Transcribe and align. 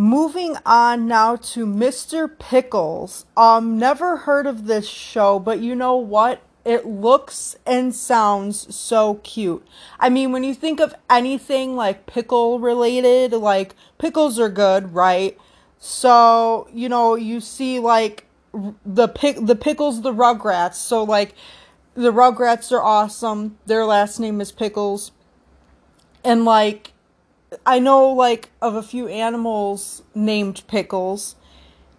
Moving 0.00 0.56
on 0.64 1.08
now 1.08 1.34
to 1.34 1.66
Mr. 1.66 2.30
Pickles. 2.38 3.26
Um, 3.36 3.80
never 3.80 4.18
heard 4.18 4.46
of 4.46 4.66
this 4.66 4.88
show, 4.88 5.40
but 5.40 5.58
you 5.58 5.74
know 5.74 5.96
what? 5.96 6.40
It 6.64 6.86
looks 6.86 7.56
and 7.66 7.92
sounds 7.92 8.72
so 8.72 9.14
cute. 9.24 9.66
I 9.98 10.08
mean, 10.08 10.30
when 10.30 10.44
you 10.44 10.54
think 10.54 10.78
of 10.78 10.94
anything 11.10 11.74
like 11.74 12.06
pickle 12.06 12.60
related, 12.60 13.32
like 13.32 13.74
pickles 13.98 14.38
are 14.38 14.48
good, 14.48 14.94
right? 14.94 15.36
So, 15.80 16.68
you 16.72 16.88
know, 16.88 17.16
you 17.16 17.40
see 17.40 17.80
like 17.80 18.26
the 18.86 19.08
pick 19.08 19.38
the 19.40 19.56
pickles 19.56 20.02
the 20.02 20.12
rugrats. 20.12 20.74
So 20.74 21.02
like 21.02 21.34
the 21.94 22.12
rugrats 22.12 22.70
are 22.70 22.82
awesome. 22.82 23.58
Their 23.66 23.84
last 23.84 24.20
name 24.20 24.40
is 24.40 24.52
Pickles. 24.52 25.10
And 26.22 26.44
like 26.44 26.92
I 27.64 27.78
know 27.78 28.10
like 28.10 28.50
of 28.60 28.74
a 28.74 28.82
few 28.82 29.08
animals 29.08 30.02
named 30.14 30.62
Pickles 30.66 31.36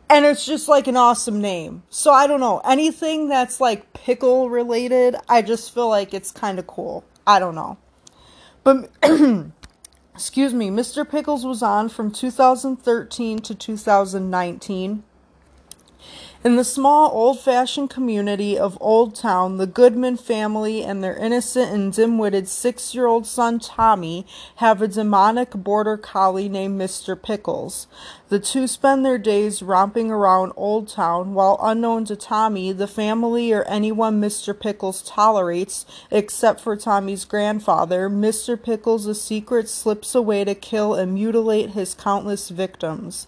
and 0.10 0.26
it's 0.26 0.46
just 0.46 0.68
like 0.68 0.88
an 0.88 0.98
awesome 0.98 1.40
name. 1.40 1.84
So 1.90 2.12
I 2.12 2.26
don't 2.26 2.40
know, 2.40 2.60
anything 2.66 3.30
that's 3.30 3.62
like 3.62 3.94
pickle 3.94 4.50
related, 4.50 5.16
I 5.30 5.44
just 5.44 5.74
feel 5.74 5.88
like 5.88 6.14
it's 6.14 6.32
kind 6.32 6.58
of 6.58 6.66
cool. 6.66 7.06
I 7.28 7.40
don't 7.40 7.56
know. 7.56 7.78
But 8.64 8.90
excuse 10.16 10.54
me, 10.54 10.70
Mr. 10.70 11.10
Pickles 11.10 11.46
was 11.46 11.62
on 11.62 11.90
from 11.90 12.12
2013 12.12 13.40
to 13.40 13.56
2019. 13.56 15.04
In 16.42 16.56
the 16.56 16.64
small, 16.64 17.12
old 17.12 17.42
fashioned 17.42 17.90
community 17.90 18.58
of 18.58 18.78
Old 18.80 19.14
Town, 19.14 19.58
the 19.58 19.68
Goodman 19.68 20.16
family 20.16 20.86
and 20.86 21.04
their 21.04 21.18
innocent 21.18 21.70
and 21.70 21.92
dim 21.92 22.18
witted 22.18 22.48
six 22.48 22.96
year 22.96 23.08
old 23.08 23.28
son 23.28 23.60
Tommy 23.60 24.26
have 24.56 24.82
a 24.82 24.88
demonic 24.88 25.52
border 25.52 25.98
collie 25.98 26.48
named 26.48 26.80
Mr. 26.80 27.22
Pickles. 27.22 27.88
The 28.30 28.40
two 28.40 28.68
spend 28.68 29.06
their 29.06 29.18
days 29.18 29.62
romping 29.62 30.12
around 30.12 30.54
Old 30.56 30.88
Town, 30.88 31.34
while 31.34 31.60
unknown 31.62 32.06
to 32.06 32.16
Tommy, 32.16 32.72
the 32.72 32.88
family 32.88 33.52
or 33.52 33.64
anyone 33.64 34.22
Mr. 34.22 34.58
Pickles 34.58 35.02
tolerates, 35.02 35.86
except 36.10 36.62
for 36.62 36.78
Tommy's 36.78 37.26
grandfather, 37.26 38.10
Mr. 38.10 38.62
Pickles 38.62 39.22
secret 39.22 39.68
slips 39.68 40.16
away 40.16 40.46
to 40.46 40.56
kill 40.56 40.94
and 40.94 41.16
mutilate 41.16 41.72
his 41.72 41.94
countless 41.94 42.48
victims. 42.48 43.28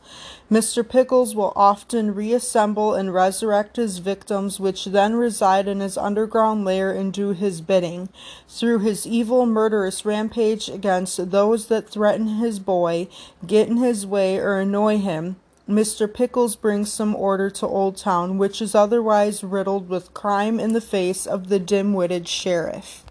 Mr. 0.51 0.87
Pickles 0.87 1.33
will 1.33 1.53
often 1.55 2.13
reassemble 2.13 2.93
and 2.93 3.13
resurrect 3.13 3.77
his 3.77 3.99
victims, 3.99 4.59
which 4.59 4.83
then 4.83 5.15
reside 5.15 5.65
in 5.65 5.79
his 5.79 5.97
underground 5.97 6.65
lair 6.65 6.91
and 6.91 7.13
do 7.13 7.29
his 7.29 7.61
bidding. 7.61 8.09
Through 8.49 8.79
his 8.79 9.07
evil, 9.07 9.45
murderous 9.45 10.03
rampage 10.03 10.67
against 10.67 11.31
those 11.31 11.67
that 11.67 11.89
threaten 11.89 12.27
his 12.27 12.59
boy, 12.59 13.07
get 13.47 13.69
in 13.69 13.77
his 13.77 14.05
way, 14.05 14.39
or 14.39 14.59
annoy 14.59 14.97
him, 14.97 15.37
Mr. 15.69 16.13
Pickles 16.13 16.57
brings 16.57 16.91
some 16.91 17.15
order 17.15 17.49
to 17.49 17.65
Old 17.65 17.95
Town, 17.95 18.37
which 18.37 18.61
is 18.61 18.75
otherwise 18.75 19.45
riddled 19.45 19.87
with 19.87 20.13
crime 20.13 20.59
in 20.59 20.73
the 20.73 20.81
face 20.81 21.25
of 21.25 21.47
the 21.47 21.59
dim 21.59 21.93
witted 21.93 22.27
sheriff. 22.27 23.05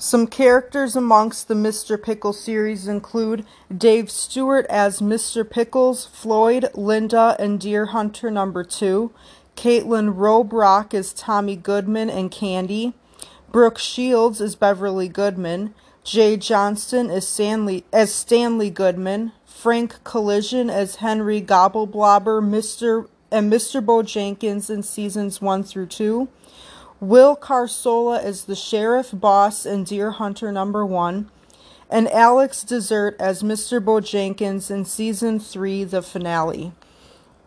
Some 0.00 0.28
characters 0.28 0.94
amongst 0.94 1.48
the 1.48 1.54
Mr. 1.54 2.00
Pickle 2.00 2.32
series 2.32 2.86
include 2.86 3.44
Dave 3.76 4.12
Stewart 4.12 4.64
as 4.66 5.00
Mr. 5.00 5.48
Pickles, 5.48 6.06
Floyd, 6.06 6.70
Linda, 6.74 7.34
and 7.40 7.58
Deer 7.58 7.86
Hunter 7.86 8.30
number 8.30 8.62
2, 8.62 9.10
Kaitlyn 9.56 10.14
Robrock 10.14 10.94
as 10.94 11.12
Tommy 11.12 11.56
Goodman 11.56 12.10
and 12.10 12.30
Candy, 12.30 12.94
Brooke 13.50 13.78
Shields 13.78 14.40
as 14.40 14.54
Beverly 14.54 15.08
Goodman, 15.08 15.74
Jay 16.04 16.36
Johnston 16.36 17.10
as 17.10 17.26
Stanley, 17.26 17.84
as 17.92 18.14
Stanley 18.14 18.70
Goodman, 18.70 19.32
Frank 19.44 20.04
Collison 20.04 20.70
as 20.70 20.96
Henry 20.96 21.42
Gobbleblobber, 21.42 22.40
Mr. 22.40 23.08
and 23.32 23.52
Mr. 23.52 23.84
Bo 23.84 24.04
Jenkins 24.04 24.70
in 24.70 24.84
seasons 24.84 25.42
1 25.42 25.64
through 25.64 25.86
2, 25.86 26.28
Will 27.00 27.36
Carsola 27.36 28.20
as 28.20 28.44
the 28.44 28.56
sheriff 28.56 29.10
boss 29.12 29.64
in 29.64 29.84
Deer 29.84 30.10
Hunter 30.10 30.50
number 30.50 30.84
one, 30.84 31.30
and 31.88 32.08
Alex 32.10 32.64
Desert 32.64 33.16
as 33.20 33.42
Mr. 33.42 33.82
Bojenkins 33.82 34.70
in 34.70 34.84
season 34.84 35.38
three, 35.38 35.84
the 35.84 36.02
finale. 36.02 36.72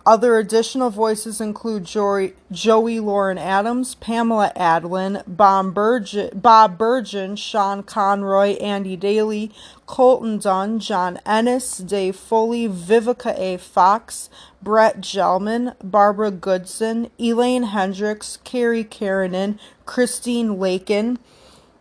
Other 0.04 0.38
additional 0.38 0.90
voices 0.90 1.40
include 1.40 1.84
Joey, 1.84 2.34
Joey 2.52 3.00
Lauren 3.00 3.38
Adams, 3.38 3.94
Pamela 3.96 4.52
Adlon, 4.56 5.22
Bob 5.28 5.76
Bergen, 5.76 6.32
Bob 6.34 6.78
Bergen, 6.80 7.36
Sean 7.36 7.84
Conroy, 7.84 8.56
Andy 8.56 8.96
Daly, 8.96 9.52
Colton 9.86 10.40
Dunn, 10.40 10.80
John 10.80 11.20
Ennis, 11.24 11.78
Dave 11.78 12.16
Foley, 12.16 12.68
Vivica 12.68 13.38
A. 13.38 13.58
Fox, 13.58 14.30
Brett 14.64 15.02
Gelman, 15.02 15.76
Barbara 15.84 16.32
Goodson, 16.32 17.10
Elaine 17.20 17.64
Hendricks, 17.64 18.38
Carrie 18.44 18.84
Keranen, 18.84 19.58
Christine 19.86 20.60
Lakin, 20.60 21.18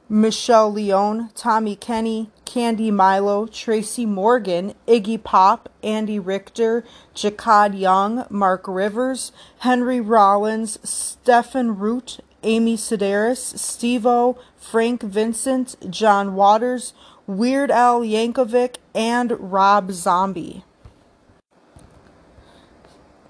Michelle 0.08 0.72
Leone, 0.72 1.30
Tommy 1.34 1.76
Kenny, 1.76 2.30
Candy 2.44 2.90
Milo, 2.90 3.46
Tracy 3.46 4.04
Morgan, 4.04 4.74
Iggy 4.88 5.22
Pop, 5.22 5.68
Andy 5.84 6.18
Richter, 6.18 6.84
Jacob 7.14 7.74
Young, 7.74 8.26
Mark 8.28 8.66
Rivers, 8.66 9.30
Henry 9.58 10.00
Rollins, 10.00 10.78
Stephen 10.82 11.78
Root, 11.78 12.18
Amy 12.42 12.76
Sedaris, 12.76 13.56
Steve-O, 13.56 14.36
Frank 14.56 15.02
Vincent, 15.02 15.76
John 15.90 16.34
Waters, 16.34 16.92
Weird 17.26 17.70
Al 17.70 18.00
Yankovic, 18.00 18.76
and 18.94 19.36
Rob 19.38 19.92
Zombie. 19.92 20.64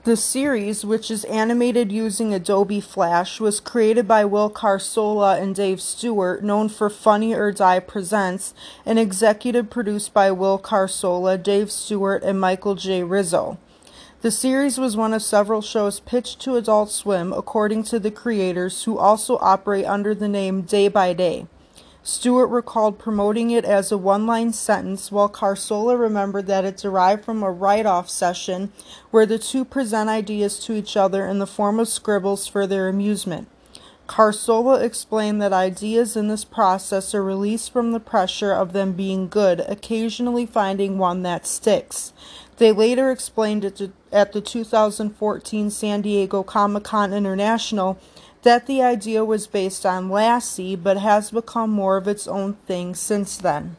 The 0.05 0.17
series, 0.17 0.83
which 0.83 1.11
is 1.11 1.25
animated 1.27 1.93
using 1.93 2.33
Adobe 2.33 2.81
Flash, 2.81 3.39
was 3.39 3.61
created 3.61 4.09
by 4.09 4.25
Will 4.25 4.49
Carsola 4.49 5.39
and 5.39 5.55
Dave 5.55 5.79
Stewart, 5.79 6.43
known 6.43 6.71
for 6.71 6.89
Funny 6.89 7.35
or 7.35 7.53
Die 7.53 7.81
Presents, 7.81 8.55
and 8.87 8.99
executive 8.99 9.69
produced 9.69 10.15
by 10.15 10.31
Will 10.31 10.59
Carsola, 10.59 11.37
Dave 11.37 11.71
Stewart, 11.71 12.23
and 12.23 12.41
Michael 12.41 12.77
J. 12.77 13.03
Rizzo. 13.03 13.59
The 14.23 14.31
series 14.31 14.79
was 14.79 14.97
one 14.97 15.13
of 15.13 15.23
several 15.23 15.61
shows 15.61 16.01
pitched 16.01 16.41
to 16.41 16.57
Adult 16.57 16.91
Swim, 16.91 17.35
according 17.35 17.83
to 17.85 17.99
the 17.99 18.11
creators, 18.11 18.85
who 18.85 18.97
also 18.97 19.37
operate 19.43 19.85
under 19.85 20.15
the 20.15 20.29
name 20.29 20.63
Day 20.63 20.89
by 20.89 21.13
Day. 21.13 21.47
Stewart 22.11 22.51
recalled 22.51 22.99
promoting 22.99 23.53
it 23.53 23.65
as 23.65 23.93
a 23.93 23.97
one 23.97 24.27
line 24.27 24.53
sentence, 24.53 25.13
while 25.13 25.29
Carsola 25.29 25.97
remembered 25.97 26.49
that 26.49 26.65
it 26.65 26.77
derived 26.77 27.25
from 27.25 27.41
a 27.45 27.53
write 27.53 27.87
off 27.87 28.11
session 28.11 28.73
where 29.13 29.27
the 29.27 29.39
two 29.39 29.65
present 29.65 30.11
ideas 30.11 30.59
to 30.59 30.73
each 30.73 30.97
other 30.97 31.25
in 31.25 31.39
the 31.39 31.47
form 31.47 31.79
of 31.79 31.87
scribbles 31.87 32.49
for 32.49 32.67
their 32.67 32.89
amusement. 32.89 33.47
Carsola 34.09 34.83
explained 34.83 35.41
that 35.41 35.53
ideas 35.53 36.17
in 36.17 36.27
this 36.27 36.45
process 36.45 37.15
are 37.15 37.23
released 37.23 37.73
from 37.73 37.93
the 37.93 38.01
pressure 38.01 38.53
of 38.53 38.73
them 38.73 38.93
being 38.93 39.29
good, 39.29 39.61
occasionally 39.61 40.47
finding 40.47 40.99
one 40.99 41.23
that 41.23 41.47
sticks. 41.47 42.13
They 42.57 42.73
later 42.73 43.13
explained 43.13 43.65
it 43.65 43.93
at 44.11 44.33
the 44.33 44.41
2014 44.41 45.71
San 45.71 46.03
Diego 46.03 46.43
Comic 46.43 46.83
Con 46.83 47.13
International 47.13 48.01
that 48.43 48.67
the 48.67 48.83
idea 48.83 49.25
was 49.25 49.47
based 49.47 49.85
on 49.85 50.09
Lassie, 50.09 50.77
but 50.77 50.97
has 50.97 51.31
become 51.31 51.71
more 51.71 51.97
of 51.97 52.09
its 52.09 52.27
own 52.27 52.55
thing 52.67 52.95
since 52.95 53.37
then. 53.37 53.77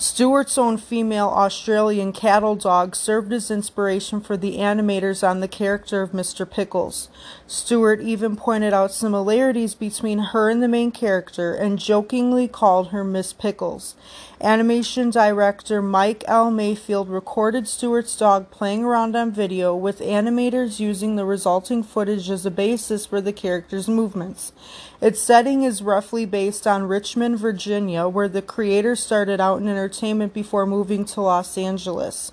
Stewart's 0.00 0.56
own 0.56 0.76
female 0.76 1.26
Australian 1.26 2.12
cattle 2.12 2.54
dog 2.54 2.94
served 2.94 3.32
as 3.32 3.50
inspiration 3.50 4.20
for 4.20 4.36
the 4.36 4.58
animators 4.58 5.28
on 5.28 5.40
the 5.40 5.48
character 5.48 6.02
of 6.02 6.12
Mr. 6.12 6.48
Pickles. 6.48 7.08
Stewart 7.50 8.02
even 8.02 8.36
pointed 8.36 8.74
out 8.74 8.92
similarities 8.92 9.74
between 9.74 10.18
her 10.18 10.50
and 10.50 10.62
the 10.62 10.68
main 10.68 10.90
character 10.90 11.54
and 11.54 11.78
jokingly 11.78 12.46
called 12.46 12.88
her 12.88 13.02
Miss 13.02 13.32
Pickles. 13.32 13.96
Animation 14.38 15.08
director 15.08 15.80
Mike 15.80 16.22
L. 16.28 16.50
Mayfield 16.50 17.08
recorded 17.08 17.66
Stewart's 17.66 18.14
dog 18.18 18.50
playing 18.50 18.84
around 18.84 19.16
on 19.16 19.32
video, 19.32 19.74
with 19.74 20.00
animators 20.00 20.78
using 20.78 21.16
the 21.16 21.24
resulting 21.24 21.82
footage 21.82 22.28
as 22.28 22.44
a 22.44 22.50
basis 22.50 23.06
for 23.06 23.22
the 23.22 23.32
character's 23.32 23.88
movements. 23.88 24.52
Its 25.00 25.18
setting 25.18 25.62
is 25.62 25.80
roughly 25.80 26.26
based 26.26 26.66
on 26.66 26.86
Richmond, 26.86 27.38
Virginia, 27.38 28.08
where 28.08 28.28
the 28.28 28.42
creators 28.42 29.00
started 29.00 29.40
out 29.40 29.62
in 29.62 29.68
entertainment 29.68 30.34
before 30.34 30.66
moving 30.66 31.06
to 31.06 31.22
Los 31.22 31.56
Angeles. 31.56 32.30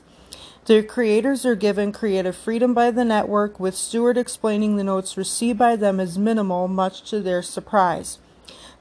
The 0.66 0.82
creators 0.82 1.46
are 1.46 1.54
given 1.54 1.92
creative 1.92 2.36
freedom 2.36 2.74
by 2.74 2.90
the 2.90 3.06
network, 3.06 3.60
with 3.60 3.76
Stewart 3.76 4.18
explaining 4.18 4.78
the 4.78 4.84
notes 4.84 5.16
received 5.16 5.60
by 5.60 5.76
them 5.76 6.00
as 6.00 6.18
minimal, 6.18 6.68
much 6.68 7.08
to 7.12 7.20
their 7.20 7.44
surprise. 7.44 8.18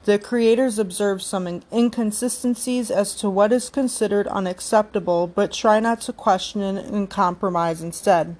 The 0.05 0.17
creators 0.17 0.79
observe 0.79 1.21
some 1.21 1.61
inconsistencies 1.71 2.89
as 2.89 3.13
to 3.17 3.29
what 3.29 3.53
is 3.53 3.69
considered 3.69 4.25
unacceptable, 4.25 5.27
but 5.27 5.53
try 5.53 5.79
not 5.79 6.01
to 6.01 6.13
question 6.13 6.61
it 6.61 6.85
and 6.85 7.07
compromise 7.07 7.83
instead. 7.83 8.35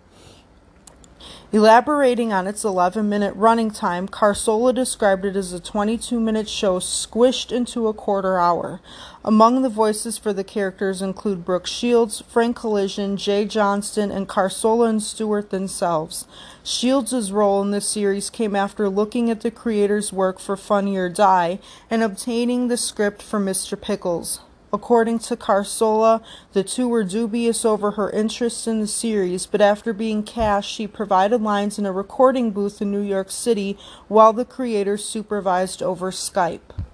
Elaborating 1.52 2.34
on 2.34 2.48
its 2.48 2.64
11 2.66 3.08
minute 3.08 3.36
running 3.36 3.70
time, 3.70 4.08
Carsola 4.08 4.74
described 4.74 5.24
it 5.24 5.36
as 5.36 5.54
a 5.54 5.60
22 5.60 6.20
minute 6.20 6.50
show 6.50 6.80
squished 6.80 7.52
into 7.52 7.88
a 7.88 7.94
quarter 7.94 8.40
hour. 8.40 8.82
Among 9.28 9.64
the 9.64 9.70
voices 9.70 10.20
for 10.20 10.34
the 10.34 10.44
characters 10.44 11.02
include 11.02 11.46
Brooke 11.46 11.66
Shields, 11.66 12.22
Frank 12.28 12.58
Collison, 12.58 13.18
Jay 13.18 13.46
Johnston, 13.46 14.12
and 14.12 14.30
Carsola 14.30 14.88
and 14.88 15.02
Stewart 15.02 15.50
themselves. 15.50 16.28
Shields' 16.64 17.32
role 17.32 17.60
in 17.64 17.72
this 17.72 17.88
series 17.88 18.30
came 18.30 18.56
after 18.56 18.88
looking 18.88 19.32
at 19.32 19.42
the 19.42 19.50
creator's 19.50 20.14
work 20.14 20.40
for 20.40 20.56
Funny 20.56 20.96
or 20.96 21.10
Die 21.10 21.58
and 21.90 22.04
obtaining 22.04 22.68
the 22.68 22.78
script 22.78 23.24
for 23.24 23.40
Mr. 23.40 23.82
Pickles. 23.82 24.42
According 24.72 25.18
to 25.20 25.36
Carsola, 25.36 26.22
the 26.54 26.64
two 26.64 26.88
were 26.88 27.04
dubious 27.04 27.66
over 27.66 27.92
her 27.92 28.12
interest 28.12 28.68
in 28.68 28.80
the 28.80 28.86
series, 28.86 29.48
but 29.48 29.60
after 29.60 29.92
being 29.92 30.22
cast, 30.22 30.70
she 30.70 30.86
provided 30.86 31.42
lines 31.42 31.80
in 31.80 31.88
a 31.88 31.92
recording 31.92 32.52
booth 32.52 32.80
in 32.80 32.92
New 32.92 33.02
York 33.02 33.32
City 33.32 33.76
while 34.08 34.34
the 34.34 34.46
creators 34.46 35.04
supervised 35.04 35.82
over 35.82 36.12
Skype. 36.12 36.85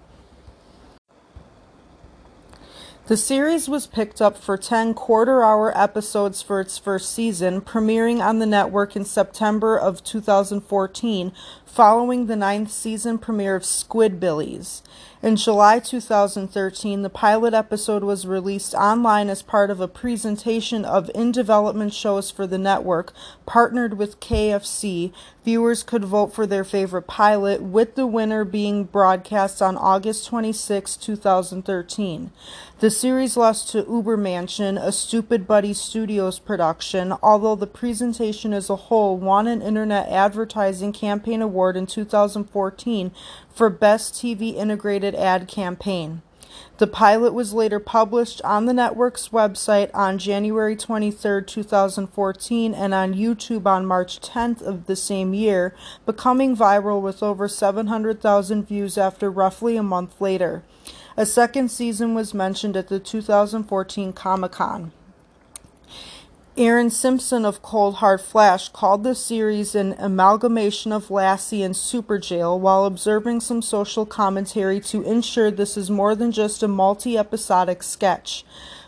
The 3.08 3.18
series 3.18 3.68
was 3.68 3.88
picked 3.88 4.22
up 4.22 4.38
for 4.38 4.58
10 4.58 4.94
quarter 4.94 5.44
hour 5.44 5.76
episodes 5.78 6.44
for 6.44 6.62
its 6.62 6.78
first 6.78 7.12
season, 7.12 7.60
premiering 7.60 8.24
on 8.24 8.38
the 8.38 8.46
network 8.46 8.96
in 8.96 9.06
September 9.06 9.76
of 9.76 10.04
2014, 10.04 11.34
following 11.72 12.26
the 12.26 12.36
ninth 12.36 12.70
season 12.70 13.18
premiere 13.18 13.56
of 13.56 13.64
Squidbillies. 13.64 14.82
In 15.24 15.36
July 15.36 15.78
2013, 15.80 17.04
the 17.04 17.10
pilot 17.10 17.54
episode 17.54 18.04
was 18.04 18.26
released 18.26 18.74
online 18.74 19.30
as 19.30 19.44
part 19.44 19.70
of 19.70 19.80
a 19.80 19.88
presentation 19.88 20.84
of 20.84 21.12
in 21.14 21.32
development 21.32 21.94
shows 21.94 22.32
for 22.32 22.48
the 22.48 22.58
network, 22.58 23.14
partnered 23.46 24.00
with 24.00 24.20
KFC. 24.20 25.14
Viewers 25.46 25.84
could 25.84 26.06
vote 26.06 26.34
for 26.34 26.48
their 26.48 26.64
favorite 26.64 27.04
pilot, 27.04 27.62
with 27.62 27.94
the 27.94 28.08
winner 28.08 28.44
being 28.44 28.84
broadcast 28.84 29.62
on 29.62 29.78
August 29.78 30.26
26, 30.26 30.98
2013. 30.98 32.32
The 32.80 32.90
series 32.90 33.38
lost 33.38 33.70
to 33.70 33.86
Uber 33.88 34.18
Mansion, 34.18 34.76
a 34.80 34.92
Stupid 34.92 35.46
Buddy 35.46 35.74
Studios 35.74 36.40
production, 36.40 37.14
although 37.22 37.56
the 37.56 37.68
presentation 37.68 38.54
as 38.54 38.72
a 38.72 38.76
whole 38.76 39.18
won 39.18 39.46
an 39.46 39.62
Internet 39.62 40.10
Advertising 40.10 40.94
Campaign 40.94 41.44
Award 41.44 41.61
in 41.70 41.86
2014 41.86 43.12
for 43.54 43.70
Best 43.70 44.14
TV 44.16 44.56
Integrated 44.56 45.16
Ad 45.16 45.48
Campaign. 45.48 46.22
The 46.78 46.88
pilot 46.88 47.34
was 47.34 47.54
later 47.54 47.80
published 47.80 48.42
on 48.44 48.66
the 48.66 48.74
network's 48.74 49.30
website 49.30 49.90
on 49.94 50.18
January 50.18 50.76
23, 50.76 51.44
2014, 51.44 52.74
and 52.74 52.94
on 52.94 53.14
YouTube 53.14 53.66
on 53.66 53.86
March 53.86 54.20
10th 54.20 54.62
of 54.62 54.88
the 54.88 54.96
same 54.96 55.34
year, 55.34 55.76
becoming 56.06 56.58
viral 56.58 57.02
with 57.02 57.22
over 57.22 57.48
700,000 57.48 58.68
views 58.68 58.98
after 58.98 59.30
roughly 59.30 59.78
a 59.78 59.84
month 59.84 60.20
later. 60.20 60.64
A 61.16 61.26
second 61.26 61.70
season 61.70 62.16
was 62.16 62.34
mentioned 62.34 62.76
at 62.76 62.88
the 62.88 63.00
2014 63.00 64.14
Comic 64.14 64.54
Con. 64.54 64.92
Aaron 66.58 66.90
Simpson 66.90 67.46
of 67.46 67.62
Cold 67.62 67.96
Hard 67.96 68.20
Flash 68.20 68.68
called 68.68 69.06
the 69.06 69.16
series 69.16 69.74
an 69.74 69.96
amalgamation 69.98 70.92
of 70.92 71.10
Lassie 71.10 71.64
and 71.64 71.74
Superjail 71.74 72.60
while 72.60 72.84
observing 72.84 73.40
some 73.40 73.62
social 73.62 74.06
commentary 74.06 74.82
to 74.82 75.02
ensure 75.04 75.50
this 75.50 75.78
is 75.78 75.90
more 75.90 76.14
than 76.14 76.34
just 76.34 76.62
a 76.62 76.68
multi 76.68 77.18
episodic 77.18 77.82
sketch. 77.82 78.44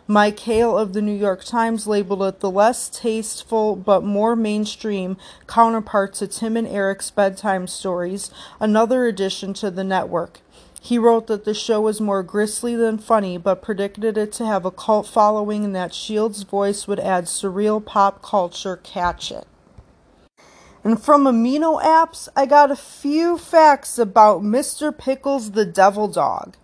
Mike 0.07 0.39
Hale 0.39 0.77
of 0.77 0.92
the 0.92 1.01
New 1.01 1.15
York 1.15 1.45
Times 1.45 1.88
labeled 1.88 2.24
it 2.24 2.42
the 2.42 2.51
less 2.51 2.89
tasteful 2.89 3.77
but 3.77 4.04
more 4.04 4.36
mainstream 4.36 5.15
counterpart 5.48 6.15
to 6.15 6.27
Tim 6.27 6.57
and 6.57 6.68
Eric's 6.68 7.12
bedtime 7.12 7.68
stories, 7.68 8.30
another 8.60 9.06
addition 9.06 9.54
to 9.54 9.71
the 9.71 9.86
network. 9.86 10.42
He 10.85 10.97
wrote 10.97 11.27
that 11.27 11.45
the 11.45 11.53
show 11.53 11.80
was 11.80 12.01
more 12.01 12.24
grisly 12.24 12.75
than 12.75 12.97
funny, 12.97 13.38
but 13.38 13.62
predicted 13.62 14.18
it 14.18 14.33
to 14.33 14.45
have 14.45 14.65
a 14.65 14.71
cult 14.71 15.07
following 15.07 15.63
and 15.63 15.74
that 15.74 15.94
Shields' 15.94 16.44
voice 16.44 16.89
would 16.89 17.00
add 17.00 17.24
surreal 17.24 17.83
pop 17.83 18.21
culture 18.21 18.75
catch 18.75 19.31
it. 19.31 19.47
And 20.83 21.01
from 21.01 21.24
Amino 21.24 21.81
Apps, 21.81 22.27
I 22.35 22.45
got 22.45 22.69
a 22.69 22.75
few 22.75 23.38
facts 23.38 23.97
about 23.97 24.41
Mr. 24.41 24.95
Pickles 24.95 25.51
the 25.51 25.65
Devil 25.65 26.09
Dog. 26.09 26.57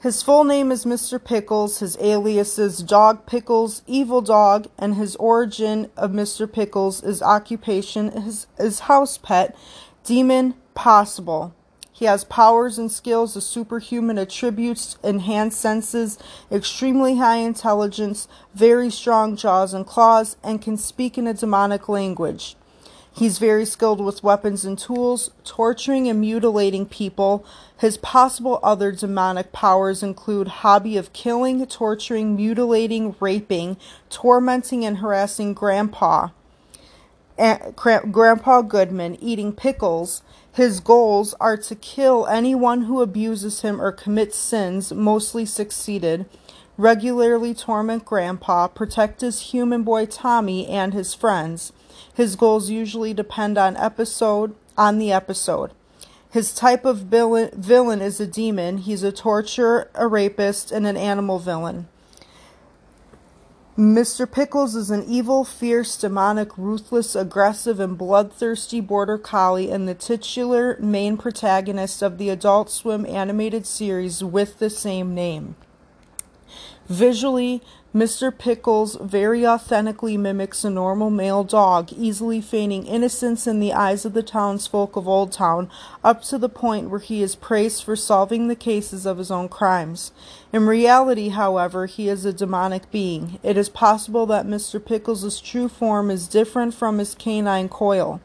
His 0.00 0.22
full 0.22 0.44
name 0.44 0.70
is 0.70 0.84
Mr. 0.84 1.22
Pickles, 1.22 1.80
his 1.80 1.98
alias 1.98 2.60
is 2.60 2.84
Dog 2.84 3.26
Pickles, 3.26 3.82
Evil 3.88 4.20
Dog, 4.20 4.68
and 4.78 4.94
his 4.94 5.16
origin 5.16 5.90
of 5.96 6.12
Mr. 6.12 6.50
Pickles 6.50 7.02
is 7.02 7.20
occupation 7.20 8.08
is, 8.10 8.46
is 8.56 8.78
house 8.78 9.18
pet, 9.18 9.56
Demon 10.04 10.54
Possible. 10.74 11.56
He 11.98 12.04
has 12.04 12.22
powers 12.22 12.78
and 12.78 12.92
skills 12.92 13.34
of 13.34 13.42
superhuman 13.42 14.18
attributes, 14.18 14.96
enhanced 15.02 15.60
senses, 15.60 16.16
extremely 16.48 17.16
high 17.16 17.38
intelligence, 17.38 18.28
very 18.54 18.88
strong 18.88 19.34
jaws 19.34 19.74
and 19.74 19.84
claws, 19.84 20.36
and 20.44 20.62
can 20.62 20.76
speak 20.76 21.18
in 21.18 21.26
a 21.26 21.34
demonic 21.34 21.88
language. 21.88 22.54
He's 23.12 23.38
very 23.38 23.64
skilled 23.64 24.00
with 24.00 24.22
weapons 24.22 24.64
and 24.64 24.78
tools, 24.78 25.32
torturing 25.42 26.06
and 26.06 26.20
mutilating 26.20 26.86
people. 26.86 27.44
His 27.78 27.96
possible 27.96 28.60
other 28.62 28.92
demonic 28.92 29.50
powers 29.50 30.00
include 30.00 30.62
hobby 30.62 30.96
of 30.96 31.12
killing, 31.12 31.66
torturing, 31.66 32.36
mutilating, 32.36 33.16
raping, 33.18 33.76
tormenting 34.08 34.84
and 34.84 34.98
harassing 34.98 35.52
grandpa. 35.52 36.28
Grandpa 37.74 38.62
Goodman 38.62 39.16
eating 39.20 39.52
pickles 39.52 40.22
his 40.58 40.80
goals 40.80 41.34
are 41.38 41.56
to 41.56 41.76
kill 41.76 42.26
anyone 42.26 42.82
who 42.82 43.00
abuses 43.00 43.60
him 43.60 43.80
or 43.80 43.92
commits 43.92 44.36
sins, 44.36 44.92
mostly 44.92 45.46
succeeded, 45.46 46.26
regularly 46.76 47.54
torment 47.54 48.04
Grandpa, 48.04 48.66
protect 48.66 49.20
his 49.20 49.52
human 49.52 49.84
boy 49.84 50.04
Tommy 50.04 50.66
and 50.66 50.92
his 50.92 51.14
friends. 51.14 51.72
His 52.12 52.34
goals 52.34 52.70
usually 52.70 53.14
depend 53.14 53.56
on 53.56 53.76
episode 53.76 54.52
on 54.76 54.98
the 54.98 55.12
episode. 55.12 55.70
His 56.28 56.52
type 56.52 56.84
of 56.84 57.02
villain, 57.02 57.50
villain 57.56 58.02
is 58.02 58.18
a 58.18 58.26
demon. 58.26 58.78
He's 58.78 59.04
a 59.04 59.12
torturer, 59.12 59.88
a 59.94 60.08
rapist, 60.08 60.72
and 60.72 60.88
an 60.88 60.96
animal 60.96 61.38
villain. 61.38 61.86
Mr. 63.78 64.28
Pickles 64.28 64.74
is 64.74 64.90
an 64.90 65.04
evil, 65.04 65.44
fierce, 65.44 65.96
demonic, 65.96 66.58
ruthless, 66.58 67.14
aggressive, 67.14 67.78
and 67.78 67.96
bloodthirsty 67.96 68.80
border 68.80 69.16
collie 69.16 69.70
and 69.70 69.86
the 69.86 69.94
titular 69.94 70.76
main 70.80 71.16
protagonist 71.16 72.02
of 72.02 72.18
the 72.18 72.28
Adult 72.28 72.70
Swim 72.70 73.06
animated 73.06 73.68
series 73.68 74.24
with 74.24 74.58
the 74.58 74.68
same 74.68 75.14
name. 75.14 75.54
Visually, 76.88 77.62
Mr. 77.94 78.36
Pickles 78.36 78.98
very 79.00 79.46
authentically 79.46 80.18
mimics 80.18 80.62
a 80.62 80.68
normal 80.68 81.08
male 81.08 81.42
dog, 81.42 81.90
easily 81.90 82.38
feigning 82.38 82.86
innocence 82.86 83.46
in 83.46 83.60
the 83.60 83.72
eyes 83.72 84.04
of 84.04 84.12
the 84.12 84.22
townsfolk 84.22 84.94
of 84.94 85.08
Old 85.08 85.32
Town, 85.32 85.70
up 86.04 86.22
to 86.24 86.36
the 86.36 86.50
point 86.50 86.90
where 86.90 87.00
he 87.00 87.22
is 87.22 87.34
praised 87.34 87.82
for 87.82 87.96
solving 87.96 88.46
the 88.46 88.54
cases 88.54 89.06
of 89.06 89.16
his 89.16 89.30
own 89.30 89.48
crimes. 89.48 90.12
In 90.52 90.66
reality, 90.66 91.30
however, 91.30 91.86
he 91.86 92.10
is 92.10 92.26
a 92.26 92.32
demonic 92.32 92.90
being. 92.90 93.38
It 93.42 93.56
is 93.56 93.70
possible 93.70 94.26
that 94.26 94.46
Mr. 94.46 94.84
Pickles' 94.84 95.40
true 95.40 95.68
form 95.68 96.10
is 96.10 96.28
different 96.28 96.74
from 96.74 96.98
his 96.98 97.14
canine 97.14 97.70
coil. 97.70 98.20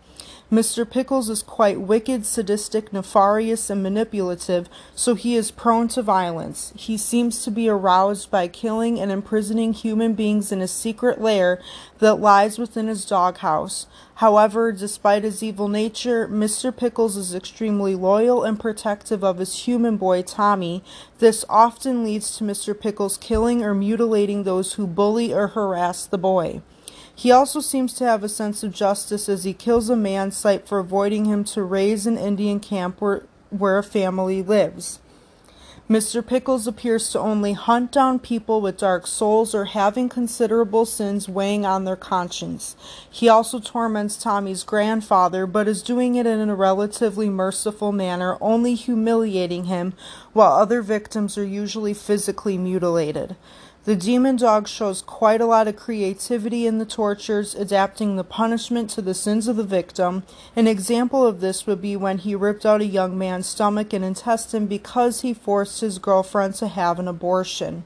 Mr. 0.53 0.87
Pickles 0.87 1.31
is 1.31 1.41
quite 1.41 1.81
wicked, 1.81 2.27
sadistic, 2.27 2.93
nefarious, 2.93 3.71
and 3.71 3.81
manipulative, 3.81 4.69
so 4.93 5.15
he 5.15 5.35
is 5.35 5.49
prone 5.49 5.87
to 5.87 6.03
violence. 6.03 6.71
He 6.75 6.95
seems 6.95 7.43
to 7.43 7.49
be 7.49 7.67
aroused 7.67 8.29
by 8.29 8.47
killing 8.47 8.99
and 8.99 9.11
imprisoning 9.11 9.73
human 9.73 10.13
beings 10.13 10.51
in 10.51 10.61
a 10.61 10.67
secret 10.67 11.19
lair 11.19 11.59
that 11.97 12.19
lies 12.19 12.59
within 12.59 12.85
his 12.85 13.03
doghouse. 13.03 13.87
However, 14.17 14.71
despite 14.71 15.23
his 15.23 15.41
evil 15.41 15.67
nature, 15.67 16.27
Mr. 16.27 16.75
Pickles 16.75 17.17
is 17.17 17.33
extremely 17.33 17.95
loyal 17.95 18.43
and 18.43 18.59
protective 18.59 19.23
of 19.23 19.39
his 19.39 19.65
human 19.65 19.97
boy, 19.97 20.21
Tommy. 20.21 20.83
This 21.17 21.43
often 21.49 22.03
leads 22.03 22.37
to 22.37 22.43
Mr. 22.43 22.79
Pickles 22.79 23.17
killing 23.17 23.63
or 23.63 23.73
mutilating 23.73 24.43
those 24.43 24.73
who 24.73 24.85
bully 24.85 25.33
or 25.33 25.47
harass 25.47 26.05
the 26.05 26.19
boy. 26.19 26.61
He 27.15 27.31
also 27.31 27.59
seems 27.59 27.93
to 27.95 28.05
have 28.05 28.23
a 28.23 28.29
sense 28.29 28.63
of 28.63 28.73
justice 28.73 29.29
as 29.29 29.43
he 29.43 29.53
kills 29.53 29.89
a 29.89 29.95
man 29.95 30.31
site 30.31 30.67
for 30.67 30.79
avoiding 30.79 31.25
him 31.25 31.43
to 31.45 31.63
raise 31.63 32.07
an 32.07 32.17
Indian 32.17 32.59
camp 32.59 32.99
where, 32.99 33.23
where 33.49 33.77
a 33.77 33.83
family 33.83 34.41
lives. 34.41 34.99
Mr. 35.89 36.25
Pickles 36.25 36.65
appears 36.65 37.09
to 37.09 37.19
only 37.19 37.51
hunt 37.51 37.91
down 37.91 38.17
people 38.17 38.61
with 38.61 38.77
dark 38.77 39.05
souls 39.05 39.53
or 39.53 39.65
having 39.65 40.07
considerable 40.07 40.85
sins 40.85 41.27
weighing 41.27 41.65
on 41.65 41.83
their 41.83 41.97
conscience. 41.97 42.77
He 43.11 43.27
also 43.27 43.59
torments 43.59 44.15
Tommy's 44.15 44.63
grandfather, 44.63 45.45
but 45.45 45.67
is 45.67 45.83
doing 45.83 46.15
it 46.15 46.25
in 46.25 46.49
a 46.49 46.55
relatively 46.55 47.29
merciful 47.29 47.91
manner, 47.91 48.37
only 48.39 48.75
humiliating 48.75 49.65
him, 49.65 49.93
while 50.31 50.53
other 50.53 50.81
victims 50.81 51.37
are 51.37 51.45
usually 51.45 51.93
physically 51.93 52.57
mutilated. 52.57 53.35
The 53.85 53.97
demon 53.97 54.37
dog 54.37 54.69
shows 54.69 55.01
quite 55.01 55.41
a 55.41 55.45
lot 55.45 55.67
of 55.67 55.75
creativity 55.75 56.65
in 56.65 56.77
the 56.77 56.85
tortures, 56.85 57.53
adapting 57.53 58.15
the 58.15 58.23
punishment 58.23 58.89
to 58.91 59.01
the 59.01 59.13
sins 59.13 59.49
of 59.49 59.57
the 59.57 59.63
victim. 59.65 60.23
An 60.55 60.67
example 60.67 61.27
of 61.27 61.41
this 61.41 61.67
would 61.67 61.81
be 61.81 61.97
when 61.97 62.19
he 62.19 62.33
ripped 62.33 62.65
out 62.65 62.79
a 62.79 62.85
young 62.85 63.17
man's 63.17 63.45
stomach 63.45 63.91
and 63.91 64.05
intestine 64.05 64.67
because 64.67 65.19
he 65.19 65.33
forced 65.33 65.81
his 65.81 65.99
girlfriend 65.99 66.55
to 66.55 66.69
have 66.69 66.97
an 66.97 67.09
abortion. 67.09 67.83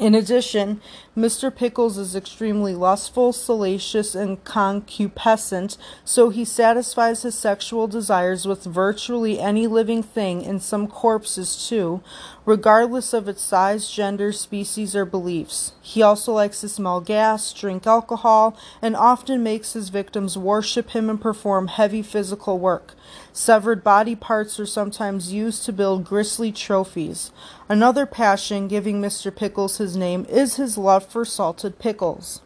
In 0.00 0.14
addition, 0.14 0.80
Mr. 1.14 1.54
Pickles 1.54 1.98
is 1.98 2.16
extremely 2.16 2.74
lustful, 2.74 3.34
salacious, 3.34 4.14
and 4.14 4.42
concupiscent, 4.44 5.76
so 6.06 6.30
he 6.30 6.42
satisfies 6.42 7.20
his 7.20 7.34
sexual 7.34 7.86
desires 7.86 8.46
with 8.46 8.64
virtually 8.64 9.38
any 9.38 9.66
living 9.66 10.02
thing, 10.02 10.46
and 10.46 10.62
some 10.62 10.86
corpses 10.88 11.68
too, 11.68 12.00
regardless 12.46 13.12
of 13.12 13.28
its 13.28 13.42
size, 13.42 13.90
gender, 13.90 14.32
species, 14.32 14.96
or 14.96 15.04
beliefs. 15.04 15.72
He 15.82 16.00
also 16.00 16.32
likes 16.32 16.62
to 16.62 16.70
smell 16.70 17.02
gas, 17.02 17.52
drink 17.52 17.86
alcohol, 17.86 18.56
and 18.80 18.96
often 18.96 19.42
makes 19.42 19.74
his 19.74 19.90
victims 19.90 20.38
worship 20.38 20.92
him 20.92 21.10
and 21.10 21.20
perform 21.20 21.66
heavy 21.66 22.00
physical 22.00 22.58
work. 22.58 22.94
Severed 23.32 23.84
body 23.84 24.16
parts 24.16 24.58
are 24.58 24.66
sometimes 24.66 25.32
used 25.32 25.64
to 25.64 25.72
build 25.72 26.04
grisly 26.04 26.50
trophies. 26.50 27.30
Another 27.68 28.06
passion 28.06 28.68
giving 28.68 29.00
Mr. 29.00 29.34
Pickles 29.34 29.78
his 29.78 29.96
name 29.96 30.26
is 30.28 30.56
his 30.56 30.76
love 30.76 31.06
for 31.06 31.24
salted 31.24 31.78
pickles. 31.78 32.42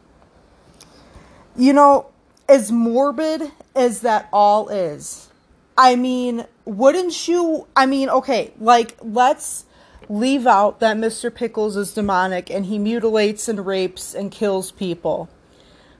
You 1.56 1.72
know, 1.72 2.06
as 2.48 2.70
morbid 2.70 3.52
as 3.74 4.00
that 4.00 4.28
all 4.32 4.68
is, 4.68 5.30
I 5.76 5.96
mean, 5.96 6.46
wouldn't 6.64 7.26
you? 7.26 7.66
I 7.74 7.86
mean, 7.86 8.08
okay, 8.08 8.52
like, 8.60 8.96
let's 9.00 9.64
leave 10.08 10.46
out 10.46 10.80
that 10.80 10.96
Mr. 10.96 11.34
Pickles 11.34 11.76
is 11.76 11.94
demonic 11.94 12.50
and 12.50 12.66
he 12.66 12.78
mutilates 12.78 13.48
and 13.48 13.66
rapes 13.66 14.14
and 14.14 14.30
kills 14.30 14.70
people. 14.70 15.28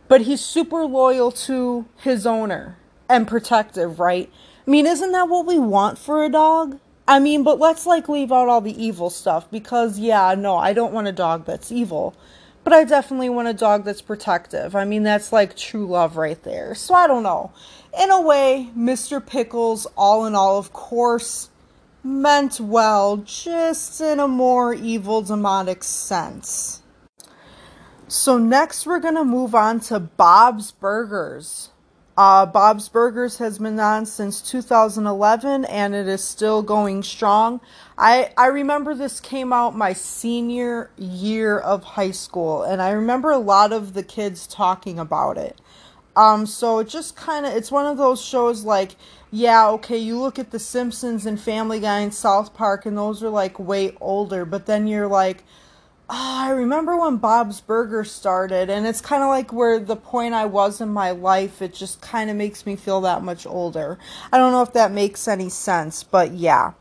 But 0.08 0.22
he's 0.22 0.42
super 0.42 0.84
loyal 0.84 1.32
to 1.32 1.86
his 1.96 2.26
owner 2.26 2.76
and 3.08 3.26
protective, 3.26 3.98
right? 3.98 4.30
I 4.66 4.71
mean, 4.71 4.87
isn't 4.87 5.12
that 5.12 5.28
what 5.28 5.47
we 5.47 5.59
want 5.59 5.99
for 5.99 6.25
a 6.25 6.30
dog? 6.30 6.78
I 7.06 7.18
mean, 7.18 7.42
but 7.42 7.59
let's 7.59 7.85
like 7.85 8.09
leave 8.09 8.33
out 8.33 8.49
all 8.49 8.62
the 8.62 8.83
evil 8.83 9.11
stuff 9.11 9.50
because, 9.50 9.99
yeah, 9.99 10.35
no, 10.35 10.56
I 10.56 10.73
don't 10.73 10.94
want 10.94 11.06
a 11.06 11.12
dog 11.12 11.44
that's 11.44 11.71
evil. 11.71 12.14
But 12.62 12.73
I 12.73 12.85
definitely 12.85 13.28
want 13.28 13.47
a 13.47 13.52
dog 13.52 13.85
that's 13.85 14.00
protective. 14.00 14.75
I 14.75 14.87
mean, 14.87 15.02
that's 15.02 15.33
like 15.33 15.54
true 15.54 15.87
love 15.87 16.16
right 16.16 16.42
there. 16.44 16.75
So 16.75 16.94
I 16.94 17.06
don't 17.06 17.23
know. 17.23 17.52
In 18.00 18.11
a 18.11 18.23
way, 18.23 18.71
Mr. 18.76 19.25
Pickles, 19.25 19.87
all 19.97 20.25
in 20.25 20.35
all, 20.35 20.59
of 20.59 20.73
course, 20.73 21.50
meant 22.02 22.59
well, 22.59 23.18
just 23.18 24.00
in 24.00 24.18
a 24.18 24.26
more 24.26 24.73
evil, 24.73 25.21
demonic 25.21 25.85
sense. 25.85 26.83
So, 28.09 28.38
next, 28.38 28.87
we're 28.87 29.00
going 29.00 29.14
to 29.14 29.25
move 29.25 29.54
on 29.54 29.80
to 29.80 29.99
Bob's 29.99 30.71
Burgers. 30.71 31.71
Uh, 32.16 32.47
Bob's 32.47 32.88
Burgers 32.88 33.38
has 33.38 33.59
been 33.59 33.80
on 33.80 34.06
since 34.06 34.40
2011 34.40 35.64
and 35.64 35.94
it 35.97 36.06
is 36.06 36.23
still 36.23 36.62
going 36.62 37.02
strong. 37.02 37.61
I, 37.99 38.33
I 38.38 38.47
remember 38.47 38.94
this 38.94 39.18
came 39.18 39.52
out 39.52 39.76
my 39.76 39.94
senior 39.94 40.90
year 40.97 41.59
of 41.59 41.83
high 41.83 42.12
school 42.12 42.62
and 42.62 42.80
I 42.80 42.90
remember 42.90 43.33
a 43.33 43.38
lot 43.38 43.73
of 43.73 43.94
the 43.94 44.04
kids 44.04 44.47
talking 44.47 44.97
about 45.00 45.38
it. 45.38 45.61
Um, 46.14 46.47
so 46.47 46.78
it 46.78 46.88
just 46.88 47.16
kind 47.16 47.47
of, 47.47 47.52
it's 47.52 47.73
one 47.73 47.87
of 47.87 47.99
those 47.99 48.25
shows 48.25 48.62
like, 48.62 48.94
yeah, 49.33 49.68
okay, 49.71 49.99
you 49.99 50.16
look 50.16 50.38
at 50.38 50.52
The 50.52 50.61
Simpsons 50.61 51.26
and 51.26 51.40
Family 51.40 51.80
Guy 51.80 51.99
and 51.99 52.14
South 52.14 52.54
Park 52.54 52.87
and 52.87 52.97
those 52.97 53.25
are 53.25 53.28
like 53.28 53.59
way 53.59 53.97
older, 54.00 54.44
but 54.44 54.66
then 54.66 54.87
you're 54.87 55.09
like, 55.09 55.42
oh, 56.11 56.38
I 56.40 56.50
remember 56.50 56.96
when 56.96 57.16
Bob's 57.16 57.61
Burger 57.61 58.04
started, 58.04 58.68
and 58.70 58.87
it's 58.87 59.00
kind 59.00 59.23
of 59.23 59.28
like 59.28 59.52
where 59.52 59.78
the 59.78 59.96
point 59.96 60.34
I 60.34 60.44
was 60.46 60.80
in 60.80 60.88
my 60.90 61.11
life, 61.11 61.62
it 61.62 61.75
just 61.75 62.00
kind 62.00 62.30
of 62.30 62.37
makes 62.37 62.66
me 62.66 62.76
feel 62.76 63.00
that 63.02 63.23
much 63.23 63.46
older. 63.46 63.99
I 64.32 64.38
don't 64.38 64.52
know 64.52 64.62
if 64.62 64.73
that 64.75 64.92
makes 64.92 65.26
any 65.26 65.49
sense, 65.49 66.02
but 66.02 66.32
yeah. 66.32 66.73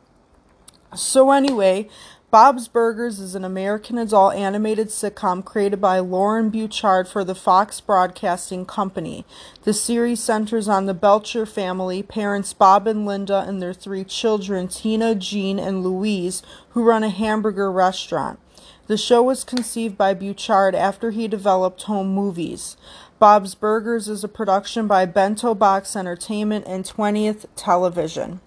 So, 0.95 1.31
anyway, 1.31 1.89
Bob's 2.33 2.67
Burgers 2.67 3.19
is 3.19 3.35
an 3.35 3.45
American 3.45 3.97
adult 3.97 4.33
animated 4.33 4.87
sitcom 4.87 5.45
created 5.45 5.79
by 5.79 5.99
Loren 5.99 6.49
Bouchard 6.49 7.07
for 7.07 7.23
the 7.23 7.35
Fox 7.35 7.79
Broadcasting 7.79 8.65
Company. 8.65 9.23
The 9.63 9.73
series 9.73 10.21
centers 10.21 10.67
on 10.67 10.85
the 10.87 10.95
Belcher 10.95 11.45
family, 11.45 12.01
parents 12.01 12.51
Bob 12.51 12.87
and 12.87 13.05
Linda, 13.05 13.45
and 13.47 13.61
their 13.61 13.73
three 13.73 14.03
children, 14.03 14.67
Tina, 14.67 15.13
Gene, 15.13 15.59
and 15.59 15.83
Louise, 15.83 16.41
who 16.69 16.83
run 16.83 17.03
a 17.03 17.09
hamburger 17.09 17.71
restaurant. 17.71 18.39
The 18.87 18.97
show 18.97 19.23
was 19.23 19.45
conceived 19.45 19.97
by 19.97 20.13
Bouchard 20.13 20.75
after 20.75 21.11
he 21.11 21.29
developed 21.29 21.83
home 21.83 22.13
movies. 22.13 22.75
Bob's 23.17 23.55
Burgers 23.55 24.09
is 24.09 24.25
a 24.25 24.27
production 24.27 24.87
by 24.87 25.05
Bento 25.05 25.55
Box 25.55 25.95
Entertainment 25.95 26.65
and 26.67 26.83
20th 26.83 27.45
Television. 27.55 28.41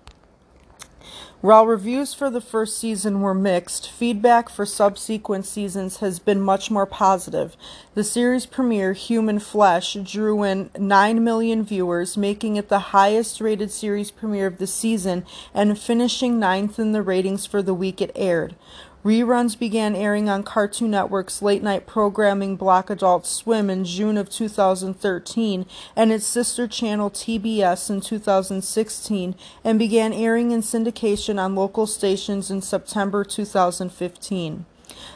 While 1.41 1.67
reviews 1.67 2.13
for 2.13 2.29
the 2.29 2.41
first 2.41 2.79
season 2.79 3.21
were 3.21 3.35
mixed, 3.35 3.91
feedback 3.91 4.49
for 4.49 4.67
subsequent 4.67 5.47
seasons 5.47 5.99
has 5.99 6.19
been 6.19 6.41
much 6.41 6.71
more 6.71 6.87
positive. 6.87 7.57
The 7.95 8.05
series 8.05 8.47
premiere, 8.47 8.95
Human 8.95 9.39
Flesh, 9.39 9.95
drew 10.03 10.43
in 10.43 10.71
9 10.79 11.23
million 11.23 11.63
viewers, 11.63 12.17
making 12.17 12.57
it 12.57 12.69
the 12.69 12.91
highest 12.91 13.41
rated 13.41 13.71
series 13.71 14.11
premiere 14.11 14.47
of 14.47 14.59
the 14.59 14.67
season 14.67 15.25
and 15.55 15.79
finishing 15.79 16.41
ninth 16.41 16.79
in 16.79 16.93
the 16.93 17.03
ratings 17.03 17.47
for 17.47 17.63
the 17.63 17.75
week 17.75 18.01
it 18.01 18.13
aired. 18.17 18.55
Reruns 19.07 19.57
began 19.57 19.95
airing 19.95 20.29
on 20.29 20.43
Cartoon 20.43 20.91
Network's 20.91 21.41
late 21.41 21.63
night 21.63 21.87
programming 21.87 22.57
block 22.57 22.91
Adult 22.91 23.25
Swim 23.25 23.71
in 23.71 23.85
June 23.85 24.17
of 24.17 24.29
2013 24.29 25.65
and 25.95 26.11
its 26.11 26.27
sister 26.27 26.67
channel 26.67 27.09
TBS 27.09 27.89
in 27.89 28.01
2016 28.01 29.37
and 29.63 29.79
began 29.79 30.13
airing 30.13 30.51
in 30.51 30.61
syndication 30.61 31.41
on 31.41 31.55
local 31.55 31.87
stations 31.87 32.51
in 32.51 32.61
September 32.61 33.23
2015 33.23 34.67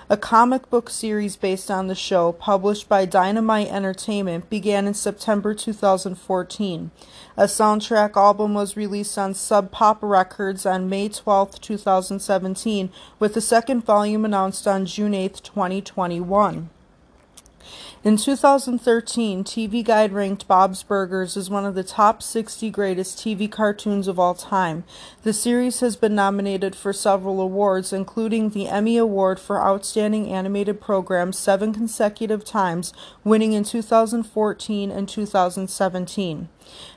a 0.08 0.16
comic 0.16 0.68
book 0.70 0.90
series 0.90 1.36
based 1.36 1.70
on 1.70 1.86
the 1.86 1.94
show, 1.94 2.32
published 2.32 2.88
by 2.88 3.04
Dynamite 3.04 3.68
Entertainment, 3.68 4.50
began 4.50 4.86
in 4.86 4.94
September 4.94 5.54
2014. 5.54 6.90
A 7.36 7.44
soundtrack 7.44 8.16
album 8.16 8.54
was 8.54 8.76
released 8.76 9.16
on 9.16 9.34
Sub 9.34 9.70
Pop 9.70 9.98
Records 10.02 10.66
on 10.66 10.88
May 10.88 11.08
12, 11.08 11.60
2017, 11.60 12.90
with 13.18 13.34
the 13.34 13.40
second 13.40 13.84
volume 13.84 14.24
announced 14.24 14.66
on 14.66 14.86
June 14.86 15.14
8, 15.14 15.40
2021. 15.42 16.70
In 18.02 18.16
2013, 18.16 19.44
TV 19.44 19.84
Guide 19.84 20.12
ranked 20.12 20.48
Bob's 20.48 20.82
Burgers 20.82 21.36
as 21.36 21.50
one 21.50 21.66
of 21.66 21.74
the 21.74 21.84
top 21.84 22.22
60 22.22 22.70
greatest 22.70 23.18
TV 23.18 23.50
cartoons 23.50 24.08
of 24.08 24.18
all 24.18 24.34
time. 24.34 24.84
The 25.22 25.34
series 25.34 25.80
has 25.80 25.96
been 25.96 26.14
nominated 26.14 26.74
for 26.74 26.94
several 26.94 27.40
awards, 27.42 27.92
including 27.92 28.50
the 28.50 28.68
Emmy 28.68 28.96
Award 28.96 29.38
for 29.38 29.62
Outstanding 29.62 30.28
Animated 30.30 30.80
Program 30.80 31.32
seven 31.32 31.74
consecutive 31.74 32.42
times, 32.44 32.94
winning 33.22 33.52
in 33.52 33.64
2014 33.64 34.90
and 34.90 35.08
2017. 35.08 36.48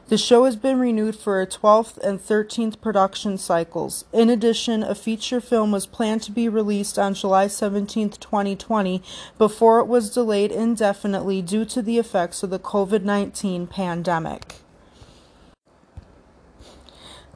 The 0.09 0.17
show 0.17 0.43
has 0.43 0.57
been 0.57 0.79
renewed 0.79 1.15
for 1.15 1.41
a 1.41 1.47
12th 1.47 1.97
and 1.99 2.19
13th 2.19 2.81
production 2.81 3.37
cycles. 3.37 4.03
In 4.11 4.29
addition, 4.29 4.83
a 4.83 4.95
feature 4.95 5.39
film 5.39 5.71
was 5.71 5.85
planned 5.85 6.21
to 6.23 6.31
be 6.31 6.49
released 6.49 6.99
on 6.99 7.13
July 7.13 7.47
17, 7.47 8.09
2020, 8.09 9.01
before 9.37 9.79
it 9.79 9.87
was 9.87 10.13
delayed 10.13 10.51
indefinitely 10.51 11.41
due 11.41 11.63
to 11.65 11.81
the 11.81 11.99
effects 11.99 12.43
of 12.43 12.49
the 12.49 12.59
COVID 12.59 13.03
19 13.03 13.65
pandemic. 13.67 14.62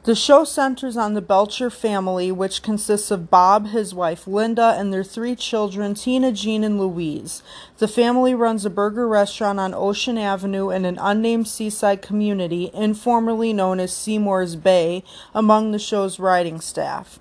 The 0.08 0.14
show 0.14 0.42
centers 0.44 0.96
on 0.96 1.12
the 1.12 1.20
Belcher 1.20 1.68
family, 1.68 2.32
which 2.32 2.62
consists 2.62 3.10
of 3.10 3.28
Bob, 3.28 3.66
his 3.66 3.94
wife 3.94 4.26
Linda, 4.26 4.74
and 4.78 4.90
their 4.90 5.04
three 5.04 5.36
children, 5.36 5.92
Tina, 5.92 6.32
Gene, 6.32 6.64
and 6.64 6.80
Louise. 6.80 7.42
The 7.76 7.88
family 7.88 8.34
runs 8.34 8.64
a 8.64 8.70
burger 8.70 9.06
restaurant 9.06 9.60
on 9.60 9.74
Ocean 9.74 10.16
Avenue 10.16 10.70
in 10.70 10.86
an 10.86 10.96
unnamed 10.98 11.46
seaside 11.46 12.00
community, 12.00 12.70
informally 12.72 13.52
known 13.52 13.80
as 13.80 13.92
Seymour's 13.92 14.56
Bay, 14.56 15.04
among 15.34 15.72
the 15.72 15.78
show's 15.78 16.18
writing 16.18 16.62
staff. 16.62 17.20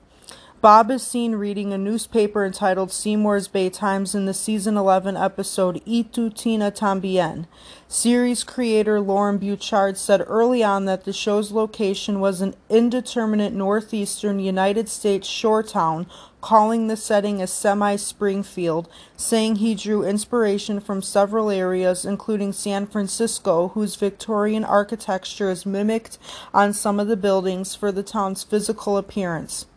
Bob 0.59 0.89
is 0.89 1.03
seen 1.03 1.35
reading 1.35 1.71
a 1.71 1.77
newspaper 1.77 2.43
entitled 2.43 2.91
Seymour's 2.91 3.47
Bay 3.47 3.69
Times 3.69 4.15
in 4.15 4.25
the 4.25 4.33
season 4.33 4.75
11 4.75 5.15
episode 5.15 5.83
Y 5.85 6.03
Tu 6.11 6.31
Tina 6.31 6.71
Tambien. 6.71 7.45
Series 7.87 8.43
creator 8.43 8.99
Loren 8.99 9.37
Bouchard 9.37 9.99
said 9.99 10.25
early 10.25 10.63
on 10.63 10.85
that 10.85 11.03
the 11.03 11.13
show's 11.13 11.51
location 11.51 12.19
was 12.19 12.41
an 12.41 12.55
indeterminate 12.69 13.53
northeastern 13.53 14.39
United 14.39 14.89
States 14.89 15.27
shore 15.27 15.61
town, 15.61 16.07
calling 16.41 16.87
the 16.87 16.97
setting 16.97 17.39
a 17.39 17.45
semi 17.45 17.95
Springfield, 17.95 18.89
saying 19.15 19.57
he 19.57 19.75
drew 19.75 20.03
inspiration 20.03 20.79
from 20.79 21.03
several 21.03 21.51
areas, 21.51 22.03
including 22.03 22.51
San 22.51 22.87
Francisco, 22.87 23.67
whose 23.75 23.95
Victorian 23.95 24.65
architecture 24.65 25.51
is 25.51 25.67
mimicked 25.67 26.17
on 26.51 26.73
some 26.73 26.99
of 26.99 27.07
the 27.07 27.15
buildings 27.15 27.75
for 27.75 27.91
the 27.91 28.01
town's 28.01 28.43
physical 28.43 28.97
appearance. 28.97 29.67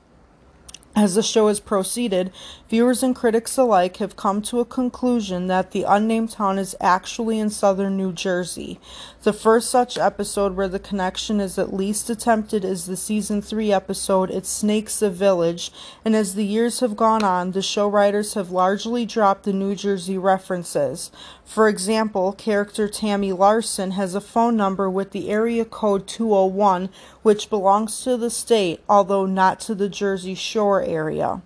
As 0.96 1.14
the 1.14 1.22
show 1.22 1.46
has 1.46 1.60
proceeded, 1.60 2.32
viewers 2.68 3.04
and 3.04 3.14
critics 3.14 3.56
alike 3.56 3.98
have 3.98 4.16
come 4.16 4.42
to 4.42 4.58
a 4.58 4.64
conclusion 4.64 5.46
that 5.46 5.70
the 5.70 5.84
unnamed 5.84 6.32
town 6.32 6.58
is 6.58 6.74
actually 6.80 7.38
in 7.38 7.48
southern 7.48 7.96
New 7.96 8.12
Jersey. 8.12 8.80
The 9.22 9.32
first 9.32 9.70
such 9.70 9.96
episode 9.96 10.56
where 10.56 10.66
the 10.66 10.80
connection 10.80 11.40
is 11.40 11.58
at 11.58 11.72
least 11.72 12.10
attempted 12.10 12.64
is 12.64 12.86
the 12.86 12.96
season 12.96 13.40
3 13.40 13.72
episode 13.72 14.30
It 14.30 14.46
Snakes 14.46 15.00
a 15.00 15.10
Village, 15.10 15.70
and 16.04 16.16
as 16.16 16.34
the 16.34 16.44
years 16.44 16.80
have 16.80 16.96
gone 16.96 17.22
on, 17.22 17.52
the 17.52 17.62
show 17.62 17.86
writers 17.86 18.34
have 18.34 18.50
largely 18.50 19.06
dropped 19.06 19.44
the 19.44 19.52
New 19.52 19.76
Jersey 19.76 20.18
references. 20.18 21.12
For 21.50 21.66
example, 21.66 22.30
character 22.30 22.86
Tammy 22.86 23.32
Larsen 23.32 23.90
has 23.90 24.14
a 24.14 24.20
phone 24.20 24.56
number 24.56 24.88
with 24.88 25.10
the 25.10 25.30
area 25.30 25.64
code 25.64 26.06
201, 26.06 26.90
which 27.22 27.50
belongs 27.50 28.04
to 28.04 28.16
the 28.16 28.30
state, 28.30 28.78
although 28.88 29.26
not 29.26 29.58
to 29.62 29.74
the 29.74 29.88
Jersey 29.88 30.36
Shore 30.36 30.80
area. 30.80 31.42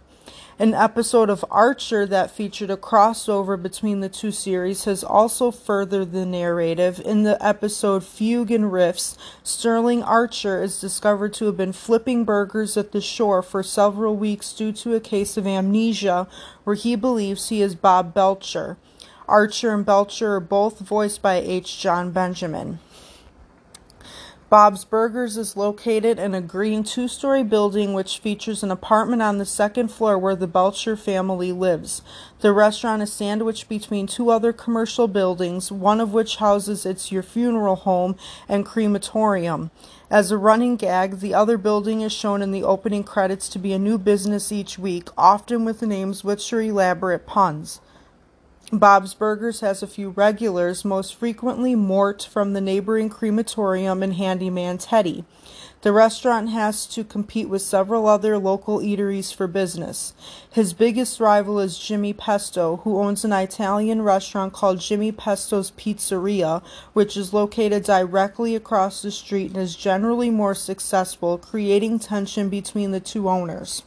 An 0.58 0.75
episode 0.75 1.30
of 1.30 1.42
Archer 1.50 2.04
that 2.04 2.30
featured 2.30 2.68
a 2.68 2.76
crossover 2.76 3.61
between 3.61 4.00
the 4.00 4.11
two 4.11 4.30
series 4.30 4.84
has 4.84 5.02
also 5.02 5.50
furthered 5.50 6.12
the 6.12 6.26
narrative. 6.26 7.00
In 7.02 7.23
the 7.23 7.42
episode 7.42 8.04
Fugue 8.04 8.50
and 8.50 8.64
Riffs, 8.64 9.16
Sterling 9.42 10.02
Archer 10.02 10.62
is 10.62 10.82
discovered 10.82 11.32
to 11.32 11.46
have 11.46 11.56
been 11.56 11.73
flipping 11.73 12.26
burgers 12.26 12.76
at 12.76 12.92
the 12.92 13.00
shore 13.00 13.40
for 13.40 13.62
several 13.62 14.14
weeks 14.14 14.52
due 14.52 14.73
to 14.73 14.94
a 14.94 15.00
case 15.00 15.38
of 15.38 15.46
amnesia 15.46 16.28
where 16.64 16.76
he 16.76 16.94
believes 16.94 17.49
he 17.49 17.62
is 17.62 17.75
Bob 17.75 18.12
Belcher. 18.12 18.76
Archer 19.26 19.73
and 19.73 19.87
Belcher 19.87 20.35
are 20.35 20.40
both 20.40 20.81
voiced 20.81 21.23
by 21.23 21.37
H. 21.37 21.81
Jon 21.81 22.11
Benjamin. 22.11 22.78
Bob's 24.50 24.85
Burgers 24.85 25.38
is 25.38 25.57
located 25.57 26.19
in 26.19 26.35
a 26.35 26.43
green 26.43 26.85
two 26.85 27.09
story 27.09 27.43
building 27.43 27.95
which 27.95 28.19
features 28.19 28.62
an 28.62 28.71
apartment 28.71 29.23
on 29.23 29.38
the 29.38 29.47
second 29.47 29.88
floor 29.88 30.19
where 30.19 30.37
the 30.37 30.47
Belcher 30.47 30.95
family 30.95 31.52
lives. 31.52 32.02
The 32.40 32.52
restaurant 32.52 33.00
is 33.00 33.14
sandwiched 33.14 33.66
between 33.66 34.07
two 34.07 34.28
other 34.28 34.52
commercial 34.52 35.09
buildings, 35.09 35.73
one 35.73 36.00
of 36.00 36.12
which 36.12 36.37
houses 36.37 36.85
its 36.85 37.11
Your 37.11 37.23
Funeral 37.23 37.76
Home 37.76 38.16
and 38.47 38.66
crematorium. 38.66 39.71
As 40.11 40.31
a 40.31 40.38
running 40.38 40.76
gag, 40.76 41.21
the 41.21 41.33
other 41.33 41.57
building 41.57 42.02
is 42.02 42.12
shown 42.12 42.43
in 42.43 42.52
the 42.52 42.62
opening 42.62 43.04
credits 43.04 43.49
to 43.49 43.59
be 43.59 43.73
a 43.73 43.78
new 43.78 43.97
business 43.97 44.52
each 44.52 44.78
week, 44.78 45.09
often 45.16 45.64
with 45.64 45.81
names 45.81 46.23
which 46.23 46.52
are 46.52 46.61
elaborate 46.61 47.26
puns. 47.26 47.81
Bob's 48.78 49.14
Burgers 49.14 49.61
has 49.61 49.83
a 49.83 49.87
few 49.87 50.11
regulars, 50.11 50.85
most 50.85 51.14
frequently 51.14 51.75
Mort 51.75 52.28
from 52.31 52.52
the 52.52 52.61
neighboring 52.61 53.09
crematorium 53.09 54.02
and 54.02 54.14
handyman 54.14 54.78
Teddy. 54.78 55.25
The 55.83 55.93
restaurant 55.93 56.49
has 56.49 56.87
to 56.87 57.04
compete 57.04 57.49
with 57.49 57.61
several 57.61 58.07
other 58.07 58.38
local 58.38 58.78
eateries 58.78 59.35
for 59.35 59.47
business. 59.47 60.14
His 60.50 60.73
biggest 60.73 61.21
rival 61.21 61.61
is 61.61 61.78
Jimmy 61.78 62.14
Pesto, 62.14 62.76
who 62.85 62.99
owns 62.99 63.25
an 63.25 63.33
Italian 63.33 64.00
restaurant 64.00 64.54
called 64.54 64.81
Jimmy 64.81 65.12
Pesto's 65.12 65.71
Pizzeria, 65.73 66.62
which 66.95 67.16
is 67.16 67.35
located 67.35 67.85
directly 67.85 68.57
across 68.57 69.02
the 69.02 69.11
street 69.11 69.52
and 69.52 69.62
is 69.62 69.76
generally 69.76 70.31
more 70.31 70.54
successful, 70.54 71.37
creating 71.37 71.99
tension 71.99 72.49
between 72.49 72.93
the 72.93 73.00
two 73.00 73.28
owners. 73.28 73.83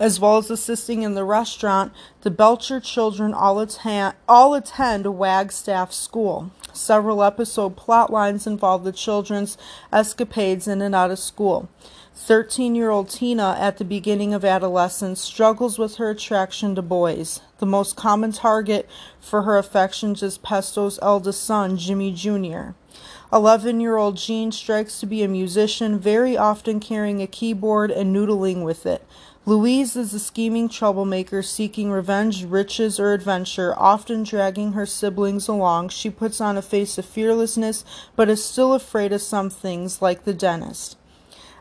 As 0.00 0.18
well 0.18 0.38
as 0.38 0.50
assisting 0.50 1.02
in 1.02 1.12
the 1.12 1.26
restaurant, 1.26 1.92
the 2.22 2.30
Belcher 2.30 2.80
children 2.80 3.34
all 3.34 3.60
attend, 3.60 4.14
all 4.26 4.54
attend 4.54 5.04
Wagstaff 5.18 5.92
School. 5.92 6.50
Several 6.72 7.22
episode 7.22 7.76
plot 7.76 8.10
lines 8.10 8.46
involve 8.46 8.82
the 8.82 8.92
children's 8.92 9.58
escapades 9.92 10.66
in 10.66 10.80
and 10.80 10.94
out 10.94 11.10
of 11.10 11.18
school. 11.18 11.68
13 12.14 12.74
year 12.74 12.88
old 12.88 13.10
Tina, 13.10 13.56
at 13.60 13.76
the 13.76 13.84
beginning 13.84 14.32
of 14.32 14.42
adolescence, 14.42 15.20
struggles 15.20 15.78
with 15.78 15.96
her 15.96 16.08
attraction 16.08 16.74
to 16.76 16.82
boys. 16.82 17.42
The 17.58 17.66
most 17.66 17.94
common 17.94 18.32
target 18.32 18.88
for 19.20 19.42
her 19.42 19.58
affections 19.58 20.22
is 20.22 20.38
Pesto's 20.38 20.98
eldest 21.02 21.44
son, 21.44 21.76
Jimmy 21.76 22.10
Jr. 22.10 22.70
11 23.32 23.80
year 23.80 23.96
old 23.96 24.16
Gene 24.16 24.50
strikes 24.50 24.98
to 25.00 25.06
be 25.06 25.22
a 25.22 25.28
musician, 25.28 25.98
very 25.98 26.36
often 26.36 26.80
carrying 26.80 27.22
a 27.22 27.26
keyboard 27.26 27.90
and 27.90 28.14
noodling 28.14 28.64
with 28.64 28.86
it. 28.86 29.06
Louise 29.50 29.96
is 29.96 30.14
a 30.14 30.20
scheming 30.20 30.68
troublemaker 30.68 31.42
seeking 31.42 31.90
revenge, 31.90 32.44
riches, 32.44 33.00
or 33.00 33.12
adventure, 33.12 33.74
often 33.76 34.22
dragging 34.22 34.74
her 34.74 34.86
siblings 34.86 35.48
along. 35.48 35.88
She 35.88 36.08
puts 36.08 36.40
on 36.40 36.56
a 36.56 36.62
face 36.62 36.98
of 36.98 37.04
fearlessness, 37.04 37.84
but 38.14 38.28
is 38.28 38.44
still 38.44 38.72
afraid 38.74 39.12
of 39.12 39.20
some 39.20 39.50
things, 39.50 40.00
like 40.00 40.22
the 40.22 40.32
dentist. 40.32 40.96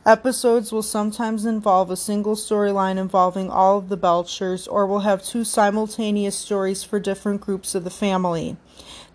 Episodes 0.05 0.71
will 0.71 0.83
sometimes 0.83 1.47
involve 1.47 1.89
a 1.89 1.95
single 1.95 2.35
storyline 2.35 2.99
involving 2.99 3.49
all 3.49 3.79
of 3.79 3.89
the 3.89 3.97
Belchers, 3.97 4.67
or 4.71 4.85
will 4.85 4.99
have 4.99 5.23
two 5.23 5.43
simultaneous 5.43 6.35
stories 6.35 6.83
for 6.83 6.99
different 6.99 7.41
groups 7.41 7.73
of 7.73 7.85
the 7.85 7.89
family. 7.89 8.55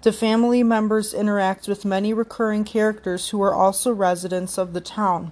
The 0.02 0.12
family 0.12 0.64
members 0.64 1.14
interact 1.14 1.68
with 1.68 1.84
many 1.84 2.12
recurring 2.12 2.64
characters 2.64 3.28
who 3.28 3.40
are 3.40 3.54
also 3.54 3.92
residents 3.92 4.58
of 4.58 4.72
the 4.72 4.80
town. 4.80 5.30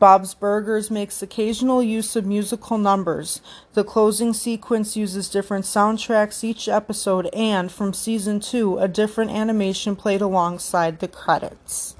Bob's 0.00 0.32
Burgers 0.32 0.90
makes 0.90 1.20
occasional 1.20 1.82
use 1.82 2.16
of 2.16 2.24
musical 2.24 2.78
numbers. 2.78 3.42
The 3.74 3.84
closing 3.84 4.32
sequence 4.32 4.96
uses 4.96 5.28
different 5.28 5.66
soundtracks 5.66 6.42
each 6.42 6.68
episode, 6.68 7.28
and 7.34 7.70
from 7.70 7.92
season 7.92 8.40
2, 8.40 8.78
a 8.78 8.88
different 8.88 9.30
animation 9.30 9.94
played 9.94 10.22
alongside 10.22 11.00
the 11.00 11.08
credits. 11.08 11.96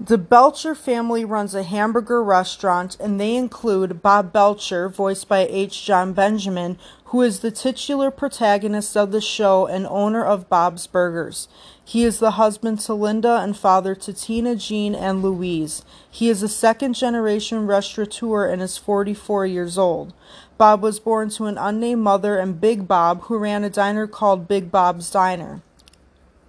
The 0.00 0.18
Belcher 0.18 0.74
family 0.74 1.24
runs 1.24 1.54
a 1.54 1.62
hamburger 1.62 2.24
restaurant, 2.24 2.96
and 2.98 3.20
they 3.20 3.36
include 3.36 4.02
Bob 4.02 4.32
Belcher, 4.32 4.88
voiced 4.88 5.28
by 5.28 5.46
H. 5.46 5.84
Jon 5.84 6.12
Benjamin, 6.12 6.76
who 7.06 7.20
is 7.20 7.40
the 7.40 7.50
titular 7.50 8.10
protagonist 8.10 8.96
of 8.96 9.12
the 9.12 9.20
show 9.20 9.66
and 9.66 9.86
owner 9.86 10.24
of 10.24 10.48
Bob's 10.48 10.86
Burgers. 10.86 11.46
He 11.84 12.04
is 12.04 12.18
the 12.18 12.32
husband 12.32 12.80
to 12.80 12.94
Linda 12.94 13.36
and 13.36 13.56
father 13.56 13.94
to 13.94 14.12
Tina, 14.12 14.56
Gene, 14.56 14.94
and 14.94 15.22
Louise. 15.22 15.84
He 16.10 16.28
is 16.30 16.42
a 16.42 16.48
second 16.48 16.94
generation 16.94 17.66
restaurateur 17.66 18.46
and 18.46 18.62
is 18.62 18.78
44 18.78 19.46
years 19.46 19.76
old. 19.76 20.14
Bob 20.56 20.80
was 20.80 21.00
born 21.00 21.28
to 21.30 21.44
an 21.44 21.58
unnamed 21.58 22.02
mother 22.02 22.38
and 22.38 22.60
Big 22.60 22.88
Bob, 22.88 23.22
who 23.24 23.36
ran 23.36 23.62
a 23.62 23.70
diner 23.70 24.06
called 24.06 24.48
Big 24.48 24.70
Bob's 24.70 25.10
Diner. 25.10 25.60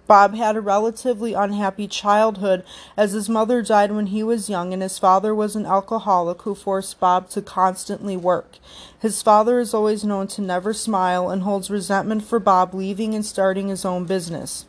Bob 0.06 0.34
had 0.34 0.54
a 0.54 0.60
relatively 0.60 1.32
unhappy 1.32 1.88
childhood 1.88 2.62
as 2.96 3.12
his 3.12 3.28
mother 3.28 3.62
died 3.62 3.90
when 3.90 4.08
he 4.08 4.22
was 4.22 4.50
young 4.50 4.72
and 4.72 4.82
his 4.82 4.98
father 4.98 5.34
was 5.34 5.56
an 5.56 5.64
alcoholic 5.64 6.42
who 6.42 6.54
forced 6.54 7.00
Bob 7.00 7.30
to 7.30 7.40
constantly 7.40 8.16
work. 8.16 8.58
His 8.98 9.22
father 9.22 9.58
is 9.60 9.72
always 9.72 10.04
known 10.04 10.26
to 10.28 10.42
never 10.42 10.74
smile 10.74 11.30
and 11.30 11.42
holds 11.42 11.70
resentment 11.70 12.24
for 12.24 12.38
Bob 12.38 12.74
leaving 12.74 13.14
and 13.14 13.24
starting 13.24 13.68
his 13.68 13.84
own 13.84 14.04
business. 14.04 14.66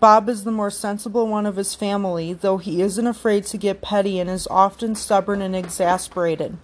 Bob 0.00 0.28
is 0.28 0.44
the 0.44 0.52
more 0.52 0.70
sensible 0.70 1.26
one 1.26 1.44
of 1.44 1.56
his 1.56 1.74
family, 1.74 2.32
though 2.32 2.58
he 2.58 2.80
isn't 2.80 3.06
afraid 3.06 3.44
to 3.46 3.58
get 3.58 3.82
petty 3.82 4.20
and 4.20 4.30
is 4.30 4.46
often 4.48 4.94
stubborn 4.94 5.42
and 5.42 5.56
exasperated. 5.56 6.56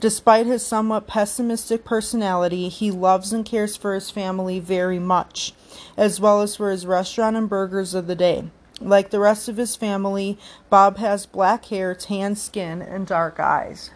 Despite 0.00 0.46
his 0.46 0.64
somewhat 0.64 1.06
pessimistic 1.06 1.84
personality, 1.84 2.70
he 2.70 2.90
loves 2.90 3.34
and 3.34 3.44
cares 3.44 3.76
for 3.76 3.92
his 3.92 4.08
family 4.08 4.58
very 4.58 4.98
much, 4.98 5.52
as 5.94 6.18
well 6.18 6.40
as 6.40 6.56
for 6.56 6.70
his 6.70 6.86
restaurant 6.86 7.36
and 7.36 7.50
burgers 7.50 7.92
of 7.92 8.06
the 8.06 8.14
day. 8.14 8.44
Like 8.80 9.10
the 9.10 9.20
rest 9.20 9.46
of 9.46 9.58
his 9.58 9.76
family, 9.76 10.38
Bob 10.70 10.96
has 10.96 11.26
black 11.26 11.66
hair, 11.66 11.94
tan 11.94 12.34
skin, 12.34 12.80
and 12.80 13.06
dark 13.06 13.38
eyes. 13.38 13.90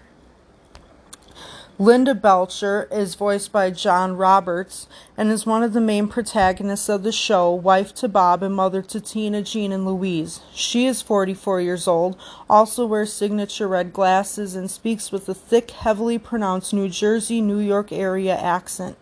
Linda 1.77 2.15
Belcher 2.15 2.87
is 2.93 3.17
voiced 3.17 3.51
by 3.51 3.73
John 3.73 4.17
Roberts 4.17 4.87
and 5.17 5.33
is 5.33 5.45
one 5.45 5.65
of 5.65 5.73
the 5.73 5.81
main 5.81 6.07
protagonists 6.07 6.89
of 6.89 7.03
the 7.03 7.11
show, 7.11 7.53
wife 7.53 7.93
to 7.97 8.07
Bob 8.07 8.45
and 8.45 8.55
mother 8.55 8.81
to 8.83 9.01
Tina, 9.01 9.43
Gene, 9.43 9.73
and 9.73 9.85
Louise. 9.85 10.39
She 10.55 10.87
is 10.87 11.03
44 11.03 11.61
years 11.61 11.89
old, 11.89 12.17
also 12.49 12.87
wears 12.87 13.13
signature 13.13 13.67
red 13.67 13.93
glasses, 13.93 14.55
and 14.55 14.71
speaks 14.71 15.11
with 15.11 15.29
a 15.29 15.35
thick, 15.35 15.73
heavily 15.73 16.17
pronounced 16.17 16.73
New 16.73 16.89
Jersey, 16.89 17.41
New 17.41 17.59
York 17.59 17.91
area 17.91 18.37
accent. 18.37 18.97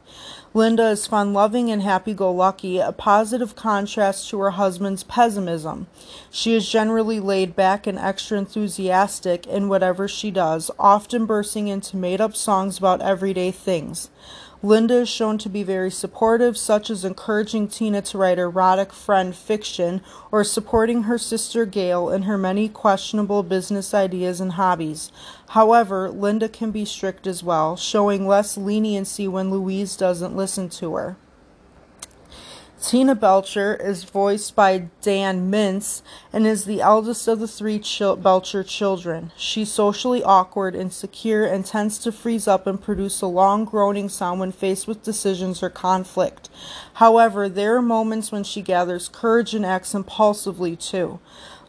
Linda 0.55 0.88
is 0.91 1.07
fun 1.07 1.33
loving 1.33 1.71
and 1.71 1.81
happy 1.81 2.12
go 2.12 2.31
lucky, 2.31 2.79
a 2.79 2.93
positive 2.93 3.57
contrast 3.57 4.29
to 4.29 4.38
her 4.41 4.51
husband's 4.51 5.03
pessimism. 5.03 5.87
She 6.31 6.55
is 6.55 6.69
generally 6.69 7.21
laid 7.21 7.57
back 7.57 7.87
and 7.87 7.99
extra 7.99 8.37
enthusiastic 8.37 9.47
in 9.47 9.71
whatever 9.71 10.07
she 10.07 10.31
does, 10.31 10.71
often 10.79 11.25
bursting 11.25 11.69
into 11.69 11.97
made 11.97 12.21
up 12.21 12.37
songs 12.37 12.77
about 12.77 13.01
everyday 13.01 13.51
things. 13.51 14.11
Linda 14.64 14.98
is 14.98 15.09
shown 15.09 15.38
to 15.38 15.48
be 15.48 15.64
very 15.64 15.90
supportive, 15.90 16.57
such 16.57 16.88
as 16.88 17.05
encouraging 17.05 17.66
Tina 17.66 18.01
to 18.03 18.18
write 18.18 18.38
erotic 18.38 18.92
friend 18.92 19.35
fiction 19.35 20.03
or 20.31 20.44
supporting 20.44 21.03
her 21.03 21.18
sister 21.18 21.66
Gail 21.66 22.09
in 22.09 22.22
her 22.22 22.38
many 22.38 22.68
questionable 22.68 23.42
business 23.42 23.92
ideas 23.92 24.40
and 24.40 24.53
hobbies. 24.53 25.11
However, 25.48 26.09
Linda 26.09 26.48
can 26.48 26.70
be 26.70 26.85
strict 26.85 27.27
as 27.27 27.42
well, 27.42 27.77
showing 27.77 28.25
less 28.25 28.57
leniency 28.57 29.27
when 29.27 29.51
Louise 29.51 29.96
doesn't 29.96 30.37
listen 30.37 30.68
to 30.68 30.94
her. 30.94 31.16
Tina 32.83 33.14
Belcher 33.14 33.77
is 33.77 34.03
voiced 34.03 34.57
by 34.57 34.88
Dan 35.03 35.53
Mintz 35.53 36.03
and 36.33 36.45
is 36.49 36.64
the 36.64 36.81
eldest 36.81 37.29
of 37.29 37.38
the 37.38 37.47
three 37.47 37.79
Chil- 37.79 38.16
Belcher 38.16 38.64
children. 38.64 39.31
She's 39.37 39.71
socially 39.71 40.25
awkward, 40.25 40.75
and 40.75 40.83
insecure, 40.83 41.45
and 41.45 41.64
tends 41.64 41.97
to 41.99 42.11
freeze 42.11 42.49
up 42.49 42.66
and 42.66 42.83
produce 42.83 43.23
a 43.23 43.29
long 43.29 43.64
groaning 43.64 44.09
sound 44.09 44.40
when 44.40 44.51
faced 44.51 44.88
with 44.88 45.05
decisions 45.05 45.62
or 45.62 45.71
conflict. 45.71 46.51
However, 46.95 47.49
there 47.49 47.77
are 47.77 47.83
moments 47.83 48.33
when 48.33 48.42
she 48.42 48.62
gathers 48.62 49.09
courage 49.09 49.55
and 49.55 49.64
acts 49.64 49.95
impulsively 49.95 50.75
too. 50.75 51.21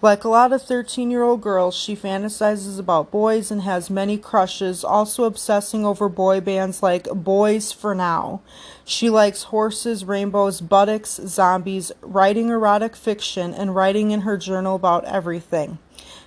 Like 0.03 0.25
a 0.25 0.27
lot 0.27 0.51
of 0.51 0.61
13 0.61 1.09
year 1.11 1.23
old 1.23 1.39
girls, 1.39 1.73
she 1.73 1.95
fantasizes 1.95 2.77
about 2.77 3.09
boys 3.09 3.49
and 3.51 3.61
has 3.61 3.89
many 3.89 4.17
crushes, 4.17 4.83
also 4.83 5.23
obsessing 5.23 5.85
over 5.85 6.09
boy 6.09 6.41
bands 6.41 6.83
like 6.83 7.05
Boys 7.05 7.71
for 7.71 7.95
Now. 7.95 8.41
She 8.83 9.09
likes 9.09 9.43
horses, 9.43 10.03
rainbows, 10.03 10.59
buttocks, 10.59 11.21
zombies, 11.25 11.93
writing 12.01 12.49
erotic 12.49 12.97
fiction, 12.97 13.53
and 13.53 13.73
writing 13.73 14.11
in 14.11 14.21
her 14.27 14.35
journal 14.35 14.75
about 14.75 15.05
everything. 15.05 15.77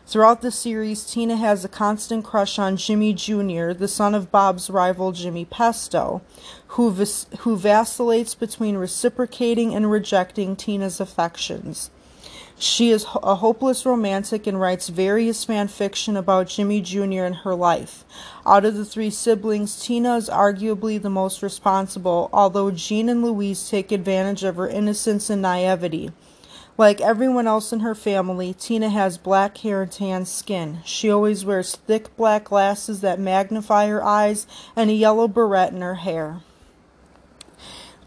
Throughout 0.07 0.41
the 0.41 0.51
series, 0.51 1.05
Tina 1.05 1.37
has 1.37 1.63
a 1.63 1.69
constant 1.69 2.25
crush 2.25 2.59
on 2.59 2.79
Jimmy 2.79 3.13
Jr., 3.13 3.73
the 3.75 3.89
son 3.89 4.15
of 4.15 4.33
Bob's 4.33 4.71
rival 4.71 5.13
Jimmy 5.13 5.45
Pesto, 5.45 6.23
who, 6.69 6.91
vis- 6.91 7.27
who 7.41 7.59
vacillates 7.59 8.35
between 8.35 8.79
reciprocating 8.79 9.75
and 9.75 9.91
rejecting 9.91 10.57
Tina's 10.57 10.99
affections. 10.99 11.91
She 12.59 12.91
is 12.91 13.05
a 13.23 13.35
hopeless 13.35 13.85
romantic 13.85 14.47
and 14.47 14.59
writes 14.59 14.89
various 14.89 15.45
fan 15.45 15.69
fiction 15.69 16.17
about 16.17 16.49
Jimmy 16.49 16.81
Jr. 16.81 17.25
and 17.25 17.37
her 17.37 17.55
life. 17.55 18.03
Out 18.47 18.65
of 18.65 18.77
the 18.77 18.85
three 18.87 19.11
siblings, 19.11 19.79
Tina 19.85 20.17
is 20.17 20.31
arguably 20.31 21.01
the 21.01 21.11
most 21.11 21.43
responsible, 21.43 22.31
although 22.33 22.71
Gene 22.71 23.11
and 23.11 23.23
Louise 23.23 23.69
take 23.69 23.93
advantage 23.93 24.43
of 24.43 24.57
her 24.57 24.69
innocence 24.69 25.29
and 25.29 25.43
naivety. 25.43 26.13
Like 26.79 27.01
everyone 27.03 27.47
else 27.47 27.75
in 27.75 27.81
her 27.81 27.95
family, 27.95 28.55
Tina 28.55 28.89
has 28.89 29.19
black 29.19 29.59
hair 29.59 29.83
and 29.83 29.93
tan 29.93 30.25
skin. 30.25 30.81
She 30.85 31.11
always 31.11 31.45
wears 31.45 31.77
thick 31.77 32.17
black 32.17 32.45
glasses 32.45 33.03
that 33.03 33.21
magnify 33.21 33.89
her 33.89 34.03
eyes 34.03 34.47
and 34.75 34.89
a 34.89 34.95
yellow 34.95 35.29
beret 35.29 35.73
in 35.73 35.83
her 35.83 35.97
hair. 35.97 36.41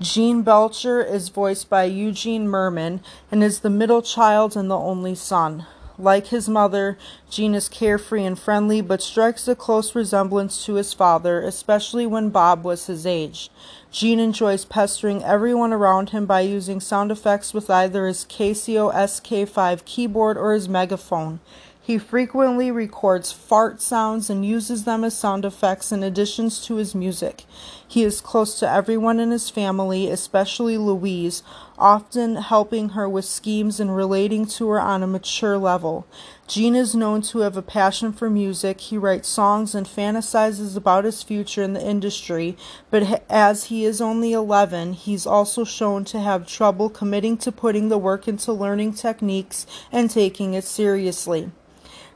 Gene 0.01 0.43
Belcher 0.43 1.01
is 1.01 1.27
voiced 1.27 1.69
by 1.69 1.83
Eugene 1.83 2.47
Mirman 2.47 3.01
and 3.29 3.43
is 3.43 3.59
the 3.59 3.69
middle 3.69 4.01
child 4.01 4.55
and 4.55 4.71
the 4.71 4.77
only 4.77 5.13
son. 5.13 5.65
Like 5.97 6.27
his 6.27 6.47
mother, 6.47 6.97
Gene 7.29 7.53
is 7.53 7.67
carefree 7.67 8.23
and 8.23 8.39
friendly, 8.39 8.79
but 8.79 9.01
strikes 9.01 9.45
a 9.49 9.55
close 9.57 9.93
resemblance 9.95 10.63
to 10.63 10.75
his 10.75 10.93
father, 10.93 11.41
especially 11.41 12.07
when 12.07 12.29
Bob 12.29 12.63
was 12.63 12.87
his 12.87 13.05
age. 13.05 13.51
Gene 13.91 14.21
enjoys 14.21 14.63
pestering 14.63 15.21
everyone 15.21 15.73
around 15.73 16.11
him 16.11 16.25
by 16.25 16.39
using 16.39 16.79
sound 16.79 17.11
effects 17.11 17.53
with 17.53 17.69
either 17.69 18.07
his 18.07 18.23
Casio 18.23 18.93
SK5 18.93 19.83
keyboard 19.83 20.37
or 20.37 20.53
his 20.53 20.69
megaphone. 20.69 21.41
He 21.89 21.97
frequently 21.97 22.69
records 22.69 23.31
fart 23.31 23.81
sounds 23.81 24.29
and 24.29 24.45
uses 24.45 24.83
them 24.83 25.03
as 25.03 25.17
sound 25.17 25.43
effects 25.43 25.91
in 25.91 26.03
additions 26.03 26.63
to 26.67 26.75
his 26.75 26.93
music. 26.93 27.45
He 27.87 28.03
is 28.03 28.21
close 28.21 28.59
to 28.59 28.69
everyone 28.69 29.19
in 29.19 29.31
his 29.31 29.49
family, 29.49 30.07
especially 30.07 30.77
Louise, 30.77 31.41
often 31.79 32.35
helping 32.35 32.89
her 32.89 33.09
with 33.09 33.25
schemes 33.25 33.79
and 33.79 33.95
relating 33.95 34.45
to 34.45 34.69
her 34.69 34.79
on 34.79 35.01
a 35.01 35.07
mature 35.07 35.57
level. 35.57 36.05
Gene 36.47 36.75
is 36.75 36.93
known 36.93 37.23
to 37.23 37.39
have 37.39 37.57
a 37.57 37.63
passion 37.63 38.13
for 38.13 38.29
music. 38.29 38.81
He 38.81 38.95
writes 38.95 39.27
songs 39.27 39.73
and 39.73 39.87
fantasizes 39.87 40.77
about 40.77 41.05
his 41.05 41.23
future 41.23 41.63
in 41.63 41.73
the 41.73 41.83
industry, 41.83 42.55
but 42.91 43.23
as 43.27 43.63
he 43.63 43.83
is 43.83 43.99
only 43.99 44.31
11, 44.31 44.93
he's 44.93 45.25
also 45.25 45.63
shown 45.63 46.05
to 46.05 46.19
have 46.19 46.45
trouble 46.45 46.87
committing 46.87 47.35
to 47.37 47.51
putting 47.51 47.89
the 47.89 47.97
work 47.97 48.27
into 48.27 48.53
learning 48.53 48.93
techniques 48.93 49.65
and 49.91 50.11
taking 50.11 50.53
it 50.53 50.65
seriously. 50.65 51.49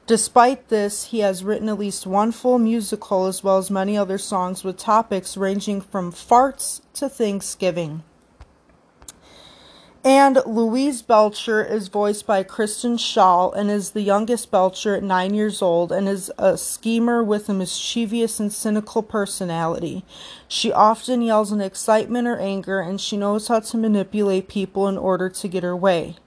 Despite 0.05 0.67
this, 0.67 1.05
he 1.05 1.19
has 1.19 1.45
written 1.45 1.69
at 1.69 1.79
least 1.79 2.05
one 2.05 2.33
full 2.33 2.59
musical 2.59 3.25
as 3.25 3.41
well 3.41 3.57
as 3.57 3.71
many 3.71 3.97
other 3.97 4.17
songs 4.17 4.63
with 4.63 4.77
topics 4.77 5.37
ranging 5.37 5.79
from 5.79 6.11
farts 6.11 6.81
to 6.95 7.07
Thanksgiving. 7.07 8.03
And 10.05 10.39
Louise 10.45 11.01
Belcher 11.01 11.63
is 11.63 11.87
voiced 11.87 12.27
by 12.27 12.43
Kristen 12.43 12.97
Schaal 12.97 13.55
and 13.55 13.71
is 13.71 13.91
the 13.91 14.01
youngest 14.01 14.51
Belcher 14.51 14.95
at 14.95 15.03
nine 15.03 15.33
years 15.33 15.61
old 15.61 15.93
and 15.93 16.09
is 16.09 16.29
a 16.37 16.57
schemer 16.57 17.23
with 17.23 17.47
a 17.47 17.53
mischievous 17.53 18.37
and 18.37 18.51
cynical 18.51 19.01
personality. 19.01 20.03
She 20.49 20.73
often 20.73 21.21
yells 21.21 21.53
in 21.53 21.61
excitement 21.61 22.27
or 22.27 22.37
anger 22.37 22.81
and 22.81 22.99
she 22.99 23.15
knows 23.15 23.47
how 23.47 23.61
to 23.61 23.77
manipulate 23.77 24.49
people 24.49 24.89
in 24.89 24.97
order 24.97 25.29
to 25.29 25.47
get 25.47 25.63
her 25.63 25.77
way. 25.77 26.17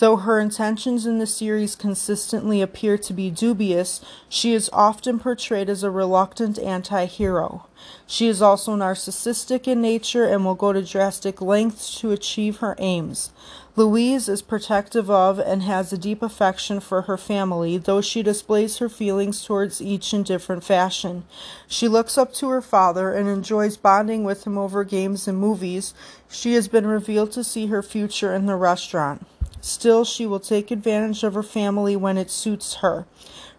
Though 0.00 0.16
her 0.16 0.40
intentions 0.40 1.04
in 1.04 1.18
the 1.18 1.26
series 1.26 1.76
consistently 1.76 2.62
appear 2.62 2.96
to 2.96 3.12
be 3.12 3.28
dubious, 3.28 4.00
she 4.30 4.54
is 4.54 4.70
often 4.72 5.18
portrayed 5.18 5.68
as 5.68 5.82
a 5.82 5.90
reluctant 5.90 6.58
anti 6.58 7.04
hero. 7.04 7.66
She 8.06 8.26
is 8.26 8.40
also 8.40 8.74
narcissistic 8.74 9.68
in 9.68 9.82
nature 9.82 10.24
and 10.24 10.42
will 10.42 10.54
go 10.54 10.72
to 10.72 10.80
drastic 10.80 11.42
lengths 11.42 12.00
to 12.00 12.12
achieve 12.12 12.58
her 12.58 12.76
aims. 12.78 13.30
Louise 13.76 14.26
is 14.26 14.40
protective 14.40 15.10
of 15.10 15.38
and 15.38 15.64
has 15.64 15.92
a 15.92 15.98
deep 15.98 16.22
affection 16.22 16.80
for 16.80 17.02
her 17.02 17.18
family, 17.18 17.76
though 17.76 18.00
she 18.00 18.22
displays 18.22 18.78
her 18.78 18.88
feelings 18.88 19.44
towards 19.44 19.82
each 19.82 20.14
in 20.14 20.22
different 20.22 20.64
fashion. 20.64 21.24
She 21.68 21.88
looks 21.88 22.16
up 22.16 22.32
to 22.36 22.48
her 22.48 22.62
father 22.62 23.12
and 23.12 23.28
enjoys 23.28 23.76
bonding 23.76 24.24
with 24.24 24.46
him 24.46 24.56
over 24.56 24.82
games 24.82 25.28
and 25.28 25.36
movies. 25.36 25.92
She 26.30 26.54
has 26.54 26.68
been 26.68 26.86
revealed 26.86 27.32
to 27.32 27.44
see 27.44 27.66
her 27.66 27.82
future 27.82 28.34
in 28.34 28.46
the 28.46 28.56
restaurant. 28.56 29.26
Still, 29.60 30.04
she 30.04 30.26
will 30.26 30.40
take 30.40 30.70
advantage 30.70 31.22
of 31.22 31.34
her 31.34 31.42
family 31.42 31.96
when 31.96 32.16
it 32.16 32.30
suits 32.30 32.76
her. 32.76 33.06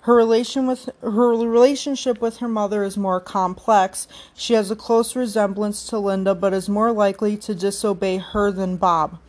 Her 0.01 0.15
relation 0.15 0.65
with 0.65 0.89
her 1.01 1.29
relationship 1.29 2.19
with 2.19 2.37
her 2.37 2.47
mother 2.47 2.83
is 2.83 2.97
more 2.97 3.19
complex. 3.19 4.07
She 4.33 4.55
has 4.55 4.71
a 4.71 4.75
close 4.75 5.15
resemblance 5.15 5.85
to 5.87 5.99
Linda, 5.99 6.33
but 6.33 6.53
is 6.53 6.67
more 6.67 6.91
likely 6.91 7.37
to 7.37 7.53
disobey 7.53 8.17
her 8.17 8.51
than 8.51 8.77
Bob. 8.77 9.19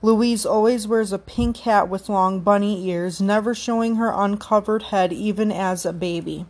Louise 0.00 0.46
always 0.46 0.86
wears 0.86 1.12
a 1.12 1.18
pink 1.18 1.58
hat 1.58 1.88
with 1.88 2.08
long 2.08 2.40
bunny 2.40 2.88
ears, 2.88 3.20
never 3.20 3.54
showing 3.54 3.96
her 3.96 4.12
uncovered 4.14 4.84
head 4.84 5.12
even 5.12 5.50
as 5.50 5.84
a 5.84 5.92
baby. 5.92 6.46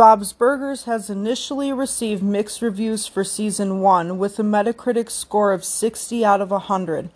Bob's 0.00 0.32
Burgers 0.32 0.84
has 0.84 1.10
initially 1.10 1.74
received 1.74 2.22
mixed 2.22 2.62
reviews 2.62 3.06
for 3.06 3.22
season 3.22 3.80
1 3.80 4.16
with 4.16 4.38
a 4.38 4.42
Metacritic 4.42 5.10
score 5.10 5.52
of 5.52 5.62
60 5.62 6.24
out 6.24 6.40
of 6.40 6.50
100. 6.50 7.10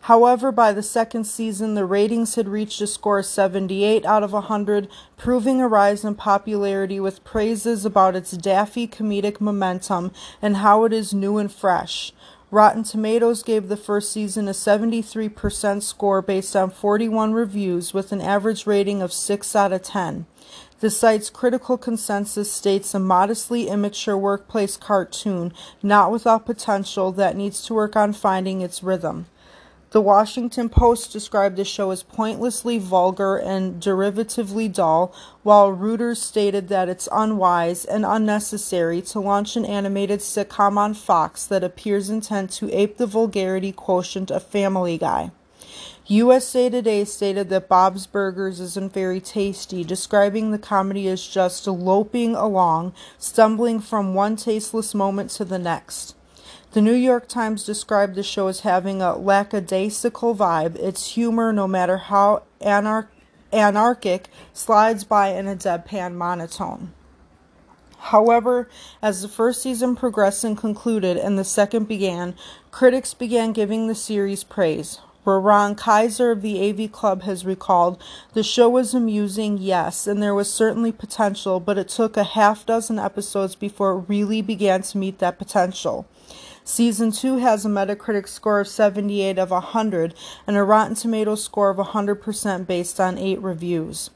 However, 0.00 0.50
by 0.50 0.72
the 0.72 0.82
second 0.82 1.24
season, 1.24 1.74
the 1.74 1.84
ratings 1.84 2.36
had 2.36 2.48
reached 2.48 2.80
a 2.80 2.86
score 2.86 3.18
of 3.18 3.26
78 3.26 4.06
out 4.06 4.22
of 4.22 4.32
100, 4.32 4.88
proving 5.18 5.60
a 5.60 5.68
rise 5.68 6.02
in 6.02 6.14
popularity 6.14 6.98
with 6.98 7.24
praises 7.24 7.84
about 7.84 8.16
its 8.16 8.30
daffy 8.30 8.88
comedic 8.88 9.38
momentum 9.38 10.10
and 10.40 10.56
how 10.56 10.84
it 10.84 10.94
is 10.94 11.12
new 11.12 11.36
and 11.36 11.52
fresh. 11.52 12.10
Rotten 12.50 12.84
Tomatoes 12.84 13.42
gave 13.42 13.68
the 13.68 13.76
first 13.76 14.10
season 14.10 14.48
a 14.48 14.52
73% 14.52 15.82
score 15.82 16.22
based 16.22 16.56
on 16.56 16.70
41 16.70 17.34
reviews 17.34 17.92
with 17.92 18.12
an 18.12 18.22
average 18.22 18.66
rating 18.66 19.02
of 19.02 19.12
6 19.12 19.54
out 19.54 19.74
of 19.74 19.82
10. 19.82 20.24
The 20.80 20.88
site's 20.88 21.28
critical 21.28 21.76
consensus 21.76 22.50
states 22.50 22.94
a 22.94 22.98
modestly 22.98 23.68
immature 23.68 24.16
workplace 24.16 24.78
cartoon, 24.78 25.52
not 25.82 26.10
without 26.10 26.46
potential, 26.46 27.12
that 27.12 27.36
needs 27.36 27.62
to 27.66 27.74
work 27.74 27.96
on 27.96 28.14
finding 28.14 28.62
its 28.62 28.82
rhythm. 28.82 29.26
The 29.90 30.00
Washington 30.00 30.70
Post 30.70 31.12
described 31.12 31.56
the 31.56 31.66
show 31.66 31.90
as 31.90 32.02
pointlessly 32.02 32.78
vulgar 32.78 33.36
and 33.36 33.82
derivatively 33.82 34.72
dull, 34.72 35.12
while 35.42 35.70
Reuters 35.70 36.16
stated 36.16 36.68
that 36.68 36.88
it's 36.88 37.10
unwise 37.12 37.84
and 37.84 38.06
unnecessary 38.06 39.02
to 39.02 39.20
launch 39.20 39.56
an 39.56 39.66
animated 39.66 40.20
sitcom 40.20 40.78
on 40.78 40.94
Fox 40.94 41.44
that 41.44 41.62
appears 41.62 42.08
intent 42.08 42.52
to 42.52 42.72
ape 42.74 42.96
the 42.96 43.06
vulgarity 43.06 43.72
quotient 43.72 44.30
of 44.30 44.44
Family 44.44 44.96
Guy. 44.96 45.30
USA 46.12 46.68
Today 46.68 47.04
stated 47.04 47.50
that 47.50 47.68
Bob's 47.68 48.08
Burgers 48.08 48.58
isn't 48.58 48.92
very 48.92 49.20
tasty, 49.20 49.84
describing 49.84 50.50
the 50.50 50.58
comedy 50.58 51.06
as 51.06 51.24
just 51.24 51.68
loping 51.68 52.34
along, 52.34 52.94
stumbling 53.16 53.78
from 53.78 54.12
one 54.12 54.34
tasteless 54.34 54.92
moment 54.92 55.30
to 55.30 55.44
the 55.44 55.56
next. 55.56 56.16
The 56.72 56.82
New 56.82 56.94
York 56.94 57.28
Times 57.28 57.62
described 57.62 58.16
the 58.16 58.24
show 58.24 58.48
as 58.48 58.60
having 58.60 59.00
a 59.00 59.16
lackadaisical 59.16 60.34
vibe. 60.34 60.74
Its 60.80 61.12
humor, 61.12 61.52
no 61.52 61.68
matter 61.68 61.98
how 61.98 62.42
anar- 62.60 63.06
anarchic, 63.52 64.24
slides 64.52 65.04
by 65.04 65.28
in 65.28 65.46
a 65.46 65.54
deadpan 65.54 66.14
monotone. 66.14 66.92
However, 67.98 68.68
as 69.00 69.22
the 69.22 69.28
first 69.28 69.62
season 69.62 69.94
progressed 69.94 70.42
and 70.42 70.58
concluded 70.58 71.16
and 71.16 71.38
the 71.38 71.44
second 71.44 71.86
began, 71.86 72.34
critics 72.72 73.14
began 73.14 73.52
giving 73.52 73.86
the 73.86 73.94
series 73.94 74.42
praise. 74.42 74.98
Rowan 75.38 75.74
Kaiser 75.74 76.30
of 76.30 76.40
the 76.40 76.68
AV 76.68 76.90
Club 76.90 77.22
has 77.22 77.44
recalled, 77.44 78.02
the 78.32 78.42
show 78.42 78.68
was 78.68 78.94
amusing, 78.94 79.58
yes, 79.58 80.06
and 80.06 80.22
there 80.22 80.34
was 80.34 80.52
certainly 80.52 80.90
potential, 80.90 81.60
but 81.60 81.76
it 81.76 81.88
took 81.88 82.16
a 82.16 82.24
half 82.24 82.64
dozen 82.64 82.98
episodes 82.98 83.54
before 83.54 83.92
it 83.92 84.04
really 84.08 84.40
began 84.40 84.82
to 84.82 84.98
meet 84.98 85.18
that 85.18 85.38
potential. 85.38 86.06
Season 86.64 87.12
2 87.12 87.36
has 87.38 87.66
a 87.66 87.68
Metacritic 87.68 88.28
score 88.28 88.60
of 88.60 88.68
78 88.68 89.38
of 89.38 89.50
100 89.50 90.14
and 90.46 90.56
a 90.56 90.64
Rotten 90.64 90.94
Tomatoes 90.94 91.44
score 91.44 91.70
of 91.70 91.76
100% 91.76 92.66
based 92.66 92.98
on 92.98 93.18
8 93.18 93.40
reviews. 93.40 94.10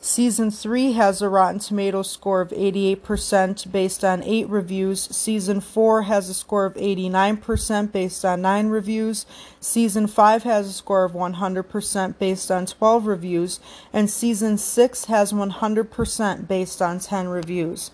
Season 0.00 0.50
3 0.50 0.92
has 0.94 1.22
a 1.22 1.28
Rotten 1.28 1.60
Tomatoes 1.60 2.10
score 2.10 2.40
of 2.40 2.50
88% 2.50 3.70
based 3.70 4.04
on 4.04 4.22
8 4.24 4.48
reviews. 4.48 5.02
Season 5.14 5.60
4 5.60 6.02
has 6.02 6.28
a 6.28 6.34
score 6.34 6.66
of 6.66 6.74
89% 6.74 7.92
based 7.92 8.24
on 8.24 8.42
9 8.42 8.66
reviews. 8.68 9.26
Season 9.60 10.08
5 10.08 10.42
has 10.42 10.66
a 10.66 10.72
score 10.72 11.04
of 11.04 11.12
100% 11.12 12.18
based 12.18 12.50
on 12.50 12.66
12 12.66 13.06
reviews. 13.06 13.60
And 13.92 14.10
Season 14.10 14.58
6 14.58 15.04
has 15.04 15.32
100% 15.32 16.48
based 16.48 16.82
on 16.82 16.98
10 16.98 17.28
reviews. 17.28 17.92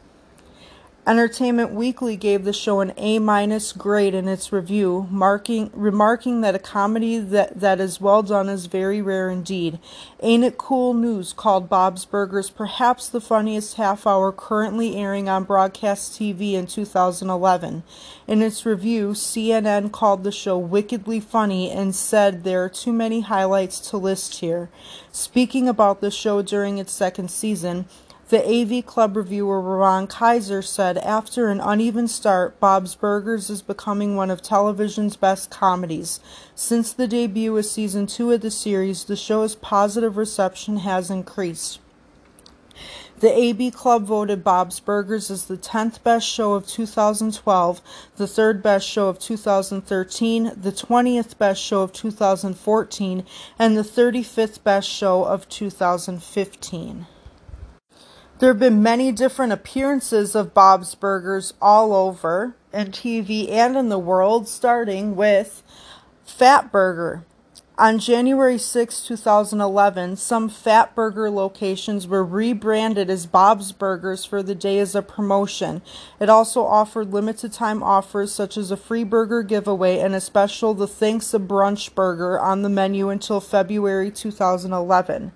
Entertainment 1.07 1.71
Weekly 1.71 2.17
gave 2.17 2.45
the 2.45 2.53
show 2.53 2.81
an 2.81 2.93
A 2.99 3.19
minus 3.19 3.73
grade 3.73 4.15
in 4.15 4.29
its 4.29 4.53
review, 4.53 5.07
marking, 5.11 5.71
remarking 5.73 6.43
that 6.43 6.55
a 6.55 6.59
comedy 6.59 7.19
that, 7.19 7.61
that 7.61 7.81
is 7.81 7.99
well 7.99 8.23
done 8.23 8.51
is 8.51 8.67
very 8.67 9.01
rare 9.01 9.31
indeed. 9.31 9.79
Ain't 10.21 10.45
It 10.45 10.59
Cool 10.59 10.93
News 10.93 11.33
called 11.33 11.67
Bob's 11.67 12.05
Burgers 12.05 12.51
perhaps 12.51 13.09
the 13.09 13.23
funniest 13.23 13.77
half 13.77 14.07
hour 14.07 14.31
currently 14.33 14.97
airing 14.97 15.31
on 15.31 15.45
broadcast 15.45 16.13
TV 16.13 16.53
in 16.53 16.67
2011. 16.67 17.83
In 18.27 18.43
its 18.43 18.67
review, 18.67 19.13
CNN 19.13 19.91
called 19.91 20.25
the 20.25 20.33
show 20.33 20.59
wickedly 20.59 21.21
funny 21.21 21.71
and 21.71 21.95
said 21.95 22.45
there 22.45 22.65
are 22.65 22.69
too 22.69 22.93
many 22.93 23.23
highlights 23.23 23.81
to 23.89 23.97
list 23.97 24.41
here. 24.41 24.69
Speaking 25.11 25.69
about 25.69 26.03
the 26.03 26.11
show 26.11 26.43
during 26.43 26.77
its 26.77 26.93
second 26.93 27.31
season, 27.31 27.87
the 28.29 28.47
AV 28.47 28.85
Club 28.85 29.17
reviewer 29.17 29.59
Rowan 29.59 30.07
Kaiser 30.07 30.61
said, 30.61 30.99
After 30.99 31.49
an 31.49 31.61
uneven 31.61 32.09
start, 32.09 32.61
Bob's 32.61 32.95
Burgers 32.95 33.49
is 33.49 33.63
becoming 33.63 34.17
one 34.17 34.31
of 34.31 34.43
television's 34.43 35.17
best 35.17 35.51
comedies. 35.51 36.21
Since 36.55 36.93
the 36.93 37.09
debut 37.09 37.57
of 37.57 37.65
season 37.65 38.07
two 38.07 38.31
of 38.33 38.43
the 38.43 38.51
series, 38.51 39.05
the 39.05 39.17
show's 39.17 39.55
positive 39.55 40.19
reception 40.19 40.79
has 40.79 41.11
increased. 41.11 41.81
The 43.21 43.33
AV 43.33 43.73
Club 43.73 44.05
voted 44.05 44.45
Bob's 44.45 44.79
Burgers 44.79 45.31
as 45.31 45.47
the 45.47 45.57
10th 45.57 46.03
best 46.03 46.29
show 46.29 46.53
of 46.53 46.67
2012, 46.67 47.81
the 48.17 48.29
third 48.29 48.63
best 48.63 48.87
show 48.87 49.09
of 49.09 49.19
2013, 49.19 50.53
the 50.55 50.71
20th 50.71 51.39
best 51.39 51.63
show 51.63 51.81
of 51.81 51.95
2014, 51.95 53.25
and 53.59 53.77
the 53.77 53.83
35th 53.83 54.63
best 54.63 54.89
show 54.89 55.25
of 55.25 55.49
2015. 55.49 57.07
There 58.39 58.51
have 58.51 58.61
been 58.61 58.85
many 58.85 59.11
different 59.11 59.53
appearances 59.53 60.37
of 60.37 60.55
Bob's 60.55 60.95
Burgers 60.95 61.55
all 61.61 61.93
over 61.93 62.55
in 62.73 62.93
TV 62.93 63.51
and 63.51 63.77
in 63.77 63.89
the 63.89 63.99
world, 63.99 64.47
starting 64.47 65.17
with 65.17 65.65
Fatburger. 66.25 67.25
On 67.77 67.99
January 67.99 68.59
6, 68.59 69.03
2011, 69.03 70.17
some 70.17 70.49
Fatburger 70.49 71.33
locations 71.33 72.07
were 72.07 72.25
rebranded 72.25 73.11
as 73.11 73.27
Bob's 73.27 73.73
Burgers 73.73 74.25
for 74.25 74.41
the 74.41 74.55
day 74.55 74.79
as 74.79 74.95
a 74.95 75.03
promotion. 75.03 75.83
It 76.21 76.29
also 76.29 76.65
offered 76.65 77.13
limited 77.13 77.53
time 77.53 77.83
offers 77.83 78.31
such 78.31 78.57
as 78.57 78.71
a 78.71 78.77
free 78.77 79.03
burger 79.03 79.43
giveaway 79.43 79.99
and 79.99 80.15
a 80.15 80.21
special 80.21 80.75
The 80.75 80.87
Thanks 80.87 81.35
a 81.35 81.41
Brunch 81.41 81.93
burger 81.93 82.39
on 82.39 82.63
the 82.63 82.69
menu 82.69 83.09
until 83.09 83.41
February 83.41 84.13
2011. 84.13 85.33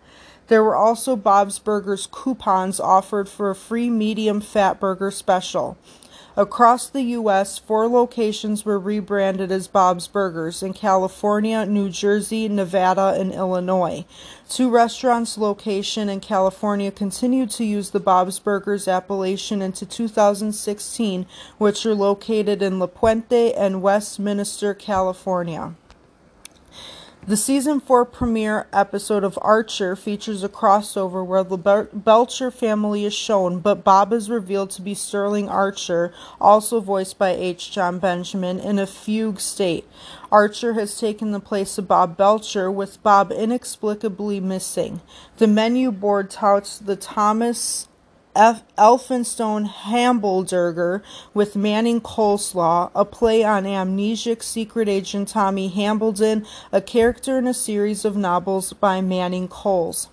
There 0.49 0.65
were 0.65 0.77
also 0.77 1.17
Bob's 1.17 1.59
Burgers 1.59 2.09
coupons 2.11 2.81
offered 2.81 3.29
for 3.29 3.51
a 3.51 3.55
free 3.55 3.89
medium 3.89 4.41
fat 4.41 4.81
burger 4.81 5.11
special. 5.11 5.77
Across 6.35 6.89
the 6.89 7.03
U.S., 7.03 7.59
four 7.59 7.87
locations 7.89 8.65
were 8.65 8.79
rebranded 8.79 9.53
as 9.53 9.69
Bob's 9.69 10.09
Burgers 10.09 10.63
in 10.63 10.73
California, 10.73 11.67
New 11.67 11.91
Jersey, 11.91 12.49
Nevada, 12.49 13.15
and 13.19 13.35
Illinois. 13.35 14.07
Two 14.49 14.71
restaurants' 14.71 15.37
location 15.37 16.09
in 16.09 16.21
California 16.21 16.91
continued 16.91 17.51
to 17.51 17.65
use 17.65 17.91
the 17.91 18.01
Bob's 18.01 18.39
Burgers 18.39 18.89
appellation 18.89 19.61
into 19.61 19.85
2016, 19.85 21.27
which 21.59 21.85
are 21.85 21.95
located 21.95 22.63
in 22.63 22.79
La 22.79 22.87
Puente 22.87 23.53
and 23.55 23.83
Westminster, 23.83 24.73
California. 24.73 25.75
The 27.25 27.37
season 27.37 27.79
4 27.79 28.05
premiere 28.07 28.67
episode 28.73 29.23
of 29.23 29.39
Archer 29.43 29.95
features 29.95 30.43
a 30.43 30.49
crossover 30.49 31.25
where 31.25 31.45
the 31.45 31.87
Belcher 31.93 32.51
family 32.51 33.05
is 33.05 33.15
shown, 33.15 33.61
but 33.61 33.85
Bob 33.85 34.13
is 34.13 34.29
revealed 34.29 34.71
to 34.71 34.83
be 34.83 34.93
Sterling 34.93 35.49
Archer, 35.49 36.13
also 36.41 36.81
voiced 36.81 37.19
by 37.19 37.31
H. 37.31 37.71
Jon 37.71 38.01
Benjamin, 38.01 38.59
in 38.59 38.81
a 38.81 38.89
fugue 38.89 39.39
state. 39.39 39.89
Archer 40.33 40.73
has 40.73 40.99
taken 40.99 41.31
the 41.31 41.39
place 41.39 41.79
of 41.79 41.87
Bob 41.87 42.17
Belcher, 42.17 42.73
with 42.73 43.01
Bob 43.05 43.31
inexplicably 43.31 44.41
missing. 44.41 45.01
The 45.37 45.47
menu 45.47 45.93
board 45.93 46.29
touts 46.29 46.77
the 46.77 46.97
Thomas 46.97 47.87
F- 48.35 48.63
Elphinstone 48.79 49.69
Hambleburger 49.69 51.03
with 51.35 51.55
Manning 51.55 52.01
Coleslaw, 52.01 52.91
a 52.95 53.05
play 53.05 53.45
on 53.45 53.65
amnesiac 53.65 54.43
secret 54.43 54.89
agent 54.89 55.29
Tommy 55.29 55.71
Hambledon, 55.71 56.47
a 56.73 56.81
character 56.81 57.37
in 57.37 57.47
a 57.47 57.53
series 57.53 58.07
of 58.07 58.17
novels 58.17 58.73
by 58.73 59.03
Manning 59.03 59.49
Coles. 59.49 60.09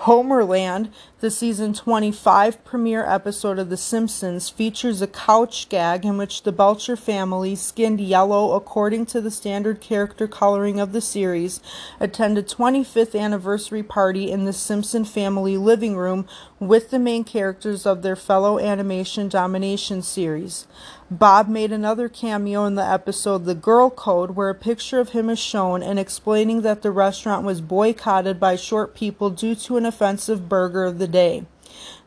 Homerland, 0.00 0.90
the 1.20 1.30
season 1.30 1.72
25 1.72 2.62
premiere 2.64 3.04
episode 3.06 3.58
of 3.58 3.70
The 3.70 3.78
Simpsons, 3.78 4.50
features 4.50 5.00
a 5.00 5.06
couch 5.06 5.70
gag 5.70 6.04
in 6.04 6.18
which 6.18 6.42
the 6.42 6.52
Belcher 6.52 6.96
family, 6.96 7.56
skinned 7.56 8.00
yellow 8.00 8.52
according 8.52 9.06
to 9.06 9.22
the 9.22 9.30
standard 9.30 9.80
character 9.80 10.28
coloring 10.28 10.78
of 10.78 10.92
the 10.92 11.00
series, 11.00 11.60
attend 11.98 12.36
a 12.36 12.42
25th 12.42 13.18
anniversary 13.18 13.82
party 13.82 14.30
in 14.30 14.44
the 14.44 14.52
Simpson 14.52 15.06
family 15.06 15.56
living 15.56 15.96
room 15.96 16.26
with 16.60 16.90
the 16.90 16.98
main 16.98 17.24
characters 17.24 17.86
of 17.86 18.02
their 18.02 18.16
fellow 18.16 18.58
animation 18.58 19.30
domination 19.30 20.02
series. 20.02 20.66
Bob 21.10 21.48
made 21.48 21.70
another 21.70 22.08
cameo 22.08 22.64
in 22.64 22.74
the 22.74 22.84
episode 22.84 23.44
The 23.44 23.54
Girl 23.54 23.90
Code, 23.90 24.32
where 24.32 24.50
a 24.50 24.56
picture 24.56 24.98
of 24.98 25.10
him 25.10 25.30
is 25.30 25.38
shown 25.38 25.80
and 25.80 26.00
explaining 26.00 26.62
that 26.62 26.82
the 26.82 26.90
restaurant 26.90 27.46
was 27.46 27.60
boycotted 27.60 28.40
by 28.40 28.56
short 28.56 28.92
people 28.92 29.30
due 29.30 29.54
to 29.54 29.76
an 29.76 29.86
offensive 29.86 30.48
burger 30.48 30.82
of 30.82 30.98
the 30.98 31.06
day. 31.06 31.46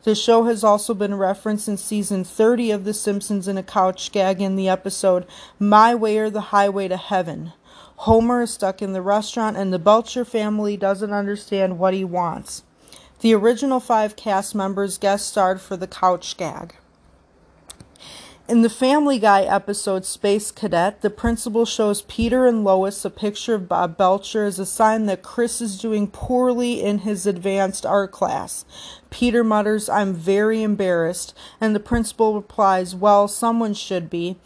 The 0.02 0.14
show 0.14 0.44
has 0.44 0.62
also 0.62 0.92
been 0.92 1.14
referenced 1.14 1.66
in 1.66 1.78
season 1.78 2.24
30 2.24 2.72
of 2.72 2.84
The 2.84 2.92
Simpsons 2.92 3.48
in 3.48 3.56
a 3.56 3.62
couch 3.62 4.12
gag 4.12 4.42
in 4.42 4.56
the 4.56 4.68
episode 4.68 5.26
My 5.58 5.94
Way 5.94 6.18
or 6.18 6.28
the 6.28 6.52
Highway 6.52 6.88
to 6.88 6.98
Heaven. 6.98 7.54
Homer 7.96 8.42
is 8.42 8.50
stuck 8.50 8.82
in 8.82 8.92
the 8.92 9.00
restaurant 9.00 9.56
and 9.56 9.72
the 9.72 9.78
Belcher 9.78 10.26
family 10.26 10.76
doesn't 10.76 11.14
understand 11.14 11.78
what 11.78 11.94
he 11.94 12.04
wants. 12.04 12.64
The 13.20 13.34
original 13.34 13.80
five 13.80 14.14
cast 14.14 14.54
members 14.54 14.98
guest 14.98 15.26
starred 15.26 15.62
for 15.62 15.78
the 15.78 15.86
couch 15.86 16.36
gag. 16.36 16.74
In 18.50 18.62
the 18.62 18.68
Family 18.68 19.20
Guy 19.20 19.42
episode 19.42 20.04
Space 20.04 20.50
Cadet, 20.50 21.02
the 21.02 21.08
principal 21.08 21.64
shows 21.64 22.02
Peter 22.02 22.48
and 22.48 22.64
Lois 22.64 23.04
a 23.04 23.10
picture 23.10 23.54
of 23.54 23.68
Bob 23.68 23.96
Belcher 23.96 24.42
as 24.42 24.58
a 24.58 24.66
sign 24.66 25.06
that 25.06 25.22
Chris 25.22 25.60
is 25.60 25.78
doing 25.78 26.08
poorly 26.08 26.82
in 26.82 26.98
his 27.06 27.28
advanced 27.28 27.86
art 27.86 28.10
class. 28.10 28.64
Peter 29.08 29.44
mutters, 29.44 29.88
I'm 29.88 30.12
very 30.12 30.64
embarrassed, 30.64 31.32
and 31.60 31.76
the 31.76 31.78
principal 31.78 32.34
replies, 32.34 32.92
Well, 32.92 33.28
someone 33.28 33.72
should 33.72 34.10
be. 34.10 34.36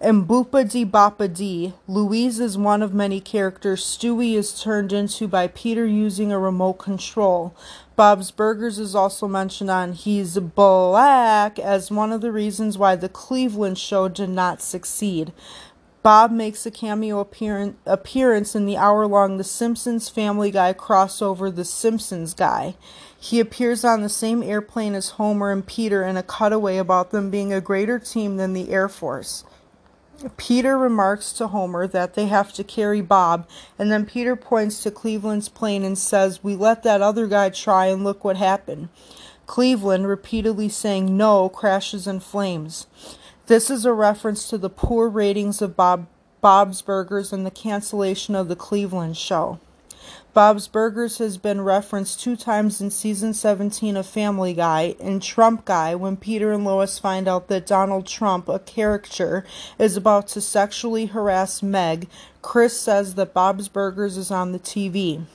And 0.00 0.26
Boopa 0.26 0.68
Dee 0.68 0.84
Boppa 0.84 1.32
Dee, 1.32 1.74
Louise 1.86 2.40
is 2.40 2.58
one 2.58 2.82
of 2.82 2.92
many 2.92 3.20
characters 3.20 3.84
Stewie 3.84 4.34
is 4.34 4.60
turned 4.60 4.92
into 4.92 5.28
by 5.28 5.46
Peter 5.46 5.86
using 5.86 6.32
a 6.32 6.38
remote 6.40 6.80
control. 6.80 7.54
Bob's 7.94 8.30
Burgers 8.30 8.78
is 8.78 8.94
also 8.94 9.28
mentioned 9.28 9.70
on 9.70 9.92
He's 9.92 10.38
Black 10.38 11.58
as 11.58 11.90
one 11.90 12.10
of 12.10 12.22
the 12.22 12.32
reasons 12.32 12.78
why 12.78 12.96
the 12.96 13.08
Cleveland 13.08 13.78
show 13.78 14.08
did 14.08 14.30
not 14.30 14.62
succeed. 14.62 15.32
Bob 16.02 16.32
makes 16.32 16.66
a 16.66 16.70
cameo 16.70 17.20
appearance 17.20 18.54
in 18.56 18.66
the 18.66 18.76
hour 18.76 19.06
long 19.06 19.36
The 19.36 19.44
Simpsons 19.44 20.08
Family 20.08 20.50
Guy 20.50 20.72
crossover 20.72 21.54
The 21.54 21.64
Simpsons 21.64 22.34
Guy. 22.34 22.74
He 23.20 23.38
appears 23.38 23.84
on 23.84 24.02
the 24.02 24.08
same 24.08 24.42
airplane 24.42 24.94
as 24.94 25.10
Homer 25.10 25.52
and 25.52 25.64
Peter 25.64 26.02
in 26.02 26.16
a 26.16 26.24
cutaway 26.24 26.78
about 26.78 27.12
them 27.12 27.30
being 27.30 27.52
a 27.52 27.60
greater 27.60 28.00
team 28.00 28.36
than 28.36 28.52
the 28.52 28.70
Air 28.70 28.88
Force. 28.88 29.44
Peter 30.36 30.78
remarks 30.78 31.32
to 31.34 31.48
Homer 31.48 31.86
that 31.86 32.14
they 32.14 32.26
have 32.26 32.52
to 32.54 32.64
carry 32.64 33.00
Bob, 33.00 33.48
and 33.78 33.90
then 33.90 34.06
Peter 34.06 34.36
points 34.36 34.82
to 34.82 34.90
Cleveland's 34.90 35.48
plane 35.48 35.84
and 35.84 35.98
says, 35.98 36.42
We 36.42 36.54
let 36.56 36.82
that 36.82 37.02
other 37.02 37.26
guy 37.26 37.50
try, 37.50 37.86
and 37.86 38.04
look 38.04 38.24
what 38.24 38.36
happened. 38.36 38.88
Cleveland, 39.46 40.08
repeatedly 40.08 40.68
saying 40.68 41.16
no, 41.16 41.48
crashes 41.48 42.06
in 42.06 42.20
flames. 42.20 42.86
This 43.46 43.70
is 43.70 43.84
a 43.84 43.92
reference 43.92 44.48
to 44.50 44.58
the 44.58 44.70
poor 44.70 45.08
ratings 45.08 45.60
of 45.60 45.76
Bob 45.76 46.06
Bob's 46.42 46.82
Burgers, 46.82 47.32
and 47.32 47.46
the 47.46 47.52
cancellation 47.52 48.34
of 48.34 48.48
the 48.48 48.56
Cleveland 48.56 49.16
show. 49.16 49.60
Bob's 50.34 50.66
Burgers 50.66 51.18
has 51.18 51.36
been 51.36 51.60
referenced 51.60 52.18
two 52.18 52.36
times 52.36 52.80
in 52.80 52.90
season 52.90 53.34
17 53.34 53.98
of 53.98 54.06
Family 54.06 54.54
Guy 54.54 54.94
in 54.98 55.20
Trump 55.20 55.66
Guy 55.66 55.94
when 55.94 56.16
Peter 56.16 56.52
and 56.52 56.64
Lois 56.64 56.98
find 56.98 57.28
out 57.28 57.48
that 57.48 57.66
Donald 57.66 58.06
Trump, 58.06 58.48
a 58.48 58.58
caricature, 58.58 59.44
is 59.78 59.94
about 59.94 60.28
to 60.28 60.40
sexually 60.40 61.04
harass 61.04 61.62
Meg. 61.62 62.08
Chris 62.40 62.80
says 62.80 63.14
that 63.16 63.34
Bob's 63.34 63.68
Burgers 63.68 64.16
is 64.16 64.30
on 64.30 64.52
the 64.52 64.58
TV. 64.58 65.26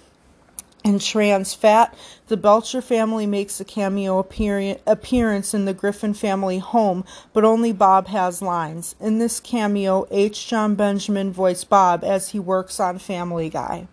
In 0.84 0.98
Trans 0.98 1.54
Fat, 1.54 1.94
the 2.28 2.38
Belcher 2.38 2.82
family 2.82 3.28
makes 3.28 3.60
a 3.60 3.66
cameo 3.66 4.18
appear- 4.18 4.80
appearance 4.88 5.54
in 5.54 5.66
the 5.66 5.76
Griffin 5.76 6.16
family 6.16 6.58
home, 6.58 7.06
but 7.34 7.46
only 7.46 7.72
Bob 7.72 8.08
has 8.08 8.42
lines. 8.42 8.96
In 9.00 9.20
this 9.20 9.40
cameo, 9.40 10.08
H. 10.10 10.48
Jon 10.48 10.74
Benjamin 10.74 11.32
voiced 11.32 11.70
Bob 11.70 12.04
as 12.04 12.30
he 12.30 12.40
works 12.40 12.80
on 12.80 12.98
Family 12.98 13.50
Guy. 13.50 13.88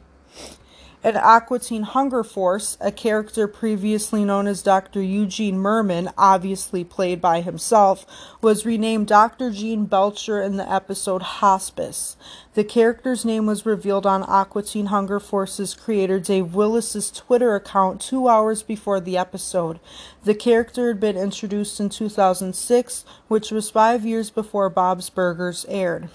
At 1.04 1.16
Aqua 1.16 1.58
Teen 1.58 1.82
Hunger 1.82 2.24
Force, 2.24 2.78
a 2.80 2.90
character 2.90 3.46
previously 3.46 4.24
known 4.24 4.46
as 4.46 4.62
Dr. 4.62 5.02
Eugene 5.02 5.58
Mirman, 5.58 6.10
obviously 6.16 6.82
played 6.82 7.20
by 7.20 7.42
himself, 7.42 8.06
was 8.40 8.64
renamed 8.64 9.08
Dr. 9.08 9.50
Gene 9.50 9.84
Belcher 9.84 10.40
in 10.40 10.56
the 10.56 10.72
episode 10.72 11.20
Hospice. 11.20 12.16
The 12.54 12.64
character's 12.64 13.22
name 13.22 13.44
was 13.44 13.66
revealed 13.66 14.06
on 14.06 14.22
Aqua 14.22 14.62
Teen 14.62 14.86
Hunger 14.86 15.20
Force's 15.20 15.74
creator 15.74 16.18
Dave 16.18 16.54
Willis's 16.54 17.10
Twitter 17.10 17.54
account 17.54 18.00
two 18.00 18.26
hours 18.26 18.62
before 18.62 18.98
the 18.98 19.18
episode. 19.18 19.80
The 20.22 20.34
character 20.34 20.88
had 20.88 21.00
been 21.00 21.18
introduced 21.18 21.80
in 21.80 21.90
2006, 21.90 23.04
which 23.28 23.50
was 23.50 23.68
five 23.68 24.06
years 24.06 24.30
before 24.30 24.70
Bob's 24.70 25.10
Burgers 25.10 25.66
aired. 25.68 26.08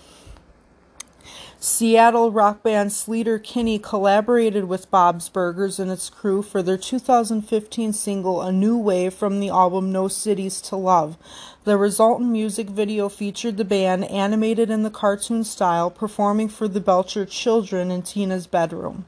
Seattle 1.61 2.31
rock 2.31 2.63
band 2.63 2.91
Sleater-Kinney 2.91 3.79
collaborated 3.79 4.69
with 4.69 4.89
Bob's 4.89 5.27
Burgers 5.27 5.77
and 5.77 5.91
its 5.91 6.09
crew 6.09 6.41
for 6.41 6.63
their 6.63 6.77
2015 6.77 7.91
single 7.91 8.41
A 8.41 8.49
New 8.49 8.77
Wave 8.77 9.13
from 9.13 9.41
the 9.41 9.49
album 9.49 9.91
No 9.91 10.07
Cities 10.07 10.61
to 10.61 10.77
Love. 10.77 11.17
The 11.65 11.75
resultant 11.75 12.31
music 12.31 12.69
video 12.69 13.09
featured 13.09 13.57
the 13.57 13.65
band, 13.65 14.05
animated 14.05 14.69
in 14.69 14.83
the 14.83 14.89
cartoon 14.89 15.43
style, 15.43 15.91
performing 15.91 16.47
for 16.47 16.69
the 16.69 16.79
Belcher 16.79 17.25
children 17.25 17.91
in 17.91 18.03
Tina's 18.03 18.47
bedroom. 18.47 19.05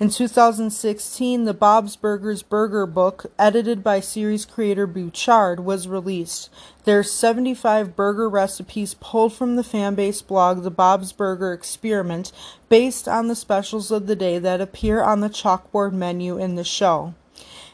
In 0.00 0.08
2016, 0.08 1.44
the 1.44 1.52
Bob's 1.52 1.94
Burgers 1.94 2.42
Burger 2.42 2.86
Book, 2.86 3.26
edited 3.38 3.84
by 3.84 4.00
series 4.00 4.46
creator 4.46 4.86
Bouchard, 4.86 5.60
was 5.60 5.88
released. 5.88 6.48
There's 6.84 7.12
75 7.12 7.94
burger 7.94 8.26
recipes 8.26 8.94
pulled 8.94 9.34
from 9.34 9.56
the 9.56 9.62
fanbase 9.62 10.26
blog 10.26 10.62
The 10.62 10.70
Bob's 10.70 11.12
Burger 11.12 11.52
Experiment, 11.52 12.32
based 12.70 13.08
on 13.08 13.28
the 13.28 13.36
specials 13.36 13.90
of 13.90 14.06
the 14.06 14.16
day 14.16 14.38
that 14.38 14.62
appear 14.62 15.02
on 15.02 15.20
the 15.20 15.28
chalkboard 15.28 15.92
menu 15.92 16.38
in 16.38 16.54
the 16.54 16.64
show 16.64 17.12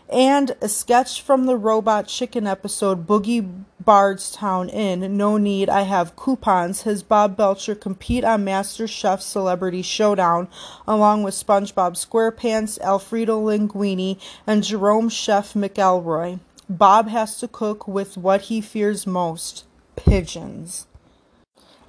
and 0.08 0.54
a 0.60 0.68
sketch 0.68 1.20
from 1.20 1.46
the 1.46 1.56
Robot 1.56 2.06
Chicken 2.06 2.46
episode 2.46 3.06
Boogie 3.06 3.64
Bardstown 3.80 4.68
Inn, 4.68 5.16
No 5.16 5.36
Need, 5.36 5.68
I 5.68 5.82
Have 5.82 6.16
Coupons, 6.16 6.82
has 6.82 7.02
Bob 7.02 7.36
Belcher 7.36 7.74
compete 7.74 8.24
on 8.24 8.44
Master 8.44 8.86
Chef 8.86 9.20
Celebrity 9.20 9.82
Showdown 9.82 10.48
along 10.86 11.22
with 11.22 11.34
SpongeBob 11.34 11.94
SquarePants, 11.94 12.80
Alfredo 12.80 13.40
Linguini, 13.40 14.20
and 14.46 14.62
Jerome 14.62 15.08
Chef 15.08 15.54
McElroy. 15.54 16.40
Bob 16.68 17.08
has 17.08 17.38
to 17.38 17.48
cook 17.48 17.86
with 17.86 18.16
what 18.16 18.42
he 18.42 18.60
fears 18.60 19.06
most 19.06 19.64
pigeons. 19.94 20.86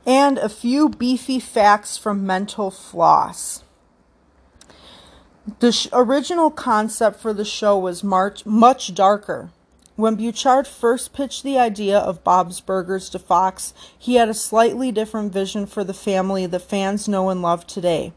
And 0.06 0.38
a 0.38 0.50
few 0.50 0.90
beefy 0.90 1.40
facts 1.40 1.98
from 1.98 2.26
Mental 2.26 2.72
Floss. 2.72 3.64
The 5.60 5.72
sh- 5.72 5.88
original 5.94 6.52
concept 6.52 7.22
for 7.22 7.32
the 7.32 7.46
show 7.46 7.78
was 7.78 8.04
much, 8.04 8.46
much 8.46 8.94
darker. 8.94 9.50
When 9.96 10.16
Bouchard 10.16 10.68
first 10.68 11.14
pitched 11.14 11.42
the 11.42 11.58
idea 11.58 11.98
of 11.98 12.24
Bob's 12.24 12.60
Burgers 12.60 13.10
to 13.10 13.20
Fox, 13.20 13.74
he 13.98 14.16
had 14.16 14.28
a 14.28 14.34
slightly 14.34 14.92
different 14.92 15.32
vision 15.32 15.66
for 15.66 15.86
the 15.86 15.94
family 15.94 16.46
that 16.46 16.60
fans 16.60 17.08
know 17.08 17.30
and 17.30 17.42
love 17.42 17.66
today. 17.66 18.12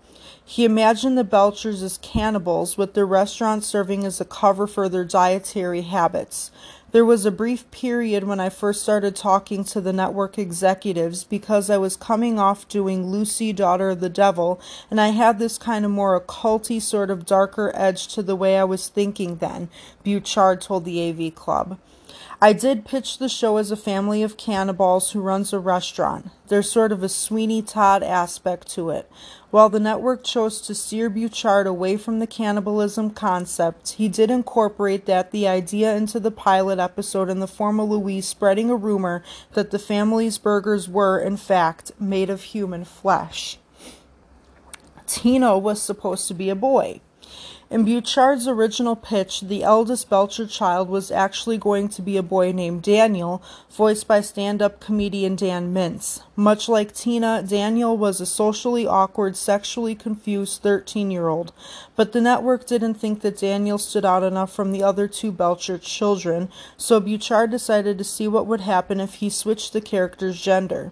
He 0.44 0.64
imagined 0.64 1.16
the 1.16 1.24
Belchers 1.24 1.84
as 1.84 1.98
cannibals, 1.98 2.76
with 2.76 2.94
their 2.94 3.06
restaurant 3.06 3.62
serving 3.62 4.04
as 4.04 4.20
a 4.20 4.24
cover 4.24 4.66
for 4.66 4.88
their 4.88 5.04
dietary 5.04 5.82
habits. 5.82 6.50
There 6.92 7.05
was 7.05 7.24
a 7.24 7.31
brief 7.31 7.70
period 7.70 8.24
when 8.24 8.40
I 8.40 8.48
first 8.48 8.83
started 8.83 9.14
talking 9.14 9.62
to 9.62 9.81
the 9.81 9.92
network 9.92 10.38
executives 10.38 11.22
because 11.22 11.70
I 11.70 11.76
was 11.76 11.94
coming 11.94 12.40
off 12.40 12.66
doing 12.66 13.07
Lucy, 13.07 13.53
Daughter 13.53 13.90
of 13.90 14.00
the 14.00 14.09
Devil, 14.09 14.61
and 14.90 15.00
I 15.00 15.11
had 15.11 15.38
this 15.38 15.57
kind 15.57 15.85
of 15.85 15.92
more 15.92 16.20
occulty 16.20 16.83
sort 16.83 17.09
of 17.09 17.26
darker 17.26 17.70
edge 17.76 18.09
to 18.14 18.24
the 18.24 18.35
way 18.35 18.59
I 18.59 18.64
was 18.64 18.88
thinking 18.88 19.37
then, 19.37 19.68
Bouchard 20.03 20.62
told 20.62 20.85
the 20.85 21.09
AV 21.09 21.33
Club. 21.33 21.79
I 22.42 22.55
did 22.55 22.87
pitch 22.87 23.18
the 23.18 23.29
show 23.29 23.59
as 23.59 23.70
a 23.70 23.76
family 23.76 24.22
of 24.22 24.38
cannibals 24.38 25.11
who 25.11 25.20
runs 25.20 25.53
a 25.53 25.59
restaurant. 25.59 26.31
There's 26.48 26.70
sort 26.70 26.90
of 26.90 27.03
a 27.03 27.09
Sweeney 27.11 27.61
Todd 27.61 28.03
aspect 28.03 28.70
to 28.70 28.88
it. 28.88 29.11
While 29.50 29.68
the 29.68 29.79
network 29.79 30.24
chose 30.24 30.62
to 30.62 30.74
steer 30.74 31.11
Bouchard 31.11 31.66
away 31.66 31.98
from 31.98 32.18
the 32.18 32.26
cannibalism 32.26 33.11
concept, 33.11 33.90
he 33.92 34.09
did 34.09 34.31
incorporate 34.31 35.05
that 35.05 35.33
the 35.33 35.46
idea 35.46 35.94
into 35.94 36.18
the 36.18 36.31
pilot 36.31 36.79
episode 36.79 37.29
in 37.29 37.40
the 37.40 37.46
form 37.46 37.79
of 37.79 37.90
Louise 37.90 38.26
spreading 38.26 38.70
a 38.70 38.76
rumor 38.76 39.22
that 39.53 39.70
the 39.70 39.79
family's 39.79 40.38
burgers 40.38 40.88
were, 40.88 41.20
in 41.20 41.37
fact, 41.37 41.92
made 42.00 42.31
of 42.31 42.40
human 42.40 42.87
flesh. 42.87 43.59
Tina 45.07 45.59
was 45.59 45.83
supposed 45.83 46.26
to 46.29 46.35
be 46.35 46.48
a 46.48 46.55
boy. 46.55 47.03
In 47.70 47.85
Bouchard's 47.85 48.48
original 48.48 48.96
pitch, 48.96 49.42
the 49.42 49.62
eldest 49.62 50.11
Belcher 50.11 50.48
child 50.48 50.88
was 50.88 51.12
actually 51.12 51.56
going 51.56 51.88
to 51.90 52.02
be 52.02 52.16
a 52.16 52.22
boy 52.22 52.50
named 52.50 52.83
Daniel, 52.83 53.40
voiced 53.70 54.09
by 54.09 54.22
stand 54.22 54.61
up 54.61 54.80
comedian 54.80 55.37
Dan 55.37 55.72
Mintz. 55.72 56.20
Much 56.35 56.68
like 56.68 56.92
Tina, 56.92 57.44
Daniel 57.46 57.96
was 57.96 58.20
a 58.20 58.26
socially 58.26 58.88
awkward, 58.88 59.37
sexually 59.37 59.94
confused 59.94 60.61
13 60.62 61.12
year 61.12 61.28
old, 61.28 61.52
but 61.94 62.11
the 62.11 62.20
network 62.20 62.66
didn't 62.66 62.94
think 62.94 63.20
that 63.20 63.38
Daniel 63.38 63.78
stood 63.78 64.04
out 64.04 64.24
enough 64.24 64.52
from 64.52 64.72
the 64.72 64.83
other 64.83 65.06
two 65.06 65.30
Belcher 65.30 65.78
children, 65.78 66.48
so 66.76 66.98
Bouchard 66.98 67.52
decided 67.52 67.98
to 67.98 68.04
see 68.04 68.26
what 68.26 68.48
would 68.48 68.62
happen 68.62 68.98
if 68.98 69.14
he 69.14 69.30
switched 69.30 69.72
the 69.72 69.80
character's 69.80 70.42
gender. 70.42 70.90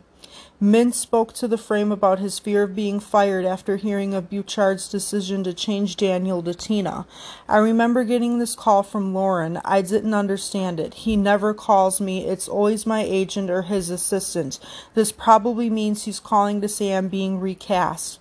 Mintz 0.61 0.95
spoke 0.95 1.33
to 1.35 1.47
the 1.47 1.57
frame 1.57 1.93
about 1.93 2.19
his 2.19 2.41
fear 2.41 2.65
of 2.65 2.75
being 2.75 2.99
fired 2.99 3.45
after 3.45 3.77
hearing 3.77 4.13
of 4.13 4.29
Bouchard's 4.29 4.89
decision 4.89 5.45
to 5.45 5.55
change 5.55 5.95
Daniel 5.95 6.43
to 6.43 6.53
Tina. 6.53 7.07
I 7.49 7.59
remember 7.59 8.03
getting 8.03 8.39
this 8.41 8.57
call 8.57 8.83
from 8.83 9.15
Loren. 9.15 9.61
I 9.65 9.83
didn't 9.83 10.15
understand 10.15 10.81
it. 10.81 10.95
He 10.95 11.17
never 11.17 11.55
calls 11.55 12.01
me. 12.01 12.27
It's 12.27 12.49
always 12.49 12.87
my 12.87 13.03
agent 13.03 13.51
or 13.51 13.63
his 13.63 13.89
assistant. 13.89 14.59
This 14.95 15.13
probably 15.13 15.71
means 15.71 16.05
he's 16.05 16.19
calling 16.19 16.61
to 16.61 16.69
say 16.69 16.93
I'm 16.93 17.07
being 17.07 17.39
recast. 17.39 18.19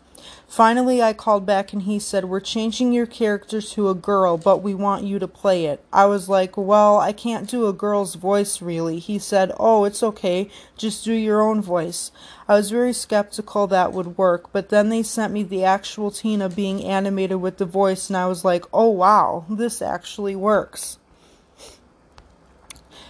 Finally, 0.47 1.01
I 1.03 1.11
called 1.11 1.45
back 1.45 1.73
and 1.73 1.81
he 1.81 1.99
said, 1.99 2.25
We're 2.25 2.39
changing 2.39 2.93
your 2.93 3.05
character 3.05 3.61
to 3.61 3.89
a 3.89 3.93
girl, 3.93 4.37
but 4.37 4.63
we 4.63 4.73
want 4.73 5.03
you 5.03 5.19
to 5.19 5.27
play 5.27 5.65
it. 5.65 5.83
I 5.91 6.05
was 6.05 6.29
like, 6.29 6.55
Well, 6.55 6.97
I 6.97 7.11
can't 7.11 7.49
do 7.49 7.67
a 7.67 7.73
girl's 7.73 8.15
voice 8.15 8.61
really. 8.61 8.97
He 8.97 9.19
said, 9.19 9.51
Oh, 9.59 9.83
it's 9.83 10.01
okay. 10.01 10.49
Just 10.77 11.03
do 11.03 11.11
your 11.13 11.41
own 11.41 11.61
voice. 11.61 12.11
I 12.47 12.55
was 12.55 12.71
very 12.71 12.93
skeptical 12.93 13.67
that 13.67 13.91
would 13.91 14.17
work, 14.17 14.53
but 14.53 14.69
then 14.69 14.87
they 14.87 15.03
sent 15.03 15.33
me 15.33 15.43
the 15.43 15.65
actual 15.65 16.11
Tina 16.11 16.47
being 16.47 16.81
animated 16.81 17.41
with 17.41 17.57
the 17.57 17.65
voice, 17.65 18.09
and 18.09 18.15
I 18.15 18.27
was 18.27 18.45
like, 18.45 18.63
Oh, 18.71 18.89
wow, 18.89 19.45
this 19.49 19.81
actually 19.81 20.35
works. 20.35 20.97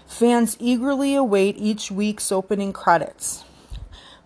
Fans 0.07 0.57
eagerly 0.59 1.13
await 1.13 1.55
each 1.59 1.91
week's 1.91 2.31
opening 2.31 2.73
credits. 2.73 3.43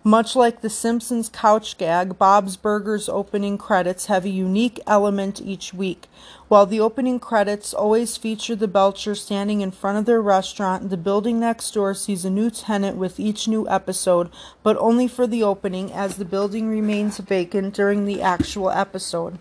Much 0.04 0.36
like 0.36 0.62
The 0.62 0.70
Simpsons 0.70 1.30
couch 1.30 1.78
gag, 1.78 2.18
Bob's 2.18 2.58
Burgers 2.58 3.08
opening 3.08 3.60
credits 3.60 4.08
have 4.08 4.26
a 4.26 4.30
unique 4.30 4.80
element 4.88 5.40
each 5.40 5.76
week. 5.76 6.08
While 6.48 6.66
the 6.66 6.80
opening 6.80 7.20
credits 7.20 7.72
always 7.72 8.18
feature 8.18 8.56
the 8.56 8.68
Belchers 8.68 9.20
standing 9.20 9.62
in 9.62 9.70
front 9.70 10.00
of 10.00 10.06
their 10.06 10.20
restaurant, 10.20 10.90
the 10.90 10.98
building 10.98 11.40
next 11.40 11.76
door 11.76 11.94
sees 11.94 12.26
a 12.26 12.32
new 12.32 12.50
tenant 12.50 12.98
with 12.98 13.20
each 13.20 13.48
new 13.48 13.70
episode, 13.70 14.32
but 14.64 14.76
only 14.78 15.08
for 15.08 15.28
the 15.28 15.44
opening 15.44 15.94
as 15.94 16.16
the 16.16 16.26
building 16.26 16.68
remains 16.68 17.20
vacant 17.20 17.76
during 17.76 18.06
the 18.06 18.24
actual 18.24 18.72
episode. 18.72 19.38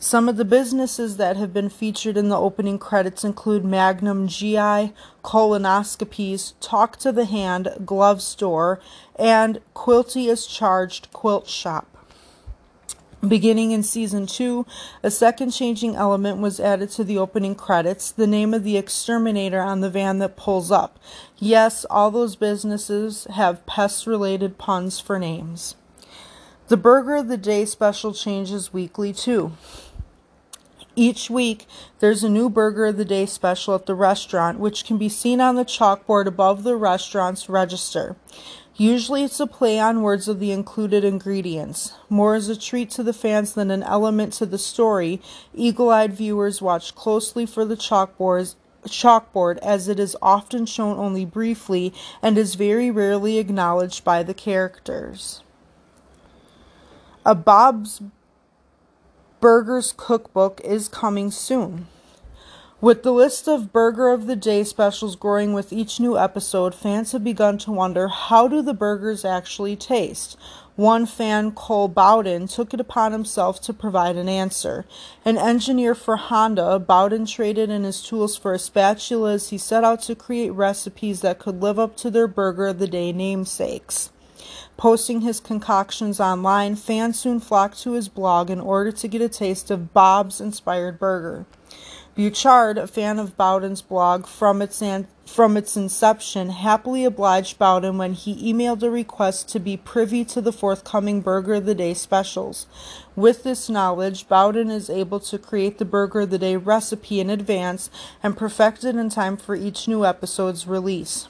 Some 0.00 0.28
of 0.28 0.36
the 0.36 0.44
businesses 0.44 1.16
that 1.16 1.36
have 1.36 1.52
been 1.52 1.68
featured 1.68 2.16
in 2.16 2.28
the 2.28 2.38
opening 2.38 2.78
credits 2.78 3.24
include 3.24 3.64
Magnum 3.64 4.28
GI, 4.28 4.92
Colonoscopies, 5.24 6.52
Talk 6.60 6.98
to 6.98 7.10
the 7.10 7.24
Hand, 7.24 7.68
Glove 7.84 8.22
Store, 8.22 8.80
and 9.16 9.58
Quilty 9.74 10.30
as 10.30 10.46
Charged 10.46 11.12
Quilt 11.12 11.48
Shop. 11.48 11.88
Beginning 13.26 13.72
in 13.72 13.82
season 13.82 14.28
two, 14.28 14.64
a 15.02 15.10
second 15.10 15.50
changing 15.50 15.96
element 15.96 16.38
was 16.38 16.60
added 16.60 16.90
to 16.90 17.02
the 17.02 17.18
opening 17.18 17.56
credits 17.56 18.12
the 18.12 18.28
name 18.28 18.54
of 18.54 18.62
the 18.62 18.76
exterminator 18.76 19.60
on 19.60 19.80
the 19.80 19.90
van 19.90 20.20
that 20.20 20.36
pulls 20.36 20.70
up. 20.70 21.00
Yes, 21.38 21.84
all 21.90 22.12
those 22.12 22.36
businesses 22.36 23.26
have 23.34 23.66
pest 23.66 24.06
related 24.06 24.58
puns 24.58 25.00
for 25.00 25.18
names. 25.18 25.74
The 26.68 26.76
Burger 26.76 27.16
of 27.16 27.28
the 27.28 27.38
Day 27.38 27.64
special 27.64 28.12
changes 28.12 28.72
weekly 28.72 29.12
too. 29.12 29.52
Each 30.98 31.30
week, 31.30 31.68
there's 32.00 32.24
a 32.24 32.28
new 32.28 32.50
Burger 32.50 32.86
of 32.86 32.96
the 32.96 33.04
Day 33.04 33.24
special 33.24 33.76
at 33.76 33.86
the 33.86 33.94
restaurant, 33.94 34.58
which 34.58 34.84
can 34.84 34.98
be 34.98 35.08
seen 35.08 35.40
on 35.40 35.54
the 35.54 35.64
chalkboard 35.64 36.26
above 36.26 36.64
the 36.64 36.74
restaurant's 36.74 37.48
register. 37.48 38.16
Usually, 38.74 39.22
it's 39.22 39.38
a 39.38 39.46
play 39.46 39.78
on 39.78 40.02
words 40.02 40.26
of 40.26 40.40
the 40.40 40.50
included 40.50 41.04
ingredients. 41.04 41.92
More 42.08 42.34
as 42.34 42.48
a 42.48 42.58
treat 42.58 42.90
to 42.90 43.04
the 43.04 43.12
fans 43.12 43.52
than 43.52 43.70
an 43.70 43.84
element 43.84 44.32
to 44.34 44.46
the 44.46 44.58
story, 44.58 45.22
eagle 45.54 45.88
eyed 45.90 46.14
viewers 46.14 46.60
watch 46.60 46.96
closely 46.96 47.46
for 47.46 47.64
the 47.64 47.76
chalkboards 47.76 48.56
chalkboard 48.88 49.58
as 49.58 49.86
it 49.86 50.00
is 50.00 50.16
often 50.20 50.66
shown 50.66 50.98
only 50.98 51.24
briefly 51.24 51.94
and 52.22 52.36
is 52.36 52.56
very 52.56 52.90
rarely 52.90 53.38
acknowledged 53.38 54.02
by 54.02 54.24
the 54.24 54.34
characters. 54.34 55.44
A 57.24 57.36
Bob's 57.36 58.00
Burgers 59.40 59.94
cookbook 59.96 60.60
is 60.64 60.88
coming 60.88 61.30
soon. 61.30 61.86
With 62.80 63.04
the 63.04 63.12
list 63.12 63.46
of 63.46 63.72
Burger 63.72 64.08
of 64.08 64.26
the 64.26 64.34
Day 64.34 64.64
specials 64.64 65.14
growing 65.14 65.52
with 65.52 65.72
each 65.72 66.00
new 66.00 66.18
episode, 66.18 66.74
fans 66.74 67.12
have 67.12 67.22
begun 67.22 67.56
to 67.58 67.70
wonder 67.70 68.08
how 68.08 68.48
do 68.48 68.62
the 68.62 68.74
burgers 68.74 69.24
actually 69.24 69.76
taste? 69.76 70.36
One 70.74 71.06
fan, 71.06 71.52
Cole 71.52 71.86
Bowden, 71.86 72.48
took 72.48 72.74
it 72.74 72.80
upon 72.80 73.12
himself 73.12 73.60
to 73.62 73.72
provide 73.72 74.16
an 74.16 74.28
answer. 74.28 74.84
An 75.24 75.38
engineer 75.38 75.94
for 75.94 76.16
Honda, 76.16 76.80
Bowden 76.80 77.24
traded 77.24 77.70
in 77.70 77.84
his 77.84 78.02
tools 78.02 78.36
for 78.36 78.52
a 78.52 78.58
spatula 78.58 79.34
as 79.34 79.50
he 79.50 79.58
set 79.58 79.84
out 79.84 80.02
to 80.02 80.16
create 80.16 80.50
recipes 80.50 81.20
that 81.20 81.38
could 81.38 81.62
live 81.62 81.78
up 81.78 81.96
to 81.98 82.10
their 82.10 82.26
Burger 82.26 82.66
of 82.66 82.80
the 82.80 82.88
Day 82.88 83.12
namesakes. 83.12 84.10
Posting 84.78 85.22
his 85.22 85.40
concoctions 85.40 86.20
online, 86.20 86.76
fans 86.76 87.18
soon 87.18 87.40
flocked 87.40 87.80
to 87.80 87.94
his 87.94 88.08
blog 88.08 88.48
in 88.48 88.60
order 88.60 88.92
to 88.92 89.08
get 89.08 89.20
a 89.20 89.28
taste 89.28 89.72
of 89.72 89.92
Bob's 89.92 90.40
inspired 90.40 91.00
burger. 91.00 91.46
Bouchard, 92.14 92.78
a 92.78 92.86
fan 92.86 93.18
of 93.18 93.36
Bowden's 93.36 93.82
blog 93.82 94.28
from 94.28 94.62
its, 94.62 94.80
an- 94.80 95.08
from 95.26 95.56
its 95.56 95.76
inception, 95.76 96.50
happily 96.50 97.04
obliged 97.04 97.58
Bowden 97.58 97.98
when 97.98 98.12
he 98.12 98.52
emailed 98.52 98.84
a 98.84 98.90
request 98.90 99.48
to 99.48 99.58
be 99.58 99.76
privy 99.76 100.24
to 100.26 100.40
the 100.40 100.52
forthcoming 100.52 101.22
Burger 101.22 101.54
of 101.54 101.66
the 101.66 101.74
Day 101.74 101.92
specials. 101.92 102.66
With 103.16 103.42
this 103.42 103.68
knowledge, 103.68 104.28
Bowden 104.28 104.70
is 104.70 104.88
able 104.88 105.18
to 105.20 105.38
create 105.38 105.78
the 105.78 105.84
Burger 105.84 106.20
of 106.20 106.30
the 106.30 106.38
Day 106.38 106.54
recipe 106.54 107.18
in 107.18 107.30
advance 107.30 107.90
and 108.22 108.36
perfect 108.36 108.84
it 108.84 108.94
in 108.94 109.10
time 109.10 109.36
for 109.36 109.56
each 109.56 109.88
new 109.88 110.04
episode's 110.04 110.68
release. 110.68 111.26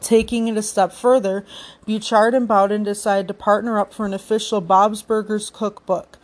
Taking 0.00 0.48
it 0.48 0.56
a 0.56 0.62
step 0.62 0.92
further, 0.92 1.44
Bouchard 1.86 2.34
and 2.34 2.48
Bowden 2.48 2.82
decided 2.82 3.28
to 3.28 3.34
partner 3.34 3.78
up 3.78 3.92
for 3.92 4.06
an 4.06 4.14
official 4.14 4.60
Bob's 4.60 5.02
Burgers 5.02 5.50
cookbook. 5.50 6.18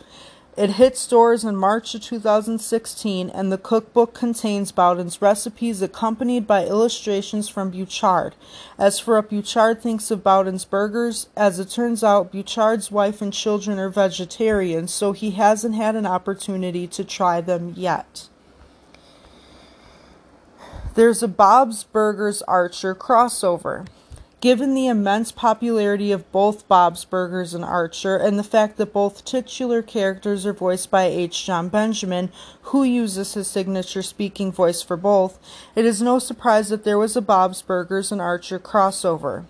It 0.57 0.71
hit 0.71 0.97
stores 0.97 1.43
in 1.43 1.55
March 1.55 1.93
of 1.93 2.01
2016, 2.01 3.29
and 3.29 3.51
the 3.51 3.59
cookbook 3.59 4.15
contains 4.15 4.71
Bowden's 4.71 5.21
recipes 5.21 5.83
accompanied 5.83 6.47
by 6.47 6.65
illustrations 6.65 7.47
from 7.47 7.69
Bouchard. 7.69 8.33
As 8.75 8.99
for 8.99 9.17
what 9.17 9.29
Bouchard 9.29 9.83
thinks 9.83 10.09
of 10.09 10.23
Bowden's 10.23 10.65
burgers, 10.65 11.29
as 11.37 11.59
it 11.59 11.69
turns 11.69 12.03
out, 12.03 12.31
Bouchard's 12.31 12.89
wife 12.89 13.21
and 13.21 13.31
children 13.31 13.77
are 13.77 13.89
vegetarians, 13.89 14.91
so 14.91 15.11
he 15.11 15.31
hasn't 15.31 15.75
had 15.75 15.95
an 15.95 16.07
opportunity 16.07 16.87
to 16.87 17.03
try 17.03 17.39
them 17.39 17.75
yet. 17.77 18.27
There's 20.97 21.21
a 21.21 21.27
Bob's 21.27 21.83
Burgers 21.83 22.41
Archer 22.47 22.95
crossover. 22.95 23.85
Given 24.41 24.73
the 24.73 24.87
immense 24.87 25.31
popularity 25.31 26.11
of 26.11 26.31
both 26.31 26.67
Bob's 26.67 27.05
Burgers 27.05 27.53
and 27.53 27.63
Archer, 27.63 28.17
and 28.17 28.39
the 28.39 28.43
fact 28.43 28.77
that 28.77 28.93
both 28.93 29.23
titular 29.23 29.83
characters 29.83 30.43
are 30.47 30.53
voiced 30.53 30.89
by 30.89 31.03
H. 31.03 31.45
Jon 31.45 31.69
Benjamin, 31.69 32.31
who 32.63 32.83
uses 32.83 33.35
his 33.35 33.47
signature 33.47 34.01
speaking 34.01 34.51
voice 34.51 34.81
for 34.81 34.97
both, 34.97 35.37
it 35.75 35.85
is 35.85 36.01
no 36.01 36.17
surprise 36.17 36.69
that 36.69 36.83
there 36.83 36.97
was 36.97 37.15
a 37.15 37.21
Bob's 37.21 37.61
Burgers 37.61 38.11
and 38.11 38.19
Archer 38.19 38.57
crossover. 38.57 39.45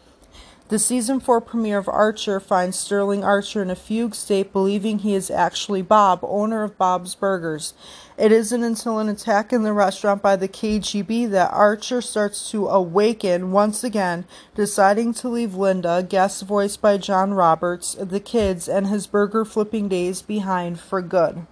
The 0.68 0.80
season 0.80 1.22
4 1.22 1.40
premiere 1.40 1.78
of 1.78 1.88
Archer 1.88 2.42
finds 2.42 2.78
Sterling 2.78 3.24
Archer 3.24 3.62
in 3.62 3.70
a 3.70 3.76
fugue 3.76 4.14
state, 4.14 4.52
believing 4.52 5.00
he 5.00 5.16
is 5.16 5.32
actually 5.32 5.82
Bob, 5.82 6.20
owner 6.24 6.64
of 6.64 6.78
Bob's 6.78 7.16
Burgers. 7.16 7.74
It 8.18 8.32
isn't 8.32 8.64
until 8.64 8.98
an 8.98 9.10
attack 9.10 9.54
in 9.54 9.62
the 9.62 9.74
restaurant 9.74 10.24
by 10.24 10.36
the 10.36 10.48
KGB 10.48 11.30
that 11.30 11.54
Archer 11.54 12.02
starts 12.02 12.50
to 12.50 12.68
awaken 12.68 13.52
once 13.52 13.84
again, 13.84 14.26
deciding 14.56 15.14
to 15.16 15.30
leave 15.30 15.54
Linda, 15.54 16.02
guest 16.02 16.42
voiced 16.42 16.82
by 16.82 16.98
John 16.98 17.36
Roberts, 17.36 17.96
the 18.00 18.20
kids, 18.20 18.68
and 18.68 18.88
his 18.88 19.06
burger 19.06 19.46
flipping 19.46 19.88
days 19.88 20.24
behind 20.24 20.80
for 20.80 21.04
good. 21.04 21.46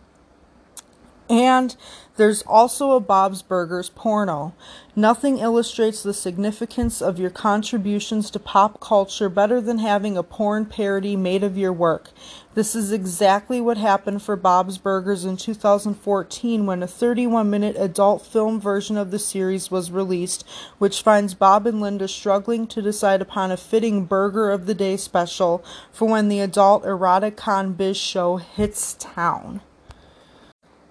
And 1.30 1.76
there's 2.17 2.43
also 2.43 2.91
a 2.91 2.99
Bob's 2.99 3.41
Burgers 3.41 3.89
porno. 3.89 4.53
Nothing 4.95 5.39
illustrates 5.39 6.03
the 6.03 6.13
significance 6.13 7.01
of 7.01 7.19
your 7.19 7.32
contributions 7.32 8.30
to 8.32 8.39
pop 8.39 8.80
culture 8.80 9.28
better 9.28 9.59
than 9.59 9.80
having 9.80 10.15
a 10.15 10.23
porn 10.23 10.65
parody 10.65 11.15
made 11.15 11.43
of 11.43 11.57
your 11.57 11.73
work. 11.73 12.11
This 12.53 12.76
is 12.76 12.91
exactly 12.91 13.59
what 13.59 13.78
happened 13.78 14.21
for 14.21 14.38
Bob's 14.38 14.78
Burgers 14.78 15.26
in 15.26 15.36
2014 15.36 16.65
when 16.65 16.84
a 16.84 16.88
31 16.88 17.49
minute 17.49 17.76
adult 17.78 18.26
film 18.26 18.61
version 18.61 18.95
of 18.95 19.09
the 19.11 19.19
series 19.19 19.71
was 19.71 19.91
released, 19.91 20.47
which 20.78 21.01
finds 21.01 21.34
Bob 21.34 21.65
and 21.65 21.82
Linda 21.82 22.07
struggling 22.07 22.67
to 22.67 22.82
decide 22.82 23.21
upon 23.21 23.51
a 23.51 23.57
fitting 23.57 24.05
Burger 24.05 24.51
of 24.51 24.67
the 24.67 24.76
Day 24.76 24.95
special 24.95 25.65
for 25.91 26.07
when 26.07 26.30
the 26.30 26.39
adult 26.39 26.86
erotic 26.86 27.36
con 27.36 27.73
biz 27.73 27.97
show 27.97 28.38
hits 28.38 28.93
town. 28.93 29.59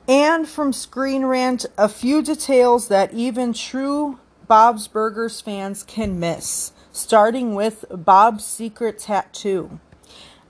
And 0.07 0.46
from 0.46 0.74
Screen 0.74 1.24
Rant, 1.24 1.64
a 1.78 1.88
few 1.88 2.20
details 2.20 2.88
that 2.88 3.14
even 3.14 3.55
true 3.55 4.18
Bob's 4.46 4.86
Burgers 4.86 5.40
fans 5.40 5.82
can 5.82 6.20
miss, 6.20 6.72
starting 6.92 7.55
with 7.55 7.86
Bob's 7.90 8.44
secret 8.44 8.98
tattoo. 8.98 9.80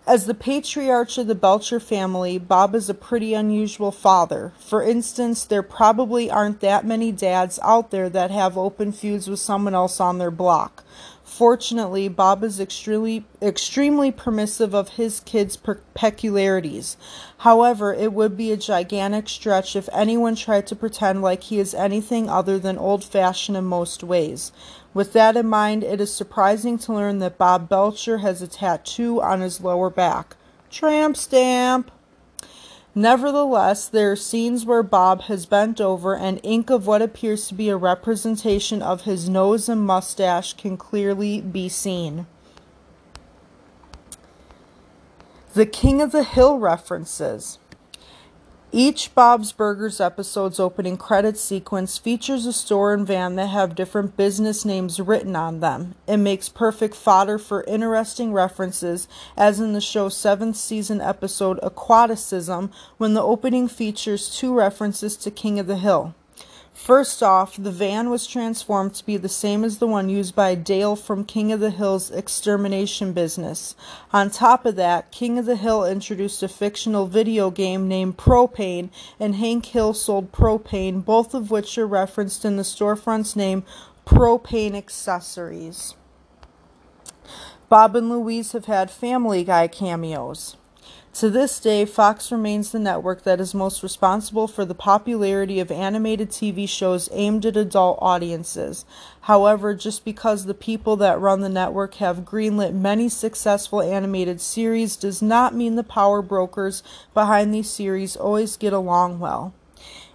As 0.09 0.27
the 0.27 0.35
patriarch 0.35 1.17
of 1.19 1.29
the 1.29 1.37
Belcher 1.37 1.79
family, 1.79 2.37
Bob 2.37 2.75
is 2.75 2.91
a 2.91 2.95
pretty 2.95 3.33
unusual 3.33 3.93
father. 3.93 4.53
For 4.59 4.83
instance, 4.83 5.45
there 5.45 5.63
probably 5.63 6.29
aren't 6.29 6.61
that 6.61 6.85
many 6.85 7.13
dads 7.13 7.61
out 7.63 7.93
there 7.93 8.11
that 8.11 8.33
have 8.33 8.59
open 8.59 8.91
feuds 8.91 9.29
with 9.29 9.39
someone 9.39 9.75
else 9.75 10.01
on 10.01 10.19
their 10.19 10.33
block. 10.33 10.85
Fortunately, 11.37 12.07
Bob 12.07 12.45
is 12.45 12.61
extremely 12.61 13.25
extremely 13.43 14.13
permissive 14.13 14.73
of 14.73 14.91
his 14.91 15.19
kids' 15.19 15.59
peculiarities. 15.93 16.97
However, 17.39 17.93
it 17.93 18.13
would 18.13 18.37
be 18.37 18.53
a 18.53 18.57
gigantic 18.57 19.29
stretch 19.29 19.75
if 19.75 19.89
anyone 19.93 20.37
tried 20.37 20.69
to 20.69 20.77
pretend 20.77 21.23
like 21.23 21.43
he 21.43 21.59
is 21.59 21.75
anything 21.75 22.31
other 22.31 22.57
than 22.57 22.79
old-fashioned 22.79 23.57
in 23.57 23.65
most 23.65 24.05
ways. 24.05 24.53
With 24.95 25.13
that 25.15 25.37
in 25.37 25.49
mind, 25.49 25.83
it 25.83 26.01
is 26.01 26.15
surprising 26.15 26.79
to 26.79 26.93
learn 26.93 27.19
that 27.19 27.37
Bob 27.37 27.69
Belcher 27.69 28.19
has 28.19 28.41
a 28.41 28.47
tattoo 28.47 29.21
on 29.21 29.41
his 29.41 29.61
lower 29.61 29.91
back. 29.91 30.37
Tramp 30.71 31.17
stamp. 31.17 31.91
Nevertheless, 32.95 33.89
there 33.89 34.13
are 34.13 34.17
scenes 34.17 34.65
where 34.65 34.85
Bob 34.85 35.23
has 35.23 35.47
bent 35.47 35.81
over 35.81 36.17
and 36.17 36.39
ink 36.45 36.71
of 36.71 36.87
what 36.87 37.03
appears 37.03 37.49
to 37.49 37.55
be 37.55 37.69
a 37.69 37.77
representation 37.77 38.83
of 38.83 39.03
his 39.03 39.29
nose 39.29 39.69
and 39.69 39.83
mustache 39.83 40.55
can 40.55 40.77
clearly 40.77 41.41
be 41.41 41.69
seen. 41.69 42.27
The 45.55 45.67
King 45.67 46.01
of 46.01 46.13
the 46.13 46.23
Hill 46.23 46.59
references. 46.59 47.59
Each 48.77 49.15
Bob's 49.15 49.53
Burgers 49.53 50.01
episode's 50.01 50.59
opening 50.59 50.97
credit 50.97 51.39
sequence 51.39 51.97
features 51.97 52.45
a 52.45 52.53
store 52.53 52.93
and 52.93 53.07
van 53.07 53.37
that 53.37 53.47
have 53.47 53.77
different 53.77 54.17
business 54.17 54.65
names 54.65 54.99
written 54.99 55.37
on 55.37 55.61
them. 55.61 55.95
It 56.09 56.17
makes 56.17 56.49
perfect 56.49 56.97
fodder 56.97 57.39
for 57.39 57.63
interesting 57.69 58.33
references, 58.33 59.07
as 59.37 59.61
in 59.61 59.75
the 59.75 59.81
show's 59.81 60.17
seventh 60.17 60.57
season 60.57 61.01
episode 61.01 61.61
Aquaticism, 61.63 62.73
when 62.97 63.15
the 63.15 63.23
opening 63.23 63.69
features 63.69 64.29
two 64.29 64.53
references 64.53 65.17
to 65.19 65.31
King 65.31 65.61
of 65.61 65.69
the 65.69 65.77
Hill. 65.77 66.13
First 66.75 67.23
off, 67.23 67.57
the 67.57 67.71
van 67.71 68.11
was 68.11 68.27
transformed 68.27 68.95
to 68.95 69.07
be 69.07 69.17
the 69.17 69.29
same 69.29 69.63
as 69.63 69.79
the 69.79 69.87
one 69.87 70.09
used 70.09 70.35
by 70.35 70.57
Dale 70.57 70.97
from 70.97 71.25
King 71.25 71.53
of 71.53 71.61
the 71.61 71.71
Hill's 71.71 72.11
extermination 72.11 73.13
business. 73.13 73.77
On 74.13 74.29
top 74.29 74.67
of 74.67 74.75
that, 74.75 75.13
King 75.13 75.39
of 75.39 75.47
the 75.47 75.55
Hill 75.55 75.85
introduced 75.85 76.43
a 76.43 76.49
fictional 76.49 77.07
video 77.07 77.51
game 77.51 77.87
named 77.87 78.17
Propane, 78.17 78.91
and 79.21 79.37
Hank 79.37 79.67
Hill 79.67 79.95
sold 79.95 80.33
propane, 80.33 81.05
both 81.05 81.33
of 81.33 81.51
which 81.51 81.79
are 81.79 81.87
referenced 81.87 82.45
in 82.45 82.57
the 82.57 82.65
storefront's 82.65 83.37
name, 83.37 83.63
Propane 84.05 84.75
Accessories. 84.75 85.95
Bob 87.69 87.95
and 87.95 88.11
Louise 88.11 88.51
have 88.53 88.67
had 88.67 88.91
Family 88.91 89.45
Guy 89.45 89.69
cameos. 89.69 90.57
To 91.15 91.31
this 91.31 91.61
day, 91.61 91.85
Fox 91.85 92.33
remains 92.33 92.73
the 92.73 92.81
network 92.81 93.23
that 93.23 93.39
is 93.39 93.55
most 93.55 93.85
responsible 93.85 94.49
for 94.49 94.65
the 94.65 94.75
popularity 94.75 95.61
of 95.61 95.71
animated 95.71 96.31
TV 96.31 96.69
shows 96.69 97.09
aimed 97.13 97.47
at 97.47 97.57
adult 97.57 98.01
audiences. 98.03 98.85
However, 99.21 99.75
just 99.75 100.05
because 100.05 100.45
the 100.45 100.55
people 100.55 100.97
that 100.97 101.21
run 101.21 101.41
the 101.41 101.49
network 101.49 101.95
have 101.95 102.25
greenlit 102.25 102.75
many 102.75 103.09
successful 103.09 103.81
animated 103.81 104.41
series 104.41 104.97
does 104.97 105.23
not 105.23 105.55
mean 105.55 105.77
the 105.77 105.85
power 105.85 106.21
brokers 106.21 106.83
behind 107.15 107.55
these 107.55 107.71
series 107.71 108.17
always 108.17 108.57
get 108.57 108.73
along 108.73 109.21
well. 109.21 109.55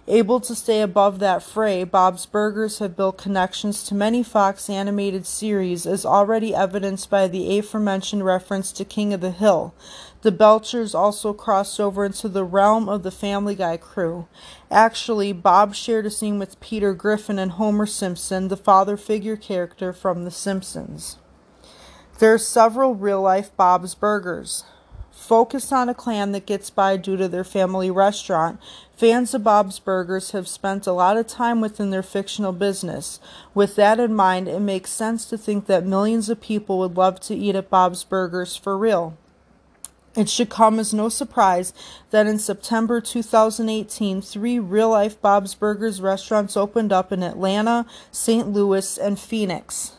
Able 0.08 0.40
to 0.40 0.56
stay 0.56 0.80
above 0.80 1.20
that 1.20 1.40
fray, 1.40 1.84
Bob's 1.84 2.26
Burgers 2.26 2.80
have 2.80 2.96
built 2.96 3.16
connections 3.16 3.84
to 3.84 3.94
many 3.94 4.24
Fox 4.24 4.68
animated 4.68 5.24
series, 5.24 5.86
as 5.86 6.04
already 6.04 6.52
evidenced 6.52 7.08
by 7.08 7.28
the 7.28 7.56
aforementioned 7.56 8.24
reference 8.24 8.72
to 8.72 8.84
King 8.84 9.14
of 9.14 9.20
the 9.20 9.30
Hill. 9.30 9.72
The 10.22 10.32
Belchers 10.32 10.94
also 10.94 11.32
crossed 11.32 11.80
over 11.80 12.04
into 12.04 12.28
the 12.28 12.44
realm 12.44 12.90
of 12.90 13.02
the 13.02 13.10
Family 13.10 13.54
Guy 13.54 13.78
crew. 13.78 14.28
Actually, 14.70 15.32
Bob 15.32 15.74
shared 15.74 16.04
a 16.04 16.10
scene 16.10 16.38
with 16.38 16.60
Peter 16.60 16.92
Griffin 16.92 17.38
and 17.38 17.52
Homer 17.52 17.86
Simpson, 17.86 18.48
the 18.48 18.56
father 18.56 18.98
figure 18.98 19.36
character 19.36 19.94
from 19.94 20.24
The 20.24 20.30
Simpsons. 20.30 21.16
There 22.18 22.34
are 22.34 22.38
several 22.38 22.94
real 22.94 23.22
life 23.22 23.56
Bob's 23.56 23.94
Burgers. 23.94 24.64
Focused 25.10 25.72
on 25.72 25.88
a 25.88 25.94
clan 25.94 26.32
that 26.32 26.44
gets 26.44 26.68
by 26.68 26.98
due 26.98 27.16
to 27.16 27.26
their 27.26 27.44
family 27.44 27.90
restaurant, 27.90 28.60
fans 28.94 29.32
of 29.32 29.42
Bob's 29.42 29.78
Burgers 29.78 30.32
have 30.32 30.46
spent 30.46 30.86
a 30.86 30.92
lot 30.92 31.16
of 31.16 31.28
time 31.28 31.62
within 31.62 31.88
their 31.88 32.02
fictional 32.02 32.52
business. 32.52 33.20
With 33.54 33.74
that 33.76 33.98
in 33.98 34.14
mind, 34.14 34.48
it 34.48 34.60
makes 34.60 34.90
sense 34.90 35.24
to 35.26 35.38
think 35.38 35.64
that 35.64 35.86
millions 35.86 36.28
of 36.28 36.42
people 36.42 36.78
would 36.80 36.98
love 36.98 37.20
to 37.20 37.34
eat 37.34 37.54
at 37.54 37.70
Bob's 37.70 38.04
Burgers 38.04 38.54
for 38.54 38.76
real. 38.76 39.16
It 40.20 40.28
should 40.28 40.50
come 40.50 40.78
as 40.78 40.92
no 40.92 41.08
surprise 41.08 41.72
that 42.10 42.26
in 42.26 42.38
September 42.38 43.00
2018, 43.00 44.20
three 44.20 44.58
real 44.58 44.90
life 44.90 45.18
Bob's 45.18 45.54
Burgers 45.54 46.02
restaurants 46.02 46.58
opened 46.58 46.92
up 46.92 47.10
in 47.10 47.22
Atlanta, 47.22 47.86
St. 48.12 48.46
Louis, 48.46 48.98
and 48.98 49.18
Phoenix. 49.18 49.92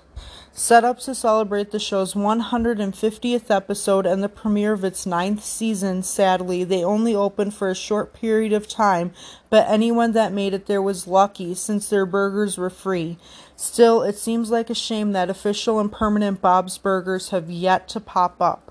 Set 0.53 0.83
up 0.83 0.99
to 0.99 1.15
celebrate 1.15 1.71
the 1.71 1.79
show's 1.79 2.13
150th 2.13 3.49
episode 3.49 4.05
and 4.05 4.21
the 4.21 4.29
premiere 4.29 4.73
of 4.73 4.83
its 4.83 5.07
ninth 5.07 5.43
season, 5.43 6.03
sadly, 6.03 6.63
they 6.63 6.83
only 6.83 7.15
opened 7.15 7.55
for 7.55 7.71
a 7.71 7.75
short 7.75 8.13
period 8.13 8.53
of 8.53 8.67
time, 8.67 9.13
but 9.49 9.67
anyone 9.67 10.11
that 10.11 10.31
made 10.31 10.53
it 10.53 10.67
there 10.67 10.83
was 10.83 11.07
lucky 11.07 11.55
since 11.55 11.89
their 11.89 12.05
burgers 12.05 12.59
were 12.59 12.69
free. 12.69 13.17
Still, 13.55 14.03
it 14.03 14.19
seems 14.19 14.51
like 14.51 14.69
a 14.69 14.75
shame 14.75 15.13
that 15.13 15.31
official 15.31 15.79
and 15.79 15.91
permanent 15.91 16.41
Bob's 16.41 16.77
Burgers 16.77 17.29
have 17.29 17.49
yet 17.49 17.87
to 17.87 17.99
pop 17.99 18.39
up. 18.39 18.70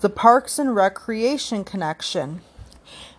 The 0.00 0.10
Parks 0.10 0.58
and 0.58 0.74
Recreation 0.74 1.64
Connection. 1.64 2.42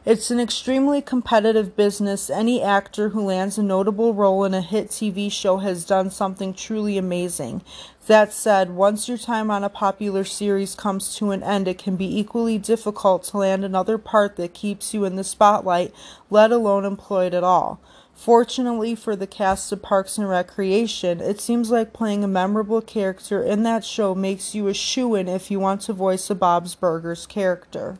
It's 0.05 0.29
an 0.29 0.39
extremely 0.39 1.01
competitive 1.01 1.75
business. 1.75 2.29
Any 2.29 2.61
actor 2.61 3.09
who 3.09 3.23
lands 3.23 3.57
a 3.57 3.63
notable 3.63 4.13
role 4.13 4.43
in 4.43 4.53
a 4.53 4.61
hit 4.61 4.89
TV 4.89 5.31
show 5.31 5.57
has 5.57 5.83
done 5.83 6.11
something 6.11 6.53
truly 6.53 6.97
amazing. 6.97 7.63
That 8.05 8.31
said, 8.31 8.71
once 8.71 9.07
your 9.07 9.17
time 9.17 9.49
on 9.49 9.63
a 9.63 9.69
popular 9.69 10.25
series 10.25 10.75
comes 10.75 11.15
to 11.15 11.31
an 11.31 11.41
end, 11.41 11.67
it 11.67 11.79
can 11.79 11.95
be 11.95 12.19
equally 12.19 12.59
difficult 12.59 13.23
to 13.25 13.37
land 13.37 13.65
another 13.65 13.97
part 13.97 14.35
that 14.35 14.53
keeps 14.53 14.93
you 14.93 15.05
in 15.05 15.15
the 15.15 15.23
spotlight, 15.23 15.91
let 16.29 16.51
alone 16.51 16.85
employed 16.85 17.33
at 17.33 17.43
all. 17.43 17.79
Fortunately 18.15 18.95
for 18.95 19.15
the 19.15 19.27
cast 19.27 19.71
of 19.71 19.81
Parks 19.81 20.17
and 20.17 20.27
Recreation, 20.27 21.19
it 21.19 21.41
seems 21.41 21.69
like 21.69 21.93
playing 21.93 22.23
a 22.23 22.27
memorable 22.27 22.81
character 22.81 23.43
in 23.43 23.63
that 23.63 23.83
show 23.83 24.15
makes 24.15 24.55
you 24.55 24.67
a 24.67 24.73
shoo 24.73 25.15
in 25.15 25.27
if 25.27 25.51
you 25.51 25.59
want 25.59 25.81
to 25.81 25.93
voice 25.93 26.29
a 26.29 26.35
Bob's 26.35 26.75
Burgers 26.75 27.27
character. 27.27 27.99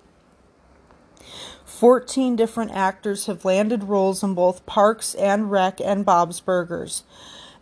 14 1.66 2.38
different 2.38 2.72
actors 2.72 3.26
have 3.26 3.44
landed 3.44 3.84
roles 3.84 4.24
in 4.24 4.34
both 4.34 4.66
Parks 4.66 5.14
and 5.16 5.52
Rec 5.52 5.82
and 5.82 6.06
Bob's 6.06 6.40
Burgers. 6.40 7.04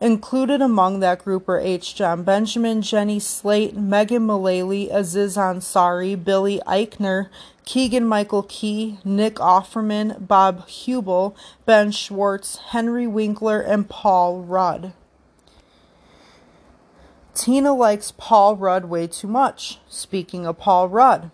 Included 0.04 0.62
among 0.62 1.00
that 1.00 1.24
group 1.24 1.48
are 1.48 1.58
H. 1.58 1.96
Jon 1.96 2.24
Benjamin, 2.24 2.82
Jenny 2.82 3.22
Slate, 3.22 3.74
Megan 3.74 4.24
Mullally, 4.24 4.90
Aziz 4.90 5.38
Ansari, 5.38 6.22
Billy 6.22 6.60
Eichner, 6.68 7.30
Keegan 7.64 8.06
Michael 8.06 8.44
Key, 8.44 9.00
Nick 9.06 9.36
Offerman, 9.36 10.28
Bob 10.28 10.68
Hubel, 10.68 11.34
Ben 11.66 11.90
Schwartz, 11.94 12.58
Henry 12.72 13.08
Winkler, 13.08 13.62
and 13.62 13.88
Paul 13.88 14.42
Rudd. 14.42 14.92
Tina 17.34 17.74
likes 17.74 18.12
Paul 18.12 18.58
Rudd 18.58 18.84
way 18.84 19.08
too 19.08 19.30
much. 19.30 19.80
Speaking 19.88 20.46
of 20.46 20.60
Paul 20.60 20.90
Rudd, 20.90 21.32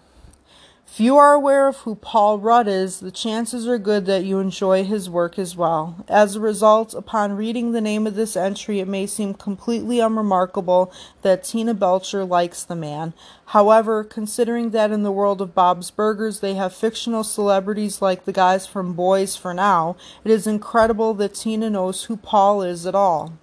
if 0.92 1.00
you 1.00 1.18
are 1.18 1.34
aware 1.34 1.68
of 1.68 1.78
who 1.78 1.96
Paul 1.96 2.40
Rudd 2.40 2.68
is, 2.68 3.00
the 3.00 3.12
chances 3.12 3.68
are 3.68 3.78
good 3.78 4.06
that 4.08 4.26
you 4.26 4.40
enjoy 4.40 4.84
his 4.84 5.10
work 5.10 5.38
as 5.38 5.56
well. 5.56 6.04
As 6.08 6.36
a 6.36 6.40
result, 6.40 6.94
upon 6.94 7.38
reading 7.38 7.72
the 7.72 7.80
name 7.80 8.08
of 8.08 8.16
this 8.16 8.36
entry, 8.36 8.80
it 8.80 8.88
may 8.88 9.06
seem 9.06 9.34
completely 9.36 10.00
unremarkable 10.00 10.92
that 11.22 11.44
Tina 11.44 11.74
Belcher 11.74 12.26
likes 12.26 12.64
the 12.64 12.76
man. 12.76 13.14
However, 13.46 14.04
considering 14.04 14.72
that 14.72 14.92
in 14.92 15.04
the 15.04 15.12
world 15.12 15.42
of 15.42 15.56
Bob's 15.56 15.92
Burgers 15.92 16.40
they 16.40 16.56
have 16.56 16.74
fictional 16.74 17.24
celebrities 17.24 18.02
like 18.02 18.26
the 18.26 18.34
guys 18.34 18.66
from 18.66 18.96
Boyz 18.96 19.38
4 19.38 19.54
Now, 19.54 19.96
it 20.24 20.32
is 20.32 20.48
incredible 20.48 21.14
that 21.14 21.36
Tina 21.36 21.70
knows 21.70 22.06
who 22.06 22.18
Paul 22.18 22.64
is 22.64 22.86
at 22.86 22.96
all. 22.96 23.34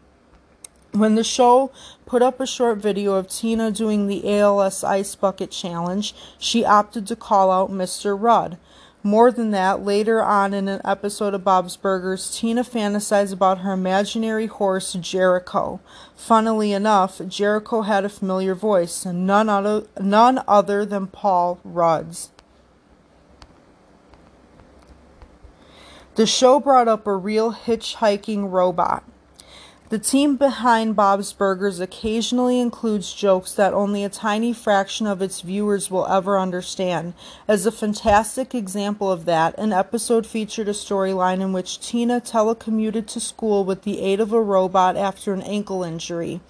When 0.96 1.14
the 1.14 1.24
show 1.24 1.72
put 2.06 2.22
up 2.22 2.40
a 2.40 2.46
short 2.46 2.78
video 2.78 3.16
of 3.16 3.28
Tina 3.28 3.70
doing 3.70 4.06
the 4.06 4.38
ALS 4.38 4.82
Ice 4.82 5.14
Bucket 5.14 5.50
Challenge, 5.50 6.14
she 6.38 6.64
opted 6.64 7.06
to 7.08 7.14
call 7.14 7.50
out 7.50 7.70
Mr. 7.70 8.16
Rudd. 8.18 8.56
More 9.02 9.30
than 9.30 9.50
that, 9.50 9.84
later 9.84 10.22
on 10.22 10.54
in 10.54 10.68
an 10.68 10.80
episode 10.86 11.34
of 11.34 11.44
Bob's 11.44 11.76
Burgers, 11.76 12.34
Tina 12.34 12.64
fantasized 12.64 13.34
about 13.34 13.58
her 13.58 13.74
imaginary 13.74 14.46
horse, 14.46 14.94
Jericho. 14.94 15.80
Funnily 16.16 16.72
enough, 16.72 17.20
Jericho 17.28 17.82
had 17.82 18.06
a 18.06 18.08
familiar 18.08 18.54
voice, 18.54 19.04
none 19.04 19.50
other, 19.50 19.82
none 20.00 20.42
other 20.48 20.86
than 20.86 21.08
Paul 21.08 21.60
Rudd's. 21.62 22.30
The 26.14 26.26
show 26.26 26.58
brought 26.58 26.88
up 26.88 27.06
a 27.06 27.14
real 27.14 27.52
hitchhiking 27.52 28.50
robot. 28.50 29.04
The 29.88 30.00
team 30.00 30.34
behind 30.34 30.96
Bob's 30.96 31.32
Burgers 31.32 31.78
occasionally 31.78 32.58
includes 32.58 33.14
jokes 33.14 33.52
that 33.52 33.72
only 33.72 34.02
a 34.02 34.08
tiny 34.08 34.52
fraction 34.52 35.06
of 35.06 35.22
its 35.22 35.42
viewers 35.42 35.92
will 35.92 36.08
ever 36.08 36.40
understand. 36.40 37.14
As 37.46 37.66
a 37.66 37.70
fantastic 37.70 38.52
example 38.52 39.12
of 39.12 39.26
that, 39.26 39.56
an 39.56 39.72
episode 39.72 40.26
featured 40.26 40.66
a 40.66 40.72
storyline 40.72 41.40
in 41.40 41.52
which 41.52 41.78
Tina 41.78 42.20
telecommuted 42.20 43.06
to 43.06 43.20
school 43.20 43.64
with 43.64 43.82
the 43.82 44.00
aid 44.00 44.18
of 44.18 44.32
a 44.32 44.42
robot 44.42 44.96
after 44.96 45.32
an 45.32 45.42
ankle 45.42 45.84
injury. 45.84 46.40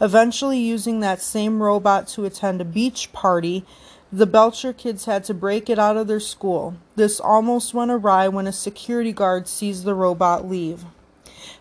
Eventually, 0.00 0.60
using 0.60 1.00
that 1.00 1.20
same 1.20 1.64
robot 1.64 2.06
to 2.08 2.24
attend 2.24 2.60
a 2.60 2.64
beach 2.64 3.12
party, 3.12 3.64
the 4.12 4.26
Belcher 4.26 4.72
kids 4.72 5.06
had 5.06 5.24
to 5.24 5.34
break 5.34 5.68
it 5.68 5.80
out 5.80 5.96
of 5.96 6.06
their 6.06 6.20
school. 6.20 6.76
This 6.94 7.18
almost 7.18 7.74
went 7.74 7.90
awry 7.90 8.28
when 8.28 8.46
a 8.46 8.52
security 8.52 9.12
guard 9.12 9.48
sees 9.48 9.82
the 9.82 9.94
robot 9.94 10.48
leave. 10.48 10.84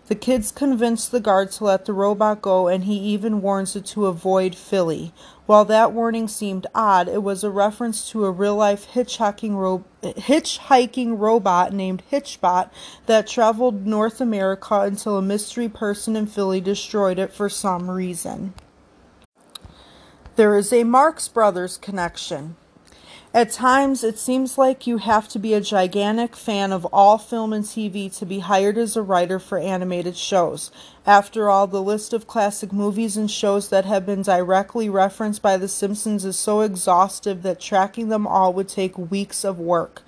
The 0.08 0.16
kids 0.16 0.51
convince 0.51 1.08
the 1.08 1.20
guard 1.20 1.51
to 1.53 1.64
let 1.64 1.86
the 1.86 1.93
robot 1.93 2.41
go, 2.41 2.68
and 2.68 2.84
he 2.84 2.95
even 2.95 3.41
warns 3.41 3.76
it 3.76 3.86
to 3.88 4.06
avoid 4.06 4.53
Philly. 4.53 5.12
While 5.47 5.66
that 5.66 5.93
warning 5.93 6.28
seemed 6.28 6.68
odd, 6.76 7.08
it 7.08 7.24
was 7.24 7.43
a 7.43 7.49
reference 7.49 8.08
to 8.12 8.26
a 8.26 8.32
real 8.32 8.56
life 8.56 8.88
hitchhiking, 8.93 9.56
ro- 9.56 9.84
hitchhiking 10.03 11.18
robot 11.18 11.74
named 11.74 12.03
Hitchbot 12.12 12.70
that 13.08 13.26
traveled 13.26 13.88
North 13.88 14.22
America 14.22 14.82
until 14.82 15.18
a 15.18 15.24
mystery 15.24 15.70
person 15.70 16.16
in 16.16 16.28
Philly 16.28 16.62
destroyed 16.62 17.18
it 17.18 17.34
for 17.34 17.49
some 17.49 17.89
reason. 17.89 18.53
There 20.36 20.56
is 20.56 20.72
a 20.72 20.84
Marx 20.84 21.28
Brothers 21.28 21.78
connection. 21.78 22.58
At 23.36 23.52
times, 23.52 24.02
it 24.02 24.18
seems 24.18 24.58
like 24.58 24.88
you 24.88 24.96
have 24.96 25.28
to 25.28 25.40
be 25.40 25.54
a 25.54 25.60
gigantic 25.60 26.38
fan 26.38 26.72
of 26.72 26.86
all 26.94 27.18
film 27.18 27.52
and 27.52 27.66
TV 27.66 28.10
to 28.18 28.26
be 28.26 28.40
hired 28.40 28.78
as 28.78 28.96
a 28.96 29.02
writer 29.02 29.40
for 29.40 29.58
animated 29.58 30.16
shows. 30.16 30.72
After 31.06 31.50
all, 31.50 31.68
the 31.68 31.82
list 31.82 32.14
of 32.14 32.28
classic 32.28 32.72
movies 32.72 33.18
and 33.18 33.30
shows 33.30 33.68
that 33.68 33.84
have 33.84 34.06
been 34.06 34.22
directly 34.22 34.88
referenced 34.88 35.42
by 35.42 35.58
The 35.58 35.68
Simpsons 35.68 36.24
is 36.24 36.38
so 36.38 36.62
exhaustive 36.62 37.44
that 37.44 37.60
tracking 37.60 38.08
them 38.08 38.26
all 38.26 38.54
would 38.54 38.70
take 38.70 38.98
weeks 38.98 39.44
of 39.44 39.60
work. 39.60 40.04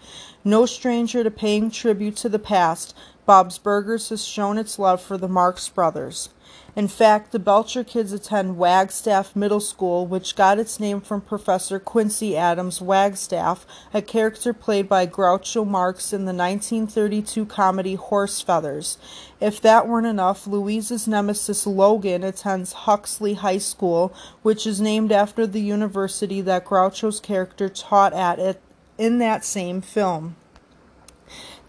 No 0.46 0.66
stranger 0.66 1.22
to 1.22 1.30
paying 1.30 1.70
tribute 1.70 2.16
to 2.16 2.30
the 2.30 2.40
past, 2.40 2.96
Bob's 3.26 3.58
Burgers 3.58 4.08
has 4.08 4.24
shown 4.24 4.58
its 4.58 4.80
love 4.80 5.02
for 5.02 5.18
the 5.18 5.28
Marx 5.28 5.68
Brothers. 5.68 6.30
In 6.78 6.88
fact, 6.88 7.32
the 7.32 7.40
Belcher 7.40 7.84
kids 7.84 8.14
attend 8.14 8.60
Wagstaff 8.60 9.36
Middle 9.36 9.60
School, 9.60 10.06
which 10.06 10.36
got 10.36 10.60
its 10.60 10.80
name 10.80 11.02
from 11.02 11.22
Professor 11.22 11.80
Quincy 11.80 12.38
Adams 12.38 12.80
Wagstaff, 12.80 13.66
a 13.96 14.02
character 14.04 14.54
played 14.54 14.88
by 14.88 15.08
Groucho 15.08 15.66
Marx 15.66 16.14
in 16.14 16.26
the 16.26 16.36
1932 16.36 17.48
comedy 17.48 17.96
Horse 17.96 18.42
Feathers. 18.42 19.00
If 19.42 19.60
that 19.62 19.88
weren't 19.88 20.06
enough, 20.06 20.46
Louise's 20.46 21.08
nemesis 21.08 21.66
Logan 21.66 22.24
attends 22.24 22.74
Huxley 22.74 23.34
High 23.34 23.58
School, 23.58 24.14
which 24.44 24.68
is 24.68 24.80
named 24.80 25.12
after 25.12 25.48
the 25.48 25.62
university 25.62 26.42
that 26.42 26.66
Groucho's 26.66 27.20
character 27.20 27.70
taught 27.70 28.14
at, 28.14 28.38
at 28.38 28.62
in 29.00 29.18
that 29.18 29.44
same 29.44 29.82
film. 29.82 30.36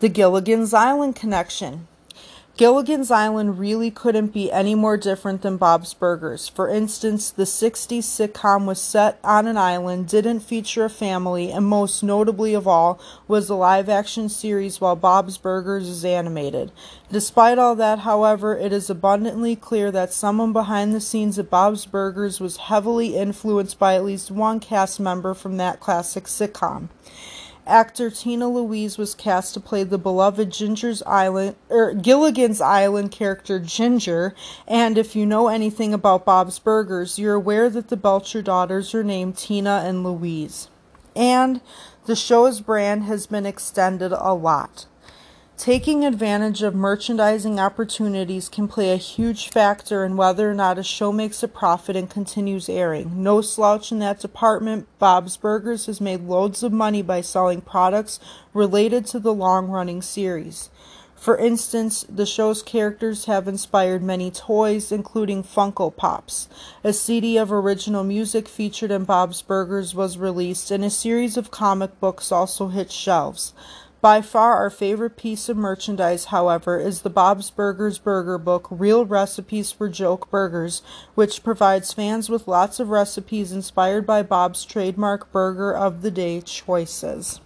The 0.00 0.10
Gilligan's 0.10 0.74
Island 0.74 1.16
connection. 1.16 1.87
Gilligan's 2.58 3.12
Island 3.12 3.60
really 3.60 3.88
couldn't 3.88 4.32
be 4.32 4.50
any 4.50 4.74
more 4.74 4.96
different 4.96 5.42
than 5.42 5.58
Bob's 5.58 5.94
Burgers. 5.94 6.48
For 6.48 6.68
instance, 6.68 7.30
the 7.30 7.44
60s 7.44 8.02
sitcom 8.02 8.64
was 8.64 8.80
set 8.80 9.20
on 9.22 9.46
an 9.46 9.56
island, 9.56 10.08
didn't 10.08 10.40
feature 10.40 10.84
a 10.84 10.90
family, 10.90 11.52
and 11.52 11.64
most 11.64 12.02
notably 12.02 12.54
of 12.54 12.66
all 12.66 12.98
was 13.28 13.48
a 13.48 13.54
live 13.54 13.88
action 13.88 14.28
series 14.28 14.80
while 14.80 14.96
Bob's 14.96 15.38
Burgers 15.38 15.88
is 15.88 16.04
animated. 16.04 16.72
Despite 17.12 17.58
all 17.58 17.76
that, 17.76 18.00
however, 18.00 18.58
it 18.58 18.72
is 18.72 18.90
abundantly 18.90 19.54
clear 19.54 19.92
that 19.92 20.12
someone 20.12 20.52
behind 20.52 20.92
the 20.92 21.00
scenes 21.00 21.38
at 21.38 21.48
Bob's 21.48 21.86
Burgers 21.86 22.40
was 22.40 22.56
heavily 22.56 23.16
influenced 23.16 23.78
by 23.78 23.94
at 23.94 24.04
least 24.04 24.32
one 24.32 24.58
cast 24.58 24.98
member 24.98 25.32
from 25.32 25.58
that 25.58 25.78
classic 25.78 26.24
sitcom. 26.24 26.88
Actor 27.68 28.12
Tina 28.12 28.48
Louise 28.48 28.96
was 28.96 29.14
cast 29.14 29.52
to 29.52 29.60
play 29.60 29.84
the 29.84 29.98
beloved 29.98 30.50
Ginger's 30.50 31.02
Island 31.02 31.54
or 31.68 31.90
er, 31.90 31.94
Gilligan's 31.94 32.62
Island 32.62 33.10
character 33.10 33.60
Ginger, 33.60 34.34
and 34.66 34.96
if 34.96 35.14
you 35.14 35.26
know 35.26 35.48
anything 35.48 35.92
about 35.92 36.24
Bob's 36.24 36.58
Burgers, 36.58 37.18
you're 37.18 37.34
aware 37.34 37.68
that 37.68 37.88
the 37.88 37.96
Belcher 37.96 38.40
daughters 38.40 38.94
are 38.94 39.04
named 39.04 39.36
Tina 39.36 39.82
and 39.84 40.02
Louise. 40.02 40.70
And 41.14 41.60
the 42.06 42.16
show's 42.16 42.62
brand 42.62 43.04
has 43.04 43.26
been 43.26 43.44
extended 43.44 44.12
a 44.12 44.32
lot. 44.32 44.86
Taking 45.58 46.04
advantage 46.04 46.62
of 46.62 46.76
merchandising 46.76 47.58
opportunities 47.58 48.48
can 48.48 48.68
play 48.68 48.92
a 48.92 48.96
huge 48.96 49.50
factor 49.50 50.04
in 50.04 50.16
whether 50.16 50.48
or 50.48 50.54
not 50.54 50.78
a 50.78 50.84
show 50.84 51.10
makes 51.10 51.42
a 51.42 51.48
profit 51.48 51.96
and 51.96 52.08
continues 52.08 52.68
airing. 52.68 53.24
No 53.24 53.40
slouch 53.40 53.90
in 53.90 53.98
that 53.98 54.20
department, 54.20 54.86
Bob's 55.00 55.36
Burgers 55.36 55.86
has 55.86 56.00
made 56.00 56.20
loads 56.20 56.62
of 56.62 56.72
money 56.72 57.02
by 57.02 57.22
selling 57.22 57.60
products 57.60 58.20
related 58.54 59.04
to 59.06 59.18
the 59.18 59.34
long 59.34 59.66
running 59.66 60.00
series. 60.00 60.70
For 61.16 61.36
instance, 61.36 62.06
the 62.08 62.24
show's 62.24 62.62
characters 62.62 63.24
have 63.24 63.48
inspired 63.48 64.04
many 64.04 64.30
toys, 64.30 64.92
including 64.92 65.42
Funko 65.42 65.94
Pops. 65.94 66.48
A 66.84 66.92
CD 66.92 67.36
of 67.36 67.50
original 67.50 68.04
music 68.04 68.46
featured 68.46 68.92
in 68.92 69.02
Bob's 69.02 69.42
Burgers 69.42 69.92
was 69.92 70.18
released, 70.18 70.70
and 70.70 70.84
a 70.84 70.90
series 70.90 71.36
of 71.36 71.50
comic 71.50 71.98
books 71.98 72.30
also 72.30 72.68
hit 72.68 72.92
shelves. 72.92 73.52
By 74.00 74.22
far 74.22 74.54
our 74.54 74.70
favorite 74.70 75.16
piece 75.16 75.48
of 75.48 75.56
merchandise, 75.56 76.26
however, 76.26 76.78
is 76.78 77.02
the 77.02 77.10
Bob's 77.10 77.50
Burgers 77.50 77.98
Burger 77.98 78.38
Book 78.38 78.68
Real 78.70 79.04
Recipes 79.04 79.72
for 79.72 79.88
Joke 79.88 80.30
Burgers, 80.30 80.82
which 81.16 81.42
provides 81.42 81.92
fans 81.92 82.28
with 82.28 82.46
lots 82.46 82.78
of 82.78 82.90
recipes 82.90 83.50
inspired 83.50 84.06
by 84.06 84.22
Bob's 84.22 84.64
trademark 84.64 85.32
burger 85.32 85.72
of 85.76 86.02
the 86.02 86.12
day 86.12 86.40
choices. 86.40 87.40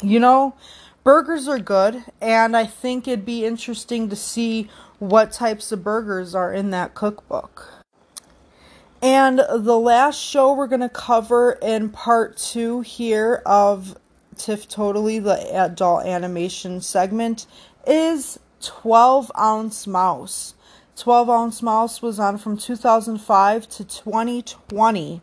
You 0.00 0.20
know, 0.20 0.54
burgers 1.02 1.48
are 1.48 1.58
good, 1.58 2.04
and 2.20 2.56
I 2.56 2.64
think 2.64 3.08
it'd 3.08 3.24
be 3.24 3.44
interesting 3.44 4.08
to 4.10 4.16
see 4.16 4.70
what 5.00 5.32
types 5.32 5.72
of 5.72 5.82
burgers 5.82 6.36
are 6.36 6.52
in 6.52 6.70
that 6.70 6.94
cookbook. 6.94 7.84
And 9.02 9.40
the 9.40 9.78
last 9.78 10.16
show 10.18 10.54
we're 10.54 10.68
going 10.68 10.80
to 10.80 10.88
cover 10.88 11.58
in 11.60 11.90
part 11.90 12.36
two 12.36 12.82
here 12.82 13.42
of 13.44 13.98
TIFF 14.36 14.68
Totally, 14.68 15.18
the 15.18 15.54
adult 15.54 16.04
animation 16.06 16.80
segment, 16.80 17.46
is 17.86 18.38
12 18.60 19.30
Ounce 19.38 19.86
Mouse. 19.86 20.54
12 20.96 21.28
Ounce 21.28 21.62
Mouse 21.62 22.00
was 22.00 22.20
on 22.20 22.38
from 22.38 22.56
2005 22.56 23.68
to 23.68 23.84
2020. 23.84 25.20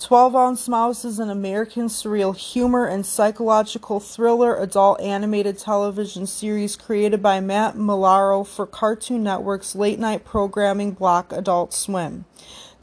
12 0.00 0.36
Ounce 0.36 0.68
Mouse 0.68 1.04
is 1.04 1.18
an 1.18 1.28
American 1.28 1.86
surreal 1.86 2.36
humor 2.36 2.86
and 2.86 3.04
psychological 3.04 3.98
thriller 3.98 4.56
adult 4.56 5.00
animated 5.00 5.58
television 5.58 6.24
series 6.24 6.76
created 6.76 7.20
by 7.20 7.40
Matt 7.40 7.74
Maiellaro 7.74 8.46
for 8.46 8.64
Cartoon 8.64 9.24
Network's 9.24 9.74
late 9.74 9.98
night 9.98 10.24
programming 10.24 10.92
block 10.92 11.32
Adult 11.32 11.74
Swim. 11.74 12.26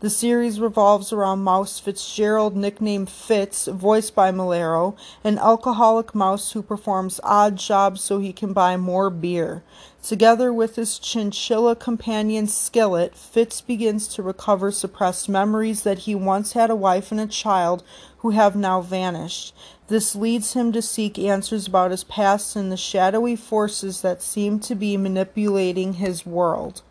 The 0.01 0.09
series 0.09 0.59
revolves 0.59 1.13
around 1.13 1.45
Mouse 1.45 1.79
Fitzgerald, 1.79 2.53
nicknamed 2.53 3.09
Fitz, 3.09 3.67
voiced 3.67 4.13
by 4.13 4.29
Maiellaro, 4.29 4.97
an 5.23 5.37
alcoholic 5.37 6.13
mouse 6.13 6.51
who 6.51 6.61
performs 6.61 7.21
odd 7.23 7.55
jobs 7.55 8.01
so 8.01 8.19
he 8.19 8.33
can 8.33 8.51
buy 8.51 8.75
more 8.75 9.09
beer. 9.09 9.63
Together 10.03 10.51
with 10.51 10.75
his 10.75 10.99
chinchilla 10.99 11.77
companion 11.77 12.45
Skillet, 12.47 13.15
Fitz 13.15 13.61
begins 13.61 14.09
to 14.09 14.21
recover 14.21 14.69
suppressed 14.69 15.29
memories 15.29 15.83
that 15.83 15.99
he 15.99 16.13
once 16.13 16.51
had 16.51 16.69
a 16.69 16.75
wife 16.75 17.09
and 17.09 17.21
a 17.21 17.25
child 17.25 17.81
who 18.17 18.31
have 18.31 18.53
now 18.53 18.81
vanished. 18.81 19.55
This 19.87 20.13
leads 20.13 20.53
him 20.53 20.73
to 20.73 20.81
seek 20.81 21.17
answers 21.17 21.67
about 21.67 21.91
his 21.91 22.03
past 22.03 22.57
and 22.57 22.69
the 22.69 22.75
shadowy 22.75 23.37
forces 23.37 24.01
that 24.01 24.21
seem 24.21 24.59
to 24.59 24.75
be 24.75 24.97
manipulating 24.97 25.93
his 25.93 26.25
world. 26.25 26.81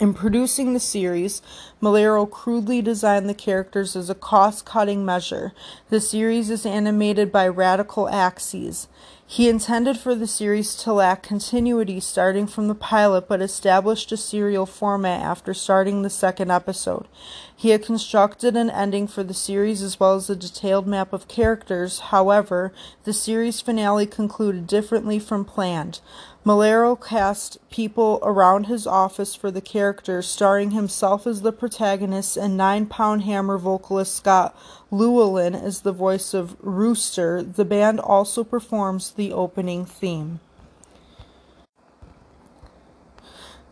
In 0.00 0.12
producing 0.12 0.74
the 0.74 0.80
series, 0.80 1.40
Maiellaro 1.80 2.28
crudely 2.28 2.82
designed 2.82 3.28
the 3.28 3.34
characters 3.34 3.94
as 3.94 4.10
a 4.10 4.14
cost 4.14 4.64
cutting 4.64 5.04
measure. 5.04 5.52
The 5.88 6.00
series 6.00 6.50
is 6.50 6.66
animated 6.66 7.30
by 7.30 7.46
Radical 7.46 8.08
Axis. 8.08 8.88
He 9.24 9.48
intended 9.48 9.96
for 9.96 10.16
the 10.16 10.26
series 10.26 10.74
to 10.76 10.92
lack 10.92 11.22
continuity 11.22 12.00
starting 12.00 12.46
from 12.48 12.66
the 12.66 12.74
pilot, 12.74 13.28
but 13.28 13.40
established 13.40 14.10
a 14.10 14.16
serial 14.16 14.66
format 14.66 15.22
after 15.22 15.54
starting 15.54 16.02
the 16.02 16.10
second 16.10 16.50
episode. 16.50 17.06
He 17.56 17.70
had 17.70 17.84
constructed 17.84 18.56
an 18.56 18.70
ending 18.70 19.06
for 19.06 19.22
the 19.22 19.32
series 19.32 19.80
as 19.80 19.98
well 19.98 20.16
as 20.16 20.28
a 20.28 20.36
detailed 20.36 20.86
map 20.86 21.12
of 21.12 21.28
characters. 21.28 22.00
However, 22.00 22.72
the 23.04 23.12
series 23.12 23.60
finale 23.60 24.06
concluded 24.06 24.66
differently 24.66 25.18
from 25.18 25.44
planned. 25.44 26.00
Maiellaro 26.44 27.00
cast 27.02 27.56
people 27.70 28.18
around 28.22 28.66
his 28.66 28.86
office 28.86 29.34
for 29.34 29.50
the 29.50 29.62
characters, 29.62 30.28
starring 30.28 30.72
himself 30.72 31.26
as 31.26 31.40
the 31.40 31.52
protagonist 31.52 32.36
and 32.36 32.54
Nine 32.54 32.84
Pound 32.84 33.22
Hammer 33.22 33.56
vocalist 33.56 34.14
Scott 34.14 34.54
Luallen 34.92 35.54
as 35.54 35.80
the 35.80 35.92
voice 35.92 36.34
of 36.34 36.54
Rooster. 36.60 37.42
The 37.42 37.64
band 37.64 37.98
also 37.98 38.44
performs 38.44 39.12
the 39.12 39.32
opening 39.32 39.86
theme. 39.86 40.40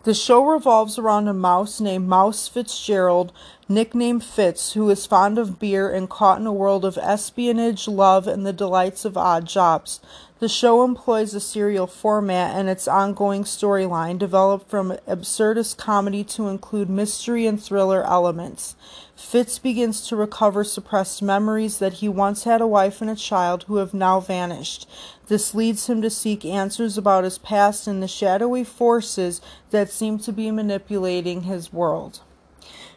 The 0.05 0.15
show 0.15 0.45
revolves 0.45 0.99
around 0.99 1.29
a 1.29 1.35
mouse 1.35 1.79
named 1.79 2.09
Mouse 2.09 2.49
Fitzgerald, 2.49 3.33
nicknamed 3.69 4.25
Fitz, 4.25 4.73
who 4.73 4.91
is 4.91 5.07
fond 5.07 5.39
of 5.39 5.61
beer 5.61 5.89
and 5.93 6.11
caught 6.11 6.41
in 6.41 6.47
a 6.47 6.53
world 6.53 6.85
of 6.85 6.99
espionage, 6.99 7.87
love, 7.87 8.27
and 8.27 8.45
the 8.45 8.53
delights 8.53 9.05
of 9.05 9.17
odd 9.17 9.45
jobs. 9.47 10.01
The 10.43 10.49
show 10.49 10.83
employs 10.83 11.35
a 11.35 11.41
serial 11.41 11.87
format 11.87 12.57
and 12.57 12.69
its 12.69 12.89
ongoing 12.89 13.45
storyline 13.45 14.19
developed 14.19 14.69
from 14.69 14.99
absurdist 15.07 15.77
comedy 15.77 16.25
to 16.25 16.49
include 16.49 16.91
mystery 16.91 17.47
and 17.47 17.63
thriller 17.63 18.03
elements. 18.03 18.75
Fitz 19.15 19.61
begins 19.61 20.05
to 20.09 20.17
recover 20.17 20.65
suppressed 20.65 21.23
memories 21.23 21.79
that 21.79 21.93
he 21.93 22.09
once 22.09 22.43
had 22.43 22.61
a 22.61 22.67
wife 22.67 23.01
and 23.01 23.09
a 23.09 23.15
child 23.15 23.63
who 23.69 23.77
have 23.77 23.95
now 23.95 24.19
vanished. 24.19 24.89
This 25.29 25.55
leads 25.55 25.87
him 25.87 26.03
to 26.03 26.11
seek 26.11 26.45
answers 26.45 26.99
about 26.99 27.23
his 27.23 27.39
past 27.39 27.87
and 27.87 28.03
the 28.03 28.09
shadowy 28.09 28.65
forces 28.65 29.41
that 29.71 29.93
seem 29.93 30.19
to 30.19 30.33
be 30.33 30.51
manipulating 30.51 31.43
his 31.43 31.73
world. 31.73 32.19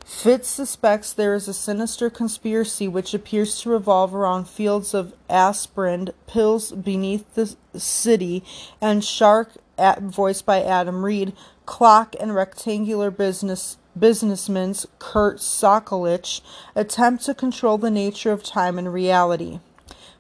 Fitz 0.06 0.48
suspects 0.48 1.12
there 1.12 1.34
is 1.34 1.48
a 1.48 1.54
sinister 1.54 2.12
conspiracy 2.12 2.88
which 2.88 3.16
appears 3.16 3.60
to 3.60 3.72
revolve 3.72 4.14
around 4.14 4.48
fields 4.48 4.94
of 4.94 5.16
aspirin 5.32 6.12
pills 6.28 6.72
beneath 6.72 7.34
the 7.34 7.56
city, 7.80 8.44
and 8.80 9.04
Shark, 9.04 9.54
voiced 10.00 10.46
by 10.46 10.62
Adam 10.62 11.04
Reed, 11.04 11.34
Clock, 11.66 12.16
and 12.20 12.36
rectangular 12.36 13.10
business 13.10 13.78
businessmen 13.98 14.76
Kurt 15.00 15.38
Sokolich 15.40 16.42
attempt 16.76 17.26
to 17.26 17.34
control 17.34 17.80
the 17.80 17.90
nature 17.90 18.32
of 18.32 18.44
time 18.44 18.78
and 18.78 18.94
reality. 18.94 19.60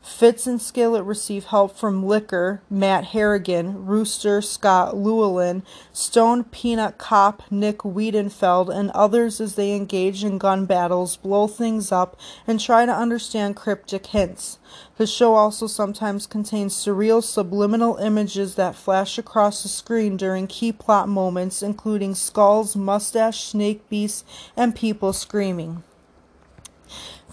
Fitz 0.06 0.45
and 0.45 0.62
Skillet 0.62 1.03
receive 1.03 1.45
help 1.45 1.76
from 1.76 2.06
Liquor, 2.06 2.62
Matt 2.70 3.06
Harrigan, 3.06 3.88
Rooster, 3.88 4.39
Scott 4.39 4.93
Luallen, 4.93 5.64
Stone 5.93 6.43
Peanut 6.45 6.99
Cop, 6.99 7.41
Nick 7.51 7.80
Weidenfeld, 7.80 8.70
and 8.74 8.91
others 8.91 9.41
as 9.41 9.56
they 9.56 9.76
engage 9.76 10.24
in 10.24 10.38
gun 10.38 10.68
battles, 10.68 11.18
blow 11.18 11.47
things 11.47 11.91
up, 11.91 12.18
and 12.45 12.60
try 12.60 12.86
to 12.86 12.93
understand 12.93 13.56
cryptic 13.56 14.06
hints. 14.06 14.60
The 14.97 15.08
show 15.08 15.34
also 15.34 15.66
sometimes 15.66 16.28
contains 16.28 16.76
surreal 16.76 17.24
subliminal 17.24 17.97
images 17.97 18.56
that 18.56 18.76
flash 18.76 19.18
across 19.18 19.64
the 19.64 19.70
screen 19.70 20.18
during 20.18 20.45
key 20.45 20.72
plot 20.72 21.10
moments, 21.10 21.64
including 21.64 22.14
skulls, 22.14 22.76
mustache, 22.76 23.43
snake 23.43 23.89
beasts, 23.89 24.24
and 24.56 24.76
people 24.76 25.14
screaming. 25.14 25.84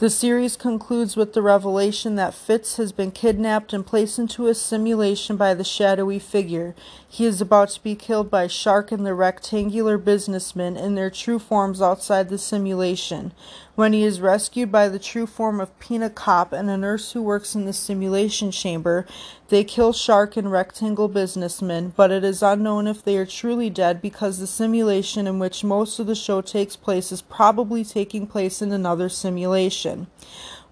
The 0.03 0.11
series 0.11 0.57
concludes 0.57 1.15
with 1.15 1.33
the 1.33 1.43
revelation 1.43 2.17
that 2.17 2.35
Fitz 2.35 2.75
has 2.75 2.91
been 2.91 3.13
kidnapped 3.13 3.73
and 3.73 3.87
placed 3.87 4.19
into 4.19 4.49
a 4.49 4.55
simulation 4.57 5.37
by 5.37 5.55
the 5.55 5.63
shadowy 5.63 6.19
figure. 6.19 6.75
He 7.15 7.27
is 7.27 7.43
about 7.43 7.69
to 7.69 7.83
be 7.83 7.95
killed 7.95 8.31
by 8.31 8.47
Shark 8.47 8.91
and 8.91 9.05
the 9.05 9.13
rectangular 9.13 9.99
businessman 9.99 10.79
in 10.79 10.95
their 10.95 11.11
true 11.11 11.39
forms 11.39 11.83
outside 11.83 12.31
the 12.31 12.39
simulation. 12.39 13.35
When 13.75 13.93
he 13.93 14.03
is 14.03 14.23
rescued 14.23 14.73
by 14.73 14.89
the 14.89 14.99
true 14.99 15.27
form 15.27 15.61
of 15.61 15.79
Peanut 15.79 16.15
Cop 16.15 16.55
and 16.55 16.71
a 16.71 16.77
nurse 16.79 17.13
who 17.13 17.23
works 17.23 17.55
in 17.55 17.67
the 17.67 17.75
simulation 17.75 18.51
chamber, 18.51 19.07
they 19.51 19.63
kill 19.63 19.93
Shark 19.93 20.39
and 20.39 20.51
Rectangle 20.51 21.09
Businessman, 21.09 21.93
but 21.95 22.11
it 22.11 22.25
is 22.25 22.43
unknown 22.43 22.87
if 22.87 23.05
they 23.05 23.19
are 23.19 23.27
truly 23.27 23.69
dead 23.69 24.01
because 24.01 24.39
the 24.39 24.47
simulation 24.47 25.27
in 25.27 25.39
which 25.39 25.63
most 25.63 25.99
of 25.99 26.07
the 26.07 26.15
show 26.15 26.41
takes 26.41 26.77
place 26.77 27.13
is 27.13 27.21
probably 27.21 27.85
taking 27.85 28.27
place 28.27 28.63
in 28.63 28.73
another 28.73 29.11
simulation. 29.11 30.07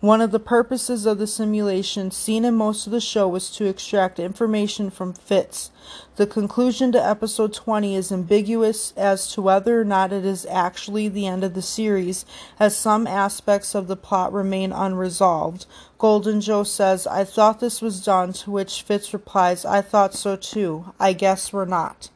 One 0.00 0.22
of 0.22 0.30
the 0.30 0.40
purposes 0.40 1.04
of 1.04 1.18
the 1.18 1.26
simulation 1.26 2.10
seen 2.10 2.46
in 2.46 2.54
most 2.54 2.86
of 2.86 2.90
the 2.90 3.02
show 3.02 3.28
was 3.28 3.50
to 3.50 3.66
extract 3.66 4.18
information 4.18 4.88
from 4.88 5.12
Fitz. 5.12 5.70
The 6.16 6.26
conclusion 6.26 6.90
to 6.92 7.06
episode 7.06 7.52
20 7.52 7.94
is 7.96 8.10
ambiguous 8.10 8.94
as 8.96 9.30
to 9.34 9.42
whether 9.42 9.78
or 9.78 9.84
not 9.84 10.10
it 10.10 10.24
is 10.24 10.46
actually 10.46 11.08
the 11.08 11.26
end 11.26 11.44
of 11.44 11.52
the 11.52 11.60
series, 11.60 12.24
as 12.58 12.74
some 12.74 13.06
aspects 13.06 13.74
of 13.74 13.88
the 13.88 13.96
plot 13.96 14.32
remain 14.32 14.72
unresolved. 14.72 15.66
Golden 15.98 16.40
Joe 16.40 16.62
says, 16.62 17.06
I 17.06 17.24
thought 17.24 17.60
this 17.60 17.82
was 17.82 18.02
done, 18.02 18.32
to 18.32 18.50
which 18.50 18.80
Fitz 18.80 19.12
replies, 19.12 19.66
I 19.66 19.82
thought 19.82 20.14
so 20.14 20.34
too. 20.34 20.94
I 20.98 21.12
guess 21.12 21.52
we're 21.52 21.66
not. 21.66 22.08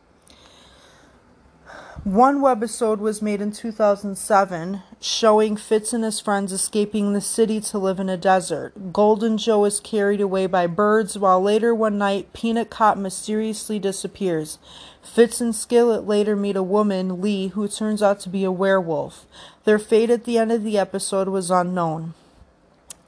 One 2.03 2.41
webisode 2.41 2.99
was 2.99 3.23
made 3.23 3.41
in 3.41 3.53
2007 3.53 4.83
showing 5.01 5.57
Fitz 5.57 5.93
and 5.93 6.03
his 6.03 6.19
friends 6.19 6.53
escaping 6.53 7.13
the 7.13 7.21
city 7.21 7.61
to 7.61 7.79
live 7.79 8.01
in 8.01 8.09
a 8.09 8.17
desert. 8.17 8.93
Golden 8.93 9.39
Joe 9.39 9.65
is 9.65 9.79
carried 9.79 10.21
away 10.21 10.47
by 10.47 10.67
birds 10.67 11.17
while 11.17 11.41
later 11.41 11.73
one 11.73 11.97
night 11.97 12.33
Peanut 12.33 12.69
Cop 12.69 12.99
mysteriously 12.99 13.79
disappears. 13.79 14.59
Fitz 15.03 15.41
and 15.41 15.55
Skillet 15.55 16.07
later 16.07 16.35
meet 16.35 16.57
a 16.57 16.63
woman, 16.63 17.21
Lee, 17.21 17.49
who 17.49 17.69
turns 17.69 18.03
out 18.03 18.19
to 18.21 18.29
be 18.29 18.43
a 18.43 18.53
werewolf. 18.53 19.25
Their 19.63 19.79
fate 19.79 20.11
at 20.11 20.25
the 20.25 20.37
end 20.37 20.51
of 20.51 20.65
the 20.65 20.77
episode 20.77 21.29
was 21.29 21.51
unknown. 21.51 22.15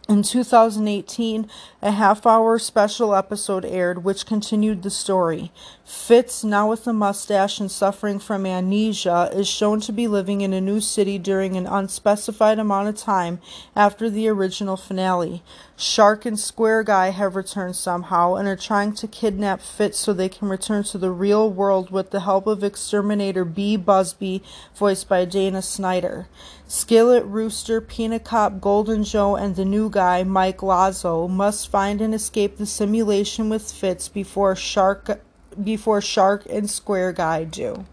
In 0.09 0.23
2018, 0.23 1.49
a 1.83 1.91
half 1.91 2.27
hour 2.27 2.61
special 2.61 3.13
episode 3.13 3.65
aired 3.65 4.05
which 4.05 4.25
continued 4.25 4.85
the 4.85 4.91
story. 4.91 5.51
Fitz, 5.87 6.43
now 6.43 6.69
with 6.69 6.85
a 6.89 6.93
mustache 6.93 7.61
and 7.61 7.71
suffering 7.71 8.19
from 8.19 8.45
amnesia, 8.45 9.31
is 9.33 9.47
shown 9.47 9.79
to 9.83 9.93
be 9.93 10.09
living 10.09 10.41
in 10.41 10.53
a 10.53 10.61
new 10.61 10.81
city 10.81 11.17
during 11.17 11.57
an 11.57 11.65
unspecified 11.65 12.59
amount 12.59 12.89
of 12.89 12.97
time 12.97 13.39
after 13.77 14.11
the 14.11 14.27
original 14.27 14.77
finale. 14.77 15.45
Shark 15.77 16.27
and 16.27 16.41
Square 16.41 16.85
Guy 16.85 17.11
have 17.11 17.37
returned 17.37 17.77
somehow 17.77 18.35
and 18.35 18.49
are 18.49 18.57
trying 18.57 18.95
to 18.95 19.07
kidnap 19.07 19.61
Fitz 19.61 19.97
so 19.99 20.13
they 20.13 20.29
can 20.29 20.49
return 20.49 20.83
to 20.83 20.99
the 20.99 21.13
real 21.13 21.49
world 21.49 21.93
with 21.93 22.11
the 22.11 22.21
help 22.21 22.49
of 22.49 22.65
exterminator 22.65 23.45
Bee 23.45 23.77
Busby, 23.77 24.43
voiced 24.75 25.09
by 25.09 25.25
Dana 25.25 25.63
Snyder. 25.63 26.27
Skillet, 26.67 27.25
Rooster, 27.25 27.81
Peanut 27.81 28.25
Cop, 28.25 28.61
Golden 28.61 29.05
Joe, 29.05 29.37
and 29.37 29.55
the 29.55 29.65
new 29.65 29.89
guy, 29.89 30.25
Mike 30.25 30.65
Lazo, 30.65 31.29
must 31.29 31.69
find 31.69 32.01
and 32.01 32.13
escape 32.13 32.57
the 32.57 32.67
simulation 32.67 33.49
with 33.49 33.71
Fitz 33.71 34.09
before 34.09 34.57
Shark 34.57 35.21
before 35.63 36.01
Shark 36.01 36.45
and 36.49 36.69
Square 36.69 37.15
Guy 37.15 37.45
do. 37.45 37.87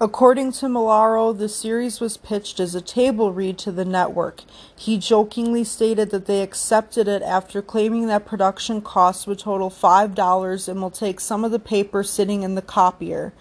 According 0.00 0.52
to 0.52 0.66
Maiellaro, 0.66 1.36
the 1.36 1.48
series 1.48 1.98
was 1.98 2.16
pitched 2.16 2.60
as 2.60 2.76
a 2.76 2.80
table 2.80 3.32
read 3.32 3.58
to 3.58 3.72
the 3.72 3.84
network. 3.84 4.42
He 4.78 4.96
jokingly 4.96 5.64
stated 5.64 6.10
that 6.10 6.26
they 6.26 6.40
accepted 6.40 7.08
it 7.08 7.20
after 7.20 7.60
claiming 7.60 8.06
that 8.06 8.24
production 8.24 8.80
costs 8.80 9.26
would 9.26 9.40
total 9.40 9.70
$5 9.70 10.68
and 10.68 10.80
will 10.80 10.90
take 10.90 11.18
some 11.18 11.44
of 11.44 11.50
the 11.50 11.58
paper 11.58 12.04
sitting 12.04 12.44
in 12.44 12.54
the 12.54 12.62
copier. 12.62 13.32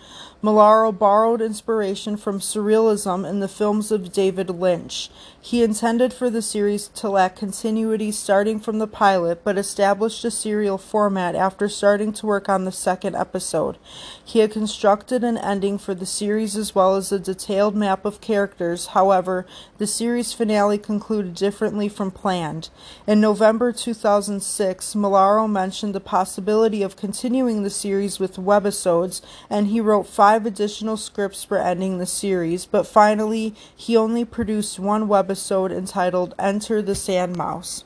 Maiellaro 0.44 0.98
borrowed 0.98 1.42
inspiration 1.42 2.16
from 2.16 2.40
surrealism 2.40 3.28
in 3.28 3.40
the 3.40 3.48
films 3.48 3.92
of 3.92 4.14
David 4.14 4.52
Lynch. 4.52 5.10
He 5.42 5.64
intended 5.64 6.14
for 6.14 6.30
the 6.30 6.44
series 6.44 6.90
to 6.90 7.10
lack 7.10 7.38
continuity 7.38 8.12
starting 8.12 8.60
from 8.60 8.78
the 8.78 8.88
pilot, 8.88 9.44
but 9.44 9.58
established 9.58 10.24
a 10.24 10.30
serial 10.30 10.78
format 10.78 11.34
after 11.36 11.68
starting 11.68 12.14
to 12.14 12.28
work 12.28 12.48
on 12.50 12.66
the 12.66 12.72
second 12.72 13.16
episode. 13.16 13.78
He 14.24 14.40
had 14.40 14.52
constructed 14.52 15.24
an 15.24 15.38
ending 15.38 15.80
for 15.80 15.96
the 15.96 16.06
series 16.06 16.56
as 16.56 16.76
well 16.76 16.96
as 16.96 17.12
a 17.12 17.20
detailed 17.20 17.76
map 17.76 18.06
of 18.06 18.22
characters, 18.22 18.88
however, 18.88 19.46
the 19.80 19.88
series 19.88 20.34
finale 20.34 20.78
concluded 20.78 21.27
differently 21.34 21.90
from 21.90 22.12
planned. 22.12 22.70
In 23.06 23.22
November 23.22 23.72
2006, 23.72 24.96
Maiellaro 24.96 25.50
mentioned 25.50 25.94
the 25.94 26.00
possibility 26.00 26.84
of 26.84 26.96
continuing 26.96 27.64
the 27.64 27.70
series 27.70 28.20
with 28.20 28.38
webisodes, 28.38 29.22
and 29.50 29.68
he 29.68 29.82
wrote 29.82 30.08
five 30.08 30.46
additional 30.46 30.98
scripts 30.98 31.44
for 31.44 31.58
ending 31.58 31.98
the 31.98 32.06
series, 32.06 32.66
but 32.66 32.88
finally 32.88 33.54
he 33.76 33.96
only 33.96 34.26
produced 34.26 34.80
one 34.80 35.08
webisode 35.08 35.72
entitled 35.72 36.34
Enter 36.40 36.82
the 36.82 36.96
Sand 36.96 37.36
Mouse. 37.36 37.84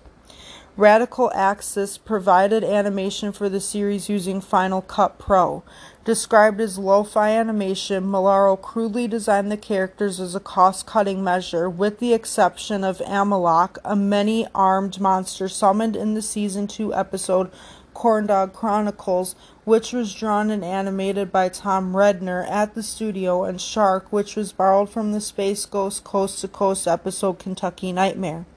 Radical 0.77 1.29
Axis 1.35 1.97
provided 1.97 2.63
animation 2.63 3.33
for 3.33 3.49
the 3.49 3.59
series 3.59 4.07
using 4.07 4.39
Final 4.39 4.81
Cut 4.81 5.19
Pro. 5.19 5.63
Described 6.03 6.59
as 6.59 6.79
lo 6.79 7.03
fi 7.03 7.29
animation, 7.29 8.05
Maiellaro 8.05 8.59
crudely 8.59 9.07
designed 9.07 9.51
the 9.51 9.57
characters 9.57 10.19
as 10.19 10.33
a 10.33 10.39
cost 10.39 10.87
cutting 10.87 11.23
measure, 11.23 11.69
with 11.69 11.99
the 11.99 12.11
exception 12.11 12.83
of 12.83 12.97
Amalok, 13.05 13.77
a 13.85 13.95
many 13.95 14.47
armed 14.55 14.99
monster 14.99 15.47
summoned 15.47 15.95
in 15.95 16.15
the 16.15 16.23
season 16.23 16.65
2 16.65 16.91
episode 16.95 17.51
Corndog 17.93 18.51
Chronicles, 18.51 19.35
which 19.63 19.93
was 19.93 20.15
drawn 20.15 20.49
and 20.49 20.65
animated 20.65 21.31
by 21.31 21.49
Tom 21.49 21.93
Redner 21.93 22.49
at 22.49 22.73
the 22.73 22.81
studio, 22.81 23.43
and 23.43 23.61
Shark, 23.61 24.11
which 24.11 24.35
was 24.35 24.51
borrowed 24.51 24.89
from 24.89 25.11
the 25.11 25.21
Space 25.21 25.67
Ghost 25.67 26.03
Coast 26.03 26.41
to 26.41 26.47
Coast 26.47 26.87
episode 26.87 27.37
Kentucky 27.37 27.91
Nightmare. 27.91 28.47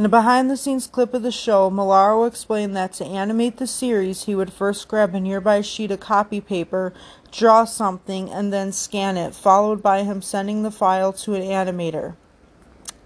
In 0.00 0.06
a 0.06 0.08
behind 0.08 0.50
the 0.50 0.56
scenes 0.56 0.86
clip 0.86 1.12
of 1.12 1.22
the 1.22 1.30
show, 1.30 1.70
Maiellaro 1.70 2.26
explained 2.26 2.74
that 2.74 2.94
to 2.94 3.04
animate 3.04 3.58
the 3.58 3.66
series, 3.66 4.24
he 4.24 4.34
would 4.34 4.50
first 4.50 4.88
grab 4.88 5.14
a 5.14 5.20
nearby 5.20 5.60
sheet 5.60 5.90
of 5.90 6.00
copy 6.00 6.40
paper, 6.40 6.94
draw 7.30 7.66
something, 7.66 8.30
and 8.30 8.50
then 8.50 8.72
scan 8.72 9.18
it, 9.18 9.34
followed 9.34 9.82
by 9.82 10.02
him 10.02 10.22
sending 10.22 10.62
the 10.62 10.70
file 10.70 11.12
to 11.12 11.34
an 11.34 11.42
animator. 11.42 12.14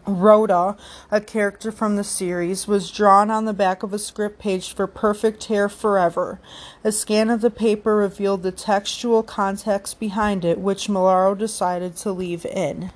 Rhoda, 0.07 0.77
a 1.11 1.21
character 1.21 1.73
from 1.73 1.97
the 1.97 2.05
series, 2.05 2.69
was 2.69 2.93
drawn 2.93 3.29
on 3.29 3.45
the 3.45 3.53
back 3.53 3.83
of 3.83 3.93
a 3.93 3.99
script 3.99 4.39
page 4.39 4.73
for 4.73 4.87
Perfect 4.87 5.43
Hair 5.47 5.71
Forever. 5.71 6.39
A 6.85 6.93
scan 6.93 7.29
of 7.29 7.41
the 7.41 7.51
paper 7.51 7.97
revealed 7.97 8.45
the 8.45 8.53
textual 8.53 9.25
context 9.25 9.99
behind 9.99 10.45
it, 10.45 10.61
which 10.61 10.87
Maiellaro 10.87 11.37
decided 11.37 11.97
to 11.97 12.13
leave 12.13 12.47
in. 12.47 12.93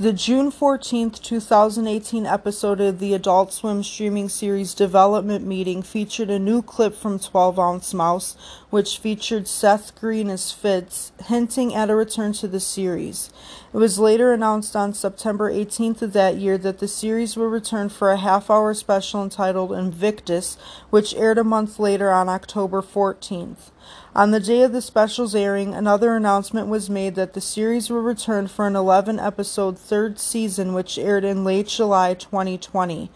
The 0.00 0.12
June 0.12 0.52
14, 0.52 1.10
2018 1.10 2.24
episode 2.24 2.80
of 2.80 3.00
the 3.00 3.14
Adult 3.14 3.52
Swim 3.52 3.82
streaming 3.82 4.28
series 4.28 4.72
Development 4.72 5.44
Meeting 5.44 5.82
featured 5.82 6.30
a 6.30 6.38
new 6.38 6.62
clip 6.62 6.94
from 6.94 7.18
12 7.18 7.58
Ounce 7.58 7.92
Mouse, 7.92 8.36
which 8.70 8.98
featured 8.98 9.48
Seth 9.48 10.00
Green 10.00 10.30
as 10.30 10.52
Fitz, 10.52 11.10
hinting 11.24 11.74
at 11.74 11.90
a 11.90 11.96
return 11.96 12.32
to 12.34 12.46
the 12.46 12.60
series. 12.60 13.30
It 13.74 13.78
was 13.78 13.98
later 13.98 14.32
announced 14.32 14.76
on 14.76 14.94
September 14.94 15.52
18th 15.52 16.00
of 16.02 16.12
that 16.12 16.36
year 16.36 16.56
that 16.58 16.78
the 16.78 16.86
series 16.86 17.36
would 17.36 17.50
return 17.50 17.88
for 17.88 18.12
a 18.12 18.18
half 18.18 18.48
hour 18.50 18.74
special 18.74 19.20
entitled 19.24 19.72
Invictus, 19.72 20.56
which 20.90 21.12
aired 21.16 21.38
a 21.38 21.42
month 21.42 21.80
later 21.80 22.12
on 22.12 22.28
October 22.28 22.82
14th. 22.82 23.72
On 24.14 24.32
the 24.32 24.40
day 24.40 24.62
of 24.62 24.72
the 24.72 24.82
special's 24.82 25.34
airing, 25.34 25.74
another 25.74 26.16
announcement 26.16 26.66
was 26.66 26.90
made 26.90 27.14
that 27.14 27.34
the 27.34 27.40
series 27.40 27.88
will 27.88 28.00
return 28.00 28.48
for 28.48 28.66
an 28.66 28.74
11 28.74 29.20
episode 29.20 29.78
third 29.78 30.18
season, 30.18 30.72
which 30.72 30.98
aired 30.98 31.24
in 31.24 31.44
late 31.44 31.68
July 31.68 32.14
2020. 32.14 33.10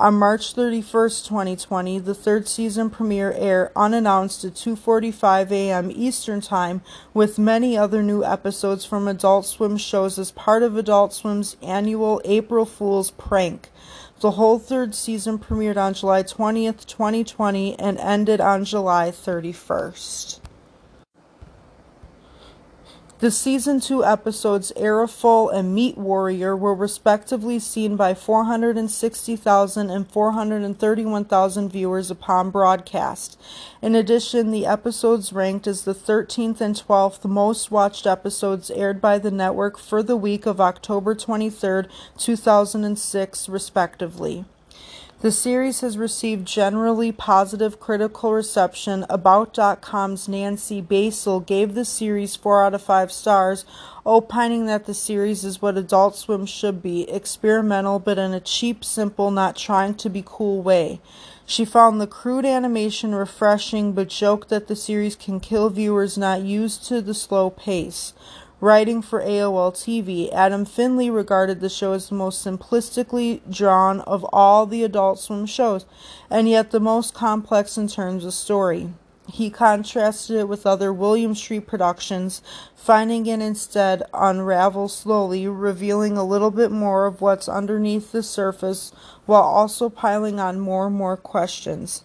On 0.00 0.14
March 0.14 0.54
31st, 0.54 1.26
2020, 1.26 1.98
the 1.98 2.14
third 2.14 2.48
season 2.48 2.88
premiere 2.88 3.32
aired 3.32 3.70
unannounced 3.76 4.44
at 4.44 4.54
2:45 4.54 5.50
a.m. 5.50 5.92
Eastern 5.94 6.40
Time 6.40 6.82
with 7.12 7.38
many 7.38 7.76
other 7.76 8.02
new 8.02 8.24
episodes 8.24 8.84
from 8.84 9.06
Adult 9.06 9.44
Swim 9.44 9.76
shows 9.76 10.18
as 10.18 10.30
part 10.30 10.62
of 10.62 10.76
Adult 10.76 11.12
Swim's 11.12 11.56
annual 11.62 12.20
April 12.24 12.64
Fool's 12.64 13.10
prank. 13.12 13.70
The 14.20 14.32
whole 14.32 14.58
third 14.58 14.96
season 14.96 15.38
premiered 15.38 15.76
on 15.76 15.94
July 15.94 16.24
20th, 16.24 16.86
2020 16.86 17.78
and 17.78 17.98
ended 17.98 18.40
on 18.40 18.64
July 18.64 19.12
31st. 19.12 20.40
The 23.20 23.32
season 23.32 23.80
2 23.80 24.04
episodes 24.04 24.70
Aeroful 24.76 25.52
and 25.52 25.74
Meat 25.74 25.98
Warrior 25.98 26.56
were 26.56 26.72
respectively 26.72 27.58
seen 27.58 27.96
by 27.96 28.14
460,000 28.14 29.90
and 29.90 30.08
431,000 30.08 31.68
viewers 31.68 32.12
upon 32.12 32.50
broadcast. 32.50 33.36
In 33.82 33.96
addition, 33.96 34.52
the 34.52 34.66
episodes 34.66 35.32
ranked 35.32 35.66
as 35.66 35.82
the 35.82 35.96
13th 35.96 36.60
and 36.60 36.76
12th 36.76 37.24
most 37.24 37.72
watched 37.72 38.06
episodes 38.06 38.70
aired 38.70 39.00
by 39.00 39.18
the 39.18 39.32
network 39.32 39.78
for 39.78 40.00
the 40.00 40.16
week 40.16 40.46
of 40.46 40.60
October 40.60 41.16
23, 41.16 41.86
2006, 42.16 43.48
respectively. 43.48 44.44
The 45.20 45.32
series 45.32 45.80
has 45.80 45.98
received 45.98 46.46
generally 46.46 47.10
positive 47.10 47.80
critical 47.80 48.32
reception. 48.32 49.04
About.com's 49.10 50.28
Nancy 50.28 50.80
Basile 50.80 51.40
gave 51.40 51.74
the 51.74 51.84
series 51.84 52.36
4 52.36 52.62
out 52.62 52.74
of 52.74 52.82
5 52.82 53.10
stars, 53.10 53.64
opining 54.06 54.66
that 54.66 54.86
the 54.86 54.94
series 54.94 55.42
is 55.42 55.60
what 55.60 55.76
Adult 55.76 56.14
Swim 56.14 56.46
should 56.46 56.80
be 56.80 57.10
experimental, 57.10 57.98
but 57.98 58.16
in 58.16 58.32
a 58.32 58.38
cheap, 58.38 58.84
simple, 58.84 59.32
not 59.32 59.56
trying 59.56 59.94
to 59.96 60.08
be 60.08 60.22
cool 60.24 60.62
way. 60.62 61.00
She 61.44 61.64
found 61.64 62.00
the 62.00 62.06
crude 62.06 62.46
animation 62.46 63.12
refreshing, 63.12 63.94
but 63.94 64.10
joked 64.10 64.50
that 64.50 64.68
the 64.68 64.76
series 64.76 65.16
can 65.16 65.40
kill 65.40 65.68
viewers 65.68 66.16
not 66.16 66.42
used 66.42 66.84
to 66.86 67.02
the 67.02 67.14
slow 67.14 67.50
pace. 67.50 68.12
Writing 68.60 69.02
for 69.02 69.22
AOL 69.22 69.72
TV, 69.72 70.32
Adam 70.32 70.64
Finley 70.64 71.08
regarded 71.08 71.60
the 71.60 71.68
show 71.68 71.92
as 71.92 72.08
the 72.08 72.16
most 72.16 72.44
simplistically 72.44 73.40
drawn 73.48 74.00
of 74.00 74.24
all 74.32 74.66
the 74.66 74.82
Adult 74.82 75.20
Swim 75.20 75.46
shows, 75.46 75.86
and 76.28 76.48
yet 76.48 76.72
the 76.72 76.80
most 76.80 77.14
complex 77.14 77.78
in 77.78 77.86
terms 77.86 78.24
of 78.24 78.34
story. 78.34 78.90
He 79.28 79.48
contrasted 79.48 80.36
it 80.38 80.48
with 80.48 80.66
other 80.66 80.92
William 80.92 81.36
Street 81.36 81.68
productions, 81.68 82.42
finding 82.74 83.26
it 83.26 83.40
instead 83.40 84.02
unravel 84.12 84.88
slowly, 84.88 85.46
revealing 85.46 86.16
a 86.16 86.24
little 86.24 86.50
bit 86.50 86.72
more 86.72 87.06
of 87.06 87.20
what's 87.20 87.48
underneath 87.48 88.10
the 88.10 88.24
surface 88.24 88.90
while 89.24 89.42
also 89.42 89.88
piling 89.88 90.40
on 90.40 90.58
more 90.58 90.88
and 90.88 90.96
more 90.96 91.16
questions. 91.16 92.02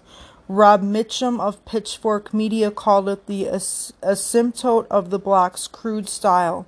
Rob 0.48 0.82
Mitchum 0.82 1.40
of 1.40 1.64
Pitchfork 1.66 2.34
Media 2.34 2.70
called 2.70 3.08
it 3.08 3.28
the 3.28 3.46
asymptote 3.46 4.88
of 4.90 5.10
the 5.10 5.20
block's 5.20 5.68
crude 5.68 6.10
style. 6.10 6.68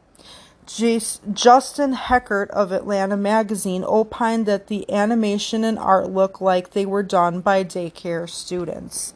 Justin 0.65 1.93
Heckert 1.93 2.49
of 2.49 2.71
Atlanta 2.71 3.17
Magazine 3.17 3.83
opined 3.85 4.45
that 4.47 4.67
the 4.67 4.89
animation 4.91 5.63
and 5.63 5.77
art 5.77 6.09
look 6.09 6.41
like 6.41 6.71
they 6.71 6.85
were 6.85 7.03
done 7.03 7.41
by 7.41 7.63
daycare 7.63 8.27
students. 8.27 9.13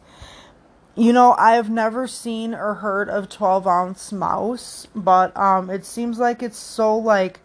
You 0.96 1.14
know, 1.14 1.34
I 1.38 1.54
have 1.54 1.70
never 1.70 2.08
seen 2.08 2.54
or 2.54 2.76
heard 2.76 3.10
of 3.10 3.30
12 3.30 3.66
ounce 3.66 4.12
mouse, 4.12 4.88
but 4.94 5.36
um, 5.36 5.70
it 5.70 5.86
seems 5.86 6.20
like 6.20 6.44
it's 6.44 6.58
so 6.58 6.96
like 6.98 7.40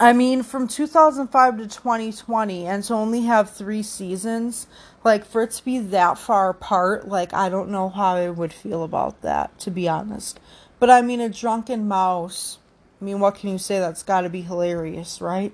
I 0.00 0.12
mean, 0.12 0.42
from 0.42 0.66
2005 0.66 1.58
to 1.58 1.68
2020, 1.68 2.66
and 2.66 2.82
to 2.84 2.94
only 2.94 3.22
have 3.22 3.50
three 3.50 3.82
seasons, 3.82 4.66
like 5.04 5.24
for 5.24 5.42
it 5.42 5.50
to 5.52 5.64
be 5.64 5.78
that 5.78 6.18
far 6.18 6.50
apart, 6.50 7.06
like 7.06 7.32
I 7.32 7.48
don't 7.48 7.70
know 7.70 7.90
how 7.90 8.16
I 8.16 8.30
would 8.30 8.52
feel 8.52 8.82
about 8.82 9.20
that, 9.22 9.58
to 9.60 9.70
be 9.70 9.88
honest. 9.88 10.40
But 10.80 10.90
I 10.90 11.02
mean, 11.02 11.20
a 11.20 11.28
drunken 11.28 11.86
mouse. 11.86 12.58
I 13.00 13.04
mean, 13.04 13.20
what 13.20 13.34
can 13.34 13.50
you 13.50 13.58
say? 13.58 13.78
That's 13.78 14.02
got 14.02 14.22
to 14.22 14.30
be 14.30 14.42
hilarious, 14.42 15.20
right? 15.20 15.52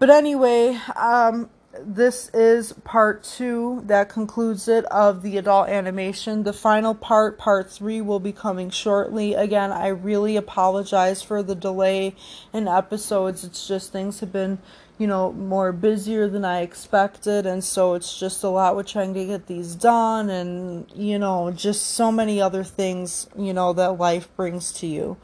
But 0.00 0.10
anyway, 0.10 0.78
um, 0.96 1.48
this 1.80 2.28
is 2.34 2.72
part 2.84 3.22
two 3.22 3.82
that 3.86 4.08
concludes 4.08 4.68
it 4.68 4.84
of 4.86 5.22
the 5.22 5.38
adult 5.38 5.68
animation. 5.68 6.42
The 6.42 6.52
final 6.52 6.94
part, 6.94 7.38
part 7.38 7.70
three, 7.70 8.00
will 8.00 8.20
be 8.20 8.32
coming 8.32 8.70
shortly. 8.70 9.34
Again, 9.34 9.72
I 9.72 9.88
really 9.88 10.36
apologize 10.36 11.22
for 11.22 11.42
the 11.42 11.54
delay 11.54 12.14
in 12.52 12.68
episodes. 12.68 13.44
It's 13.44 13.66
just 13.66 13.92
things 13.92 14.20
have 14.20 14.32
been, 14.32 14.58
you 14.98 15.06
know, 15.06 15.32
more 15.32 15.72
busier 15.72 16.28
than 16.28 16.44
I 16.44 16.60
expected, 16.60 17.46
and 17.46 17.62
so 17.62 17.94
it's 17.94 18.18
just 18.18 18.44
a 18.44 18.48
lot 18.48 18.76
with 18.76 18.86
trying 18.86 19.14
to 19.14 19.24
get 19.24 19.46
these 19.46 19.74
done, 19.74 20.30
and 20.30 20.90
you 20.94 21.18
know, 21.18 21.50
just 21.50 21.86
so 21.86 22.12
many 22.12 22.40
other 22.40 22.64
things, 22.64 23.26
you 23.36 23.52
know, 23.52 23.72
that 23.72 23.98
life 23.98 24.28
brings 24.36 24.72
to 24.74 24.86
you. 24.86 25.16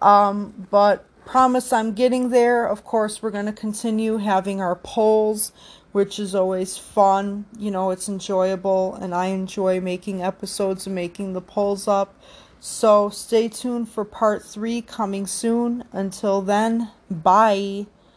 Um, 0.00 0.66
but 0.70 1.04
promise 1.26 1.72
I'm 1.72 1.92
getting 1.92 2.30
there. 2.30 2.66
Of 2.66 2.84
course, 2.84 3.22
we're 3.22 3.30
going 3.30 3.46
to 3.46 3.52
continue 3.52 4.16
having 4.16 4.60
our 4.60 4.74
polls 4.74 5.52
which 5.92 6.18
is 6.18 6.34
always 6.34 6.76
fun. 6.76 7.46
You 7.58 7.70
know, 7.70 7.90
it's 7.90 8.08
enjoyable, 8.08 8.94
and 8.94 9.14
I 9.14 9.26
enjoy 9.26 9.80
making 9.80 10.22
episodes 10.22 10.86
and 10.86 10.94
making 10.94 11.32
the 11.32 11.40
polls 11.40 11.88
up. 11.88 12.14
So 12.60 13.08
stay 13.08 13.48
tuned 13.48 13.88
for 13.88 14.04
part 14.04 14.44
three 14.44 14.82
coming 14.82 15.26
soon. 15.26 15.84
Until 15.92 16.42
then, 16.42 16.90
bye. 17.10 17.86